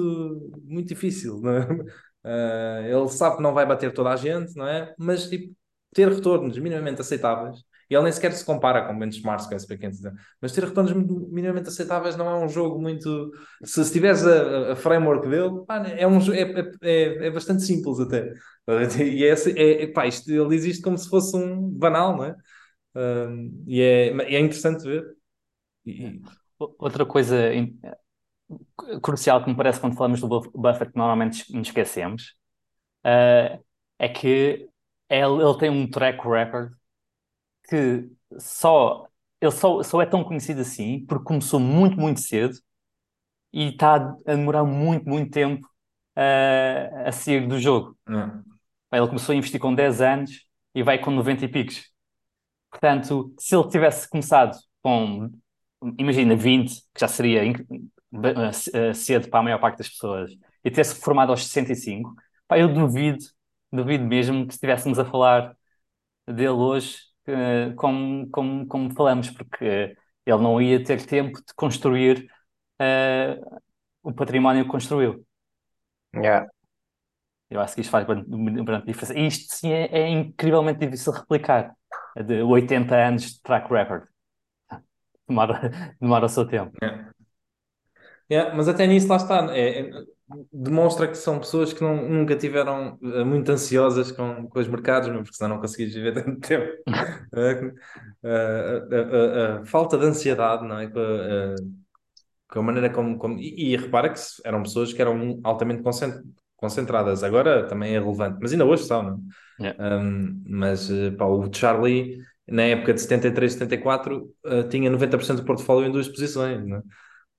[0.64, 1.66] muito difícil, não é?
[2.28, 4.92] Eh, ele sabe que não vai bater toda a gente, não é?
[4.98, 5.54] Mas, tipo,
[5.94, 7.60] ter retornos minimamente aceitáveis,
[7.90, 10.00] e ele nem sequer se compara com benchmarks, com SP 500,
[10.40, 13.30] mas ter retornos mi- minimamente aceitáveis não é um jogo muito.
[13.64, 17.62] Se, se tiveres a, a framework dele, pá, é, um, é, é, é- é bastante
[17.62, 18.32] simples até.
[19.00, 22.34] E é, é, é, pá, isto, ele isto como se fosse um banal, não é?
[22.96, 25.04] Um, e é, é interessante ver.
[25.86, 26.20] E-
[26.78, 27.36] Outra coisa
[29.02, 32.34] crucial que me parece quando falamos do Buff- Buffett, que normalmente nos esquecemos,
[33.04, 33.60] eh,
[33.98, 34.68] é que
[35.10, 36.72] ele, ele tem um track record
[37.68, 39.06] que só
[39.40, 42.58] ele só, só é tão conhecido assim porque começou muito, muito cedo
[43.52, 45.68] e está a demorar muito, muito tempo
[46.16, 47.96] eh, a sair do jogo.
[48.06, 48.44] não.
[48.92, 51.90] Ele começou a investir com 10 anos e vai com 90 e picos.
[52.70, 55.30] Portanto, se ele tivesse começado com,
[55.98, 57.42] imagina, 20, que já seria
[58.12, 58.34] ba-
[58.74, 60.30] eh, cedo para a maior parte das pessoas,
[60.64, 62.14] e ter-se formado aos 65,
[62.48, 63.18] pá, eu duvido,
[63.72, 65.56] duvido mesmo que estivéssemos a falar
[66.26, 67.15] dele hoje eh,
[67.76, 72.28] como, como, como falamos, porque ele não ia ter tempo de construir
[72.80, 73.38] eh,
[74.02, 75.24] o património que construiu.
[76.14, 76.46] Yeah.
[77.50, 79.18] Eu acho que isto faz bastante bastante diferença.
[79.18, 81.74] E isto sim é, é incrivelmente difícil de replicar.
[82.24, 84.08] de 80 anos de track record.
[85.28, 85.60] Demora,
[86.00, 86.72] demora o seu tempo.
[86.82, 87.12] Yeah.
[88.30, 89.56] Yeah, mas até nisso lá está.
[89.56, 89.90] É, é,
[90.52, 95.08] demonstra que são pessoas que não, nunca tiveram uh, muito ansiosas com, com os mercados,
[95.08, 96.72] porque senão não conseguias viver tanto tempo.
[98.24, 100.90] uh, uh, falta de ansiedade, não é?
[102.48, 103.18] Com a maneira como.
[103.18, 103.38] como...
[103.38, 105.82] E, e, repara que eram pessoas que eram altamente
[106.56, 107.22] concentradas.
[107.22, 109.14] Agora também é relevante, mas ainda hoje são, não
[109.60, 109.68] é?
[109.68, 109.98] Yeah.
[109.98, 115.88] Um, mas pá, o Charlie, na época de 73, 74, uh, tinha 90% do portfólio
[115.88, 116.82] em duas posições, não é?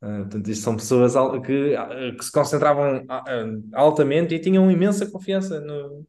[0.01, 1.13] Uh, portanto, isto são pessoas
[1.45, 1.75] que,
[2.15, 3.03] que se concentravam
[3.73, 6.05] altamente e tinham imensa confiança no,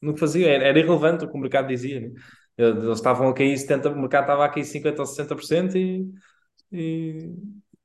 [0.00, 0.48] no que faziam.
[0.48, 2.00] Era, era irrelevante o que o mercado dizia.
[2.00, 2.12] Né?
[2.56, 6.08] Eles estavam a cair 70%, o mercado estava a cair 50% ou 60% e,
[6.70, 7.34] e,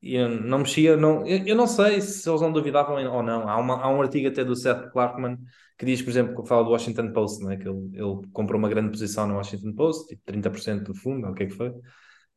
[0.02, 0.96] e não mexia.
[0.96, 3.50] Não, eu, eu, não sei se eles não duvidavam ou não.
[3.50, 5.40] Há, uma, há um artigo até do Seth Clarkman
[5.78, 7.58] que diz, por exemplo, que fala do Washington Post, né?
[7.58, 11.34] que ele, ele comprou uma grande posição no Washington Post, tipo 30% do fundo, ou
[11.34, 11.72] o que é que foi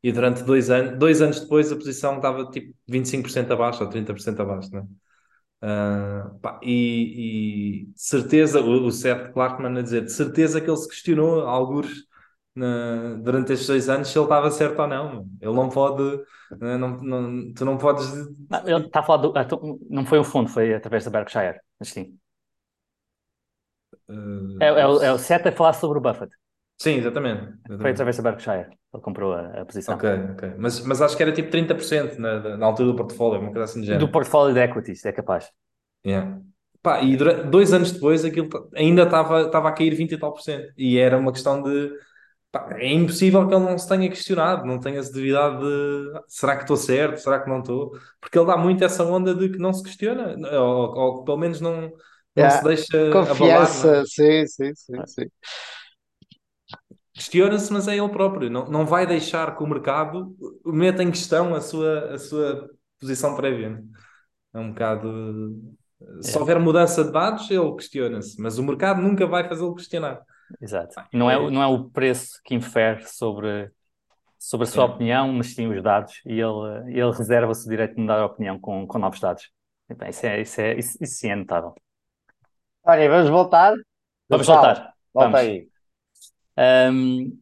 [0.03, 4.41] e durante dois anos, dois anos depois a posição estava tipo 25% abaixo ou 30%
[4.41, 4.85] abaixo, né?
[5.63, 10.77] Uh, pá, e, e certeza, o, o Seth Clarkman a dizer, de certeza que ele
[10.77, 11.87] se questionou alguns
[12.55, 15.27] na, durante estes dois anos se ele estava certo ou não.
[15.39, 16.03] Ele não pode,
[16.59, 18.07] né, não, não, tu não podes.
[18.49, 19.33] Não, ele está a falar do.
[19.37, 19.47] Ah,
[19.89, 22.17] não foi o fundo, foi através da Berkshire, mas sim.
[24.09, 26.35] Uh, é, é, é o Seth a falar sobre o Buffett.
[26.81, 27.43] Sim, exatamente.
[27.43, 27.81] exatamente.
[27.81, 28.69] Foi através da Berkshire.
[28.91, 29.93] Ele comprou a, a, posição.
[29.93, 30.53] Ok, ok.
[30.57, 33.81] Mas, mas acho que era tipo 30% na, na altura do portfólio, uma coisa assim
[33.81, 34.07] de género.
[34.07, 35.51] Do portfólio de equities, é capaz.
[36.03, 36.41] Yeah.
[36.81, 40.33] Pá, e durante, dois anos depois aquilo ainda estava estava a cair 20 e tal
[40.33, 40.73] por cento.
[40.75, 41.91] E era uma questão de.
[42.51, 46.55] Pá, é impossível que ele não se tenha questionado, não tenha essa devidade de será
[46.55, 47.91] que estou certo, será que não estou?
[48.19, 51.61] Porque ele dá muito essa onda de que não se questiona, ou, ou pelo menos
[51.61, 51.91] não, não
[52.35, 52.57] yeah.
[52.57, 53.11] se deixa.
[53.11, 54.05] Confiança, abalar, é?
[54.07, 55.05] sim, sim, sim.
[55.05, 55.27] sim.
[57.13, 58.49] Questiona-se, mas é ele próprio.
[58.49, 60.35] Não, não vai deixar que o mercado
[60.65, 62.69] meta em questão a sua, a sua
[62.99, 63.83] posição prévia.
[64.53, 65.55] É um bocado.
[66.01, 66.21] É.
[66.23, 70.21] Se houver mudança de dados, ele questiona-se, mas o mercado nunca vai fazê-lo questionar.
[70.59, 70.95] Exato.
[71.13, 73.69] Não é, não é o preço que infere sobre,
[74.37, 74.87] sobre a sua é.
[74.87, 78.59] opinião, mas sim os dados, e ele, ele reserva-se o direito de mudar a opinião
[78.59, 79.49] com, com novos dados.
[79.89, 81.75] Então, isso, é, isso, é, isso, isso sim é notável.
[82.83, 83.73] Olha, vamos voltar?
[84.27, 84.93] Vamos voltar.
[85.13, 85.39] Volta vamos.
[85.39, 85.70] aí.
[86.57, 87.39] Um,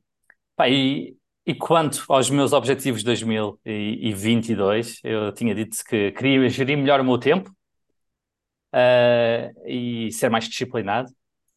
[0.55, 1.15] pá, e,
[1.45, 7.03] e quanto aos meus objetivos de 2022, eu tinha dito que queria gerir melhor o
[7.03, 7.51] meu tempo
[8.73, 11.09] uh, e ser mais disciplinado.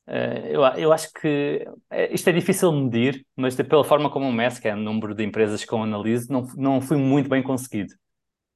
[0.07, 4.33] Uh, eu, eu acho que eh, isto é difícil medir, mas pela forma como o
[4.33, 7.43] MES, que é o número de empresas que eu analiso, não, não fui muito bem
[7.43, 7.95] conseguido.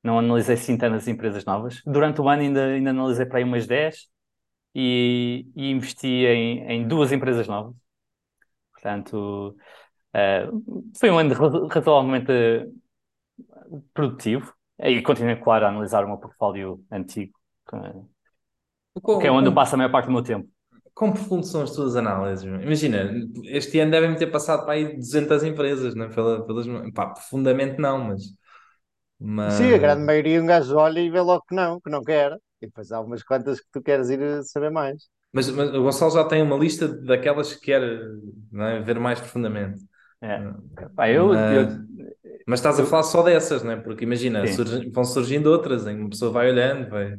[0.02, 1.82] Não analisei assim tantas empresas novas.
[1.86, 4.08] Durante o ano ainda, ainda analisei para aí umas 10
[4.74, 7.74] e, e investi em, em duas empresas novas.
[8.86, 9.56] Portanto,
[10.14, 11.34] uh, foi um ano
[11.68, 12.32] razoavelmente
[13.92, 14.54] produtivo.
[14.78, 17.32] E continuo, claro, a analisar o meu portfólio antigo,
[17.68, 20.48] que é onde eu passo a maior parte do meu tempo.
[20.94, 22.44] Quão profundo são as tuas análises?
[22.44, 23.10] Imagina,
[23.44, 26.08] este ano devem ter passado para aí 200 empresas, não é?
[26.08, 28.22] Pela, pelas, pá, profundamente não, mas,
[29.18, 29.54] mas...
[29.54, 32.32] Sim, a grande maioria um gajo olha e vê logo que não, que não quer.
[32.62, 35.08] E depois há umas quantas que tu queres ir saber mais.
[35.36, 38.80] Mas, mas o Gonçalo já tem uma lista daquelas que quer é?
[38.80, 39.84] ver mais profundamente.
[40.22, 40.38] É.
[40.94, 41.66] Pá, eu, mas, eu,
[42.46, 43.76] mas, estás a falar só dessas, não é?
[43.76, 47.18] Porque imagina, surgem, vão surgindo outras, em uma pessoa vai olhando, vai.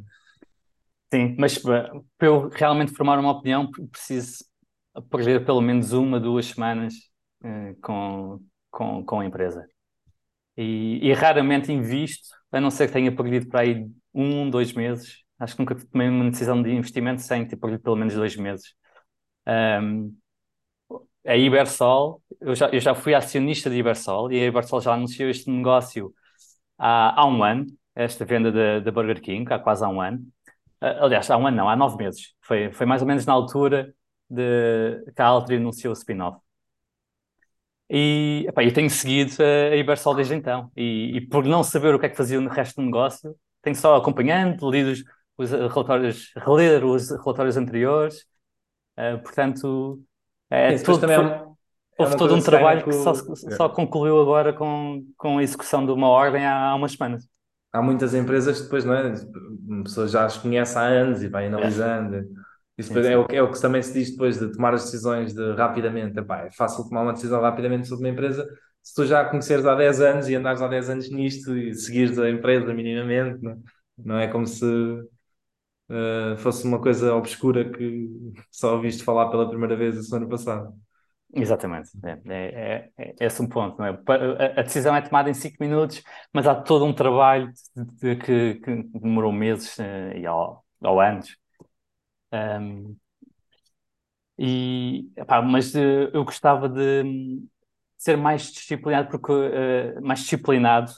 [1.14, 4.44] Sim, mas para eu realmente formar uma opinião, preciso
[5.12, 6.96] perder pelo menos uma, duas semanas
[7.44, 8.40] uh, com,
[8.72, 9.64] com, com a empresa.
[10.58, 15.27] E, e, raramente invisto, a não ser que tenha perdido para aí um, dois meses
[15.40, 18.74] Acho que nunca tomei uma decisão de investimento sem perdido pelo menos dois meses.
[19.48, 20.16] Um,
[21.26, 25.30] a Ibersol, eu já, eu já fui acionista de Ibersol e a Ibersol já anunciou
[25.30, 26.14] este negócio
[26.78, 27.66] há, há um ano,
[27.96, 30.20] esta venda da Burger King, há quase há um ano.
[30.82, 32.34] Uh, aliás, há um ano não, há nove meses.
[32.42, 33.94] Foi, foi mais ou menos na altura
[34.30, 36.40] de, que a Altri anunciou o spin-off.
[37.90, 40.72] E epá, eu tenho seguido a Ibersol desde então.
[40.76, 43.76] E, e, por não saber o que é que fazia no resto do negócio, tenho
[43.76, 44.94] só acompanhando, lido
[45.38, 48.26] os, os relatórios, reler os relatórios anteriores,
[48.98, 50.02] uh, portanto,
[50.50, 51.56] é, Sim, todo, também é uma,
[51.98, 55.92] houve é todo um trabalho que, só, só concluiu agora com, com a execução de
[55.92, 57.28] uma ordem há, há umas semanas.
[57.74, 59.14] Há muitas empresas que depois, não é?
[59.68, 62.16] Uma pessoa já as conhece há anos e vai analisando.
[62.16, 62.26] É.
[62.78, 63.10] Isso sim, sim.
[63.10, 66.18] É, o, é o que também se diz depois de tomar as decisões de rapidamente.
[66.18, 68.48] Epá, é fácil tomar uma decisão rapidamente sobre uma empresa
[68.88, 71.74] se tu já a conheceres há 10 anos e andares há 10 anos nisto e
[71.76, 73.62] seguires a empresa minimamente, não,
[73.98, 74.66] não é como se
[75.90, 78.10] uh, fosse uma coisa obscura que
[78.52, 80.74] só ouviste falar pela primeira vez a semana passada.
[81.34, 83.90] Exatamente, é, é, é, é esse um ponto, é?
[83.90, 86.02] A, a decisão é tomada em cinco minutos,
[86.34, 91.02] mas há todo um trabalho de, de que, que demorou meses uh, e ou, ou
[91.02, 91.36] anos.
[92.32, 92.96] Um,
[94.40, 95.10] e,
[95.52, 97.42] mas uh, eu gostava de
[97.98, 100.92] ser mais disciplinado, porque, uh, mais disciplinado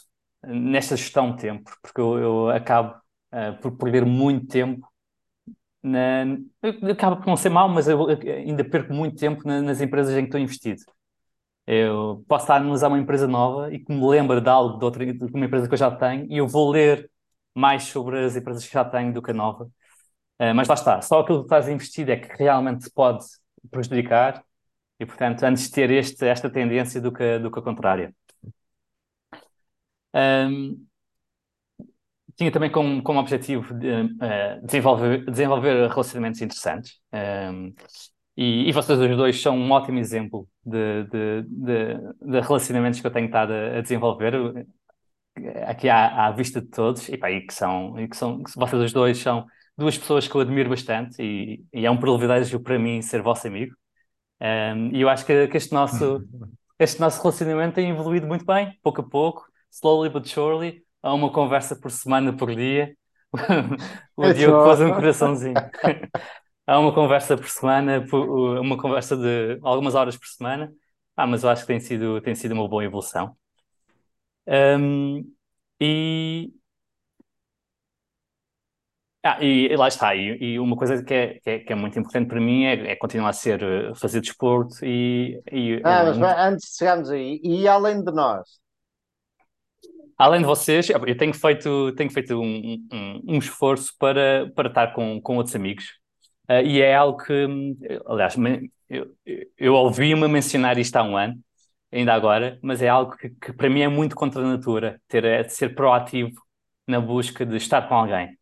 [0.43, 2.99] nesta gestão de tempo, porque eu, eu acabo
[3.61, 4.87] por perder muito tempo
[5.81, 6.23] na,
[6.91, 10.27] acaba por não ser mau, mas eu ainda perco muito tempo nas empresas em que
[10.27, 10.81] estou investido.
[11.65, 14.85] Eu posso estar a analisar uma empresa nova e que me lembra de algo de,
[14.85, 17.09] outra, de uma empresa que eu já tenho e eu vou ler
[17.53, 19.65] mais sobre as empresas que já tenho do que a nova.
[20.39, 23.25] Uh, mas lá está, só aquilo que estás investido é que realmente te pode
[23.69, 24.43] prejudicar
[24.99, 28.13] e, portanto, antes de ter este, esta tendência do que, do que a contrária.
[30.13, 30.88] Um,
[32.39, 36.93] tinha também como, como objetivo de, uh, desenvolver, desenvolver relacionamentos interessantes.
[37.11, 37.73] Um, ehm,
[38.37, 43.07] e, e, vocês os dois são um ótimo exemplo de, de, de, de relacionamentos que
[43.07, 44.65] eu tenho estado a, a desenvolver
[45.67, 48.81] aqui à, à, vista de todos e, pá, e que são, e que são vocês
[48.81, 49.45] os dois são
[49.77, 53.47] duas pessoas que eu admiro bastante e, e é um privilégio para mim ser vosso
[53.47, 53.75] amigo.
[54.39, 56.25] Um, ehm, e eu acho que, que este nosso
[56.79, 61.31] este nosso relacionamento tem evoluído muito bem, pouco a pouco, slowly but surely a uma
[61.31, 62.95] conversa por semana por dia.
[64.15, 65.53] o é Diogo pôs um coraçãozinho.
[66.65, 68.05] há uma conversa por semana,
[68.61, 70.71] uma conversa de algumas horas por semana.
[71.15, 73.35] Ah, mas eu acho que tem sido, tem sido uma boa evolução.
[74.47, 75.23] Um,
[75.79, 76.51] e,
[79.23, 81.99] ah, e, lá está, e, e uma coisa que é, que é, que, é, muito
[81.99, 83.59] importante para mim é, é continuar a ser,
[83.95, 85.41] fazer desporto e...
[85.51, 88.59] e ah, mas antes de chegarmos aí, e além de nós,
[90.19, 94.93] além de vocês, eu tenho feito, tenho feito um, um, um esforço para, para estar
[94.93, 95.85] com, com outros amigos.
[96.49, 97.47] Uh, e é algo que,
[98.05, 98.35] aliás,
[98.89, 99.15] eu,
[99.57, 101.39] eu ouvi-me mencionar isto há um ano,
[101.91, 105.23] ainda agora, mas é algo que, que para mim é muito contra a natura, ter,
[105.25, 106.33] é de ser proativo
[106.87, 108.37] na busca de estar com alguém.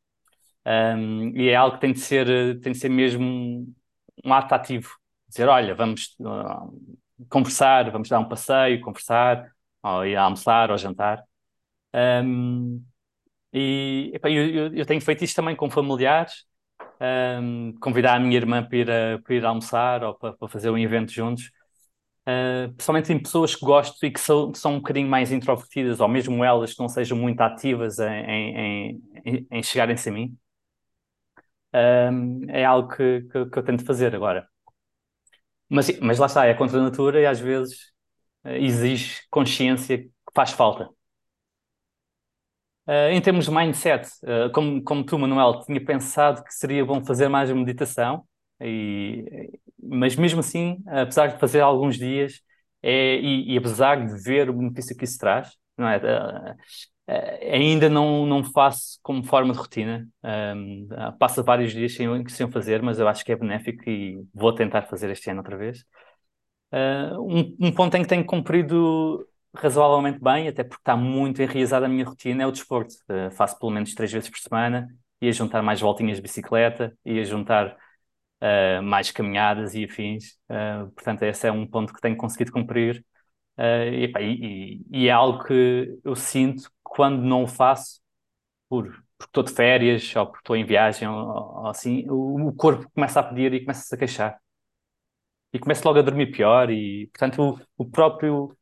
[0.66, 3.74] Um, e é algo que tem de ser, tem de ser mesmo um,
[4.26, 4.90] um ato ativo.
[5.28, 9.52] Dizer, olha, vamos uh, conversar, vamos dar um passeio, conversar,
[9.84, 11.24] ou ir almoçar ou jantar.
[13.54, 16.46] E eu, eu, tenho feito isto também com familiares,
[17.42, 20.70] um, convidar a minha irmã para ir, a, para ir almoçar ou para, para, fazer
[20.70, 21.52] um evento juntos,
[22.28, 26.00] uh, principalmente em pessoas que gosto e que são, que são um bocadinho mais introvertidas,
[26.00, 30.38] ou mesmo elas que não sejam muito ativas em, em, em, em chegarem-se a mim.
[31.74, 34.48] Um, é algo que, que, que, eu tento fazer agora.
[35.70, 37.92] Mas, mas lá está, é contra a natura e às vezes
[38.46, 40.90] uh, exige consciência que faz falta.
[42.88, 47.04] Uh, em termos de mindset, uh, como, como tu, Manuel, tinha pensado que seria bom
[47.04, 48.24] fazer mais meditação,
[48.62, 49.52] e,
[49.82, 52.42] mas mesmo assim, apesar de fazer alguns dias,
[52.82, 55.98] é, e, e apesar de ver o benefício que isso traz, não é?
[55.98, 56.56] Uh,
[57.54, 60.08] ainda não, não faço como forma de rotina.
[60.24, 60.88] Um,
[61.18, 64.84] passa vários dias sem, sem fazer, mas eu acho que é benéfico e vou tentar
[64.84, 65.86] fazer este ano outra vez.
[66.72, 69.26] Um, um ponto em que tenho cumprido
[69.62, 72.94] razoavelmente bem, até porque está muito enraizada a minha rotina, é o desporto.
[73.10, 74.88] Uh, faço pelo menos três vezes por semana,
[75.22, 77.78] ia juntar mais voltinhas de bicicleta, ia juntar
[78.42, 80.38] uh, mais caminhadas e afins.
[80.50, 83.06] Uh, portanto, esse é um ponto que tenho conseguido cumprir.
[83.60, 88.00] E, e, e, é algo que eu sinto quando não o faço,
[88.70, 88.86] por,
[89.18, 91.16] porque estou de férias ou porque estou em viagem ou,
[91.62, 94.40] ou assim, o, o, corpo começa a pedir e começa-se a queixar.
[95.54, 97.42] E começa logo a dormir pior e, portanto,
[97.78, 98.56] o, o próprio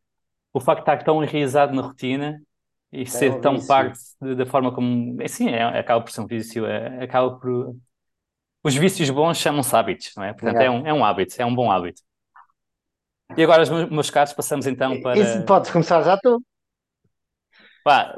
[0.56, 2.42] o facto de estar tão enraizado na rotina
[2.90, 3.68] e é ser tão vício.
[3.68, 5.22] parte da forma como.
[5.22, 7.76] É, sim, é, acaba por ser um vício, é, acaba por.
[8.64, 10.32] Os vícios bons chamam-se hábitos, não é?
[10.32, 10.66] Portanto, é.
[10.66, 10.72] é.
[10.72, 12.02] um, é um hábito, é um bom hábito.
[13.36, 15.20] E agora, os meus caros, passamos então para.
[15.20, 16.42] Isso, podes começar já tu.
[17.84, 18.16] Pá,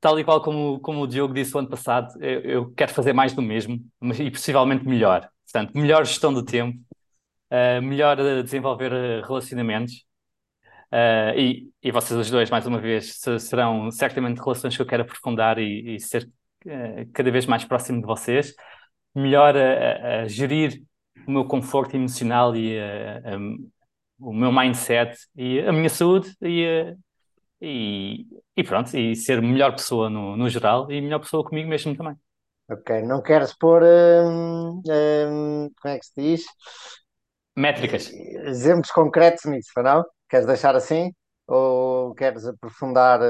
[0.00, 3.12] tal e qual como, como o Diogo disse o ano passado, eu, eu quero fazer
[3.12, 5.28] mais do mesmo, mas, e possivelmente melhor.
[5.44, 6.78] Portanto, melhor gestão do tempo,
[7.50, 10.06] uh, melhor desenvolver eh, relacionamentos,
[10.92, 15.02] Uh, e, e vocês os dois, mais uma vez, serão certamente relações que eu quero
[15.02, 16.24] aprofundar e, e ser
[16.66, 18.54] uh, cada vez mais próximo de vocês.
[19.14, 20.82] Melhor a, a gerir
[21.26, 23.38] o meu conforto emocional e a, a,
[24.20, 26.94] o meu mindset e a minha saúde e,
[27.60, 31.96] e, e, pronto, e ser melhor pessoa no, no geral e melhor pessoa comigo mesmo
[31.96, 32.14] também.
[32.70, 36.44] Ok, não queres pôr, hum, hum, como é que se diz?
[37.56, 38.10] Métricas.
[38.12, 40.04] Exemplos concretos nisso, não?
[40.28, 41.12] Queres deixar assim?
[41.46, 43.20] Ou queres aprofundar?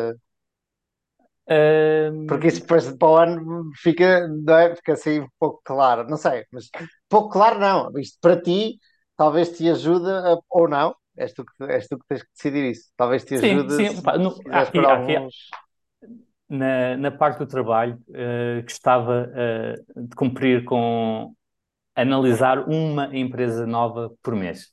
[1.48, 2.18] Um...
[2.26, 4.74] Porque isso depois para o ano fica, não é?
[4.76, 6.68] fica assim um pouco claro, não sei, mas
[7.08, 7.90] pouco claro não.
[7.98, 8.78] Isto para ti
[9.16, 10.94] talvez te ajude a- ou não.
[11.16, 12.90] És tu, que, és tu que tens que decidir isso.
[12.96, 14.02] Talvez te Sim, ajude sim.
[14.02, 15.58] Pá, no- quiseres aqui, alguns.
[16.48, 21.34] na, na parte do trabalho, eh, gostava, eh, de cumprir com
[21.96, 24.72] analisar uma empresa nova por mês.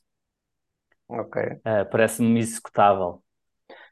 [1.08, 1.36] Ok.
[1.64, 3.22] Eh, parece-me executável.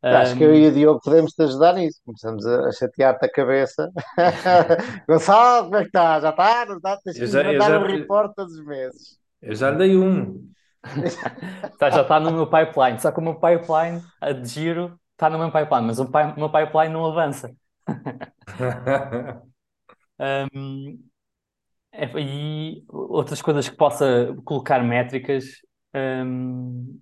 [0.03, 1.99] Acho que eu e o Diogo podemos te ajudar nisso.
[2.05, 3.91] Começamos a, a chatear-te a cabeça.
[5.09, 6.20] Gonçalo, como é que está?
[6.20, 6.66] Já está?
[6.66, 6.97] Não está?
[6.99, 9.19] Tens Eu que já- mandar já- um report todos os meses.
[9.41, 10.49] Eu já dei um.
[11.78, 15.31] Tá, já está no meu pipeline, só que o meu pipeline a de giro está
[15.31, 17.51] no meu pipeline, mas o, pi- o meu pipeline não avança.
[20.16, 21.03] Um,
[21.93, 25.45] é, e outras coisas que possa colocar métricas,
[25.95, 27.01] um,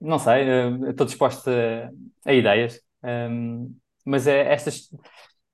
[0.00, 1.90] não sei, eh, estou disposto a,
[2.30, 3.74] a ideias, um,
[4.04, 4.90] mas é estas.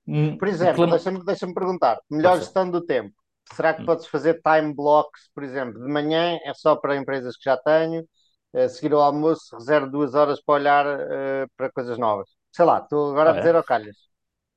[0.07, 3.13] hum, Por exemplo, reclama- deixa-me deixa perguntar: melhor gestão do tempo.
[3.53, 3.85] Será que Hum.
[3.85, 8.07] podes fazer time blocks, por exemplo, de manhã é só para empresas que já tenho,
[8.53, 12.29] a seguir ao almoço reservo duas horas para olhar eh, para coisas novas.
[12.51, 13.33] Sei lá, estou agora a Olha.
[13.33, 13.95] dizer ao calhas.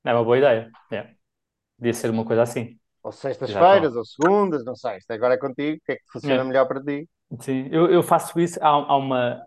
[0.05, 0.75] é uma boa ideia.
[0.91, 1.15] É.
[1.79, 2.79] Podia ser uma coisa assim.
[3.07, 4.97] Ou sextas-feiras, ou segundas, não sei.
[4.99, 5.77] Isto agora é contigo.
[5.79, 6.45] O que é que funciona É.
[6.45, 7.09] melhor para ti?
[7.41, 8.59] Sim, eu, eu faço isso.
[8.63, 9.47] Há, há uma,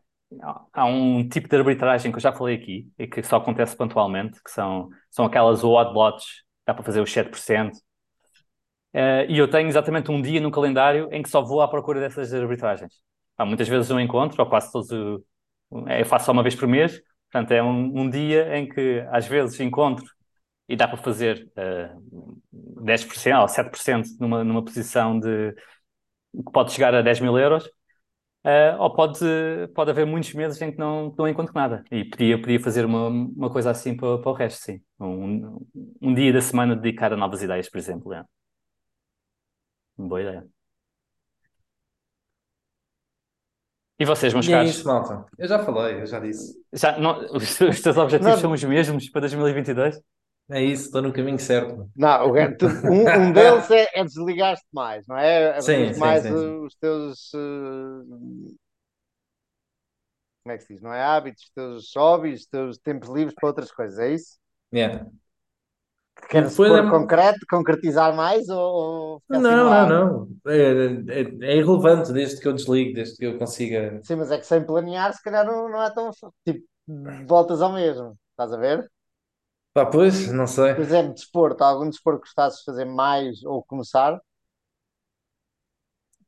[0.74, 4.42] há um tipo de arbitragem que eu já falei aqui e que só acontece pontualmente,
[4.44, 6.26] que são, são aquelas odd lots,
[6.66, 7.80] dá para fazer os 7%.
[8.94, 12.00] Eh, e eu tenho exatamente um dia no calendário em que só vou à procura
[12.00, 12.94] dessas arbitragens.
[13.38, 14.92] Há muitas vezes um encontro, ou quase todos.
[14.92, 15.24] o-
[15.90, 17.02] eh, Eu faço só uma vez por mês,
[17.32, 20.06] portanto, é um, um dia em que às vezes encontro
[20.70, 21.92] e dá para fazer eh,
[22.84, 25.54] 10% ou 7% numa, numa posição de
[26.36, 27.70] que pode chegar a 10 mil euros.
[28.46, 29.20] Uh, ou pode,
[29.74, 31.84] pode haver muitos meses em que não, que não encontro nada.
[31.90, 34.82] E podia, podia fazer uma, uma coisa assim para, para o resto, sim.
[35.00, 35.66] Um,
[36.02, 38.14] um dia da semana dedicado a novas ideias, por exemplo.
[38.14, 38.24] É.
[39.98, 40.48] Boa ideia.
[44.00, 44.72] E vocês, meus E é caros?
[44.72, 45.26] isso, malta.
[45.38, 46.54] Eu já falei, eu já disse.
[46.74, 48.42] Já, não, os, os teus objetivos Não.
[48.42, 50.02] são os mesmos para 2022?
[50.50, 51.90] É isso, estou no caminho certo.
[51.96, 52.34] Não, o
[52.88, 55.60] um, um deles é, é desligar-te mais, não é?
[55.60, 56.54] Sim, sim, mais sim, sim.
[56.66, 57.32] os teus.
[57.34, 58.56] uh,
[60.44, 60.82] como é que se diz?
[60.82, 64.38] Não é hábitos, os teus hobbies, os teus tempos livres para outras coisas, é isso?
[64.72, 65.04] Yeah.
[66.32, 68.60] Queres pôr é- concreto, concretizar mais ou,
[69.14, 70.52] ou ficar assim Não, não, não.
[70.52, 74.04] É, é- é irrelevante desde que eu desligue, desde que eu consiga.
[74.04, 76.12] Sim, mas é que sem planear, se calhar não, não é tão.
[76.46, 76.68] Tipo,
[77.28, 78.90] voltas ao mesmo, estás a ver?
[79.74, 80.76] Pá, pois, não sei.
[80.76, 84.22] Por exemplo, desporto, há algum desporto que gostasses de fazer mais ou começar?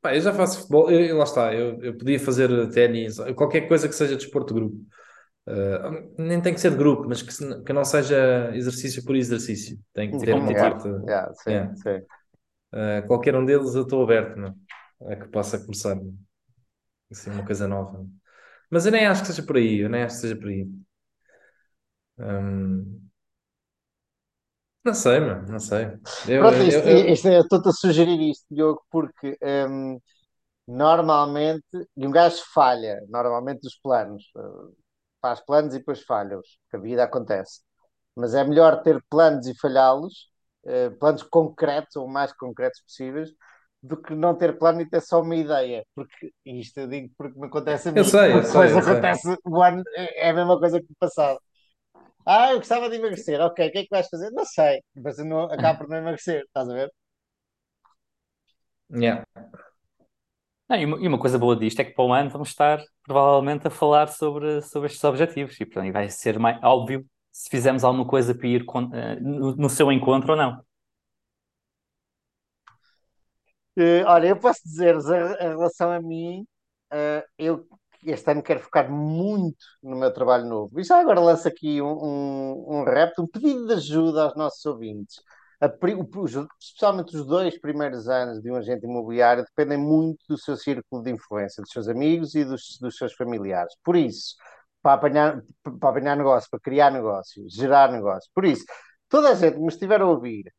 [0.00, 3.66] Pá, eu já faço futebol, eu, eu- lá está, eu, eu podia fazer ténis, qualquer
[3.68, 4.76] coisa que seja desporto de grupo.
[5.48, 9.16] Ah, nem tem que ser de grupo, mas que, se- que não seja exercício por
[9.16, 9.78] exercício.
[9.94, 10.56] Tem que ter uma Competitivo.
[10.56, 10.88] parte.
[11.06, 11.76] Yeah, sim, Yeah.
[11.76, 12.06] sim.
[12.72, 14.54] ah, qualquer um deles eu estou aberto, não?
[15.08, 15.96] A que possa começar
[17.10, 18.06] assim, uma coisa nova.
[18.70, 20.68] Mas eu nem acho que seja por aí, eu nem acho que seja por aí.
[24.86, 25.86] Não sei, mano, não sei.
[26.26, 29.98] Eu, Pronto, eu- isto, eu- isto é- eu estou-te a sugerir isto, Diogo, porque hum,
[30.68, 31.64] normalmente,
[31.96, 34.74] e um gajo falha, normalmente os planos, uh,
[35.22, 37.62] faz planos e depois falha-os, que a vida acontece.
[38.16, 40.30] Mas é melhor ter planos e falhá-los,
[40.66, 43.30] uh, planos concretos ou mais concretos possíveis,
[43.82, 45.84] do que não ter plano e ter só uma ideia.
[45.94, 48.04] Porque isto eu digo porque me acontece a mim.
[48.04, 49.02] Eu sei, eu sei, sei.
[49.02, 51.40] acontece o ano, é é a mesma coisa que o passado.
[52.26, 53.40] Ah, eu gostava de emagrecer.
[53.40, 54.30] Ok, o que é que vais fazer?
[54.32, 54.82] Não sei.
[54.96, 56.90] Mas eu não, acabo por não emagrecer, estás a ver?
[58.90, 59.24] yeah.
[60.68, 62.80] Não, e, uma, e uma coisa boa disto é que para o ano vamos estar
[63.04, 67.84] provavelmente a falar sobre, sobre estes objetivos e, portanto, vai ser mais óbvio se fizermos
[67.84, 70.64] alguma coisa para ir con- eh, no, no seu encontro ou não.
[73.78, 76.46] Eh, olha, eu posso dizer-vos, a- em relação a mim,
[76.92, 77.66] eh, eu
[78.06, 80.78] este ano quero focar muito no meu trabalho novo.
[80.80, 84.64] E já agora lanço aqui um, um, um repto, um pedido de ajuda aos nossos
[84.66, 85.16] ouvintes.
[85.60, 90.56] A o- especialmente os dois primeiros anos de um agente imobiliário dependem muito do seu
[90.56, 93.74] círculo de influência, dos seus amigos e dos, dos seus familiares.
[93.82, 94.36] Por isso,
[94.82, 95.42] para apanhar,
[95.80, 98.30] para apanhar negócio, para criar negócio, gerar negócio.
[98.34, 98.64] Por isso,
[99.08, 100.52] toda a gente que me estiver a ouvir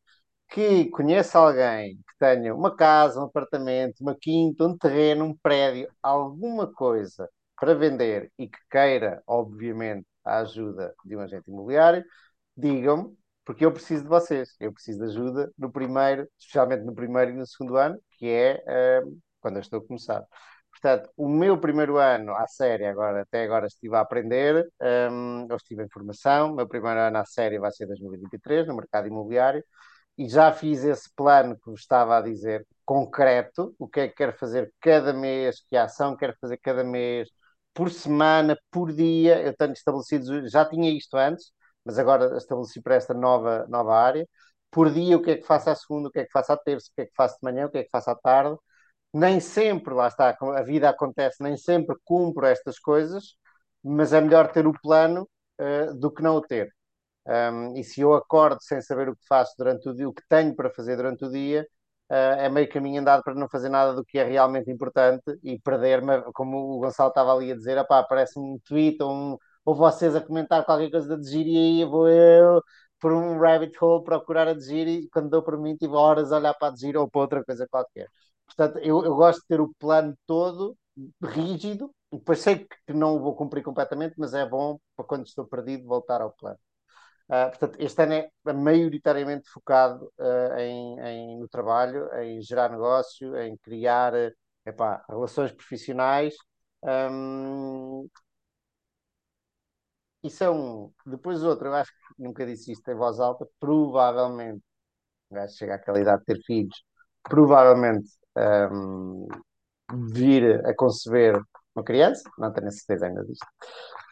[0.50, 5.88] que conheça alguém que tenha uma casa, um apartamento, uma quinta, um terreno, um prédio,
[6.02, 7.28] alguma coisa
[7.58, 12.04] para vender e que queira, obviamente, a ajuda de um agente imobiliário,
[12.56, 14.54] digam-me, porque eu preciso de vocês.
[14.60, 18.62] Eu preciso de ajuda no primeiro, especialmente no primeiro e no segundo ano, que é
[18.66, 19.02] eh,
[19.40, 20.24] quando eu estou a começar.
[20.70, 24.68] Portanto, o meu primeiro ano à série, agora, até agora estive a aprender,
[25.10, 28.76] um, eu estive em formação, o meu primeiro ano à série vai ser 2023, no
[28.76, 29.64] mercado imobiliário,
[30.16, 34.14] e já fiz esse plano que vos estava a dizer, concreto, o que é que
[34.16, 37.28] quero fazer cada mês, que ação quero fazer cada mês,
[37.74, 41.52] por semana, por dia, eu tenho estabelecido, já tinha isto antes,
[41.84, 44.26] mas agora estabeleci para esta nova, nova área,
[44.70, 46.56] por dia o que é que faço à segunda, o que é que faço à
[46.56, 48.56] terça, o que é que faço de manhã, o que é que faço à tarde,
[49.12, 53.36] nem sempre, lá está, a vida acontece, nem sempre cumpro estas coisas,
[53.82, 55.28] mas é melhor ter o plano
[55.60, 56.70] uh, do que não o ter.
[57.26, 60.22] Um, e se eu acordo sem saber o que faço durante o dia, o que
[60.28, 61.66] tenho para fazer durante o dia,
[62.10, 65.58] uh, é meio caminho andado para não fazer nada do que é realmente importante e
[65.60, 70.14] perder-me, como o Gonçalo estava ali a dizer, aparece um tweet ou, um, ou vocês
[70.16, 72.62] a comentar qualquer coisa da Degir e aí vou eu
[73.00, 76.36] por um rabbit hole procurar a Degir e quando dou por mim tive horas a
[76.38, 78.08] olhar para a Degir ou para outra coisa qualquer.
[78.46, 80.76] Portanto, eu, eu gosto de ter o plano todo
[81.22, 85.46] rígido, depois sei que não o vou cumprir completamente, mas é bom para quando estou
[85.46, 86.58] perdido voltar ao plano.
[87.28, 93.36] Uh, portanto, este ano é maioritariamente focado uh, em, em, no trabalho, em gerar negócio,
[93.36, 94.14] em criar
[94.64, 96.34] epá, relações profissionais.
[96.82, 98.08] Um,
[100.40, 100.92] é um.
[101.06, 104.62] Depois outro, eu acho que nunca disse isto em voz alta, provavelmente,
[105.30, 106.84] vai chegar àquela idade de ter filhos,
[107.22, 108.08] provavelmente
[108.72, 109.28] um,
[110.12, 111.40] vir a conceber
[111.78, 113.46] uma criança, não tenho a certeza ainda disto,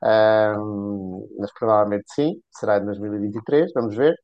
[0.02, 4.16] um, mas provavelmente sim, será em 2023, vamos ver.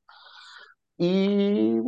[0.98, 1.80] E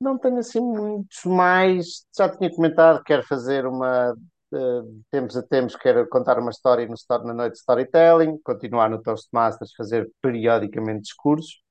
[0.00, 2.04] não tenho assim muitos mais.
[2.16, 4.14] Já tinha comentado, quero fazer uma.
[4.52, 6.94] De tempos a tempos, quero contar uma história no,
[7.24, 11.62] na noite de storytelling, continuar no Toastmasters, fazer periodicamente discursos.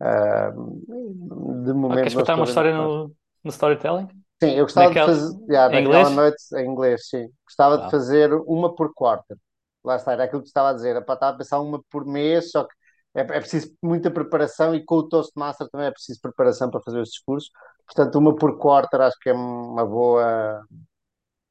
[0.00, 3.08] Uh, de momento, Queres contar uma história no,
[3.42, 4.06] no storytelling?
[4.42, 5.12] Sim, eu gostava Naquela...
[5.12, 5.38] de fazer.
[5.48, 6.10] Yeah, em inglês?
[6.10, 7.28] noite, em inglês, sim.
[7.46, 9.36] Gostava de fazer uma por quarter.
[9.84, 10.96] Lá está, era aquilo que estava a dizer.
[10.96, 12.74] Estava a pensar uma por mês, só que
[13.14, 17.00] é, é preciso muita preparação e com o Toastmaster também é preciso preparação para fazer
[17.00, 17.50] os discursos.
[17.86, 20.64] Portanto, uma por quarter acho que é uma boa,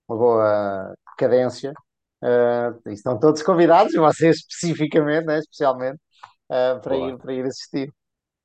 [0.08, 1.74] uma boa cadência.
[2.24, 6.00] Uh, estão todos convidados, vocês especificamente, né, especialmente,
[6.50, 7.94] uh, para, ir, para ir assistir.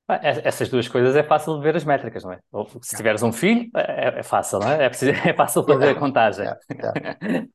[0.07, 2.41] Ah, essas duas coisas é fácil de ver as métricas, não é?
[2.53, 4.85] Ou, se tiveres um filho, é, é fácil, não é?
[4.85, 6.47] É, preciso, é fácil fazer a contagem.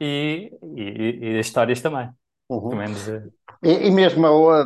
[0.00, 2.10] e, e, e as histórias também.
[2.48, 2.70] Uhum.
[2.70, 3.32] Uh...
[3.62, 4.64] e, e, mesmo a,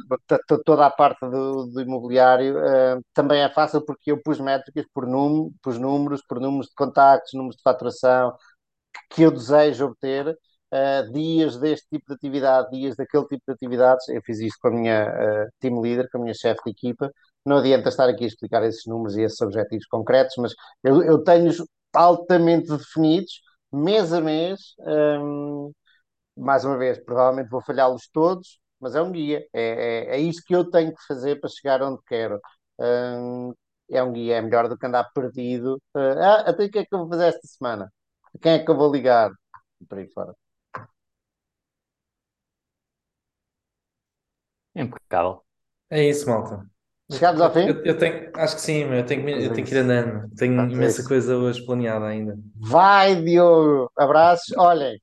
[0.64, 5.06] toda a parte do, do imobiliário uh, também é fácil porque eu pus métricas por,
[5.06, 8.34] num, por números, por números de contactos, números de faturação
[9.10, 10.34] que eu desejo obter
[10.72, 14.08] uh, dias deste tipo de atividade, dias daquele tipo de atividades.
[14.08, 17.10] Eu fiz isto com a minha uh, team leader, com a minha chefe de equipa.
[17.44, 21.22] Não adianta estar aqui a explicar esses números e esses objetivos concretos, mas eu, eu
[21.22, 21.62] tenho-os
[21.92, 23.40] altamente definidos,
[23.72, 24.60] mês a mês.
[24.80, 25.72] Um,
[26.36, 29.46] mais uma vez, provavelmente vou falhá-los todos, mas é um guia.
[29.52, 32.40] É, é, é isto que eu tenho que fazer para chegar onde quero.
[32.78, 33.52] Um,
[33.90, 35.76] é um guia, é melhor do que andar perdido.
[35.94, 37.92] Uh, ah, até o que é que eu vou fazer esta semana?
[38.42, 39.30] quem é que eu vou ligar?
[39.80, 40.34] E por aí fora.
[44.74, 45.42] Impecável.
[45.90, 46.66] É isso, malta.
[47.10, 47.66] Chegados ao fim?
[47.66, 50.28] Eu, eu tenho, acho que sim, eu tenho, eu tenho que ir andando.
[50.36, 51.08] Tenho Pronto, é imensa isso.
[51.08, 52.36] coisa hoje planeada ainda.
[52.56, 53.90] Vai, Diogo!
[53.96, 54.56] Abraços.
[54.56, 54.98] Olhem,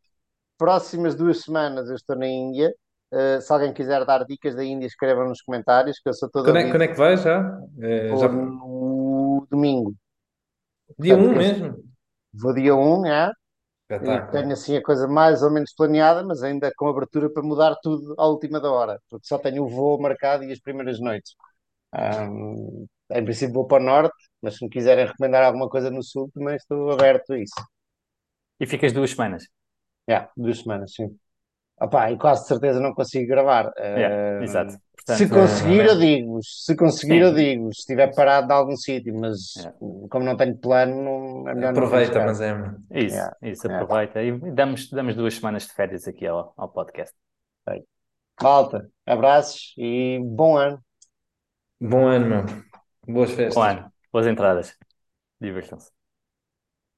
[0.58, 2.74] próximas duas semanas eu estou na Índia.
[3.14, 6.46] Uh, se alguém quiser dar dicas da Índia, escrevam nos comentários, que eu sou todo
[6.46, 7.60] Quando é, quando é que vai já?
[7.80, 8.30] É, já...
[8.30, 9.94] no domingo.
[10.98, 11.84] Dia 1 um mesmo?
[12.34, 13.32] Vou dia 1, um, é?
[14.32, 18.16] Tenho assim a coisa mais ou menos planeada, mas ainda com abertura para mudar tudo
[18.18, 21.34] à última da hora, porque só tenho o voo marcado e as primeiras noites.
[21.94, 26.02] Um, em princípio vou para o norte, mas se me quiserem recomendar alguma coisa no
[26.04, 27.54] sul, também estou aberto a isso.
[28.60, 29.44] E ficas duas semanas?
[30.08, 31.18] É, yeah, duas semanas, sim.
[31.80, 33.72] Opa, e quase certeza não consigo gravar.
[33.80, 34.78] Yeah, uh, exato.
[35.04, 36.66] Portanto, se conseguir, é, eu digo-vos.
[36.66, 37.20] Se conseguir, Sim.
[37.20, 37.76] eu digo-vos.
[37.78, 39.78] Se estiver parado em algum sítio, mas yeah.
[40.10, 42.54] como não tenho plano, não, é melhor Aproveita, não mas é.
[42.92, 43.38] Isso, yeah.
[43.42, 44.22] isso, aproveita.
[44.22, 47.16] E damos, damos duas semanas de férias aqui ao, ao podcast.
[48.42, 50.84] Malta, abraços e bom ano.
[51.80, 52.46] Bom ano, meu.
[53.08, 53.56] Boas festas.
[53.56, 53.92] Bom ano.
[54.12, 54.78] Boas entradas.
[55.40, 56.01] Divirtam-se.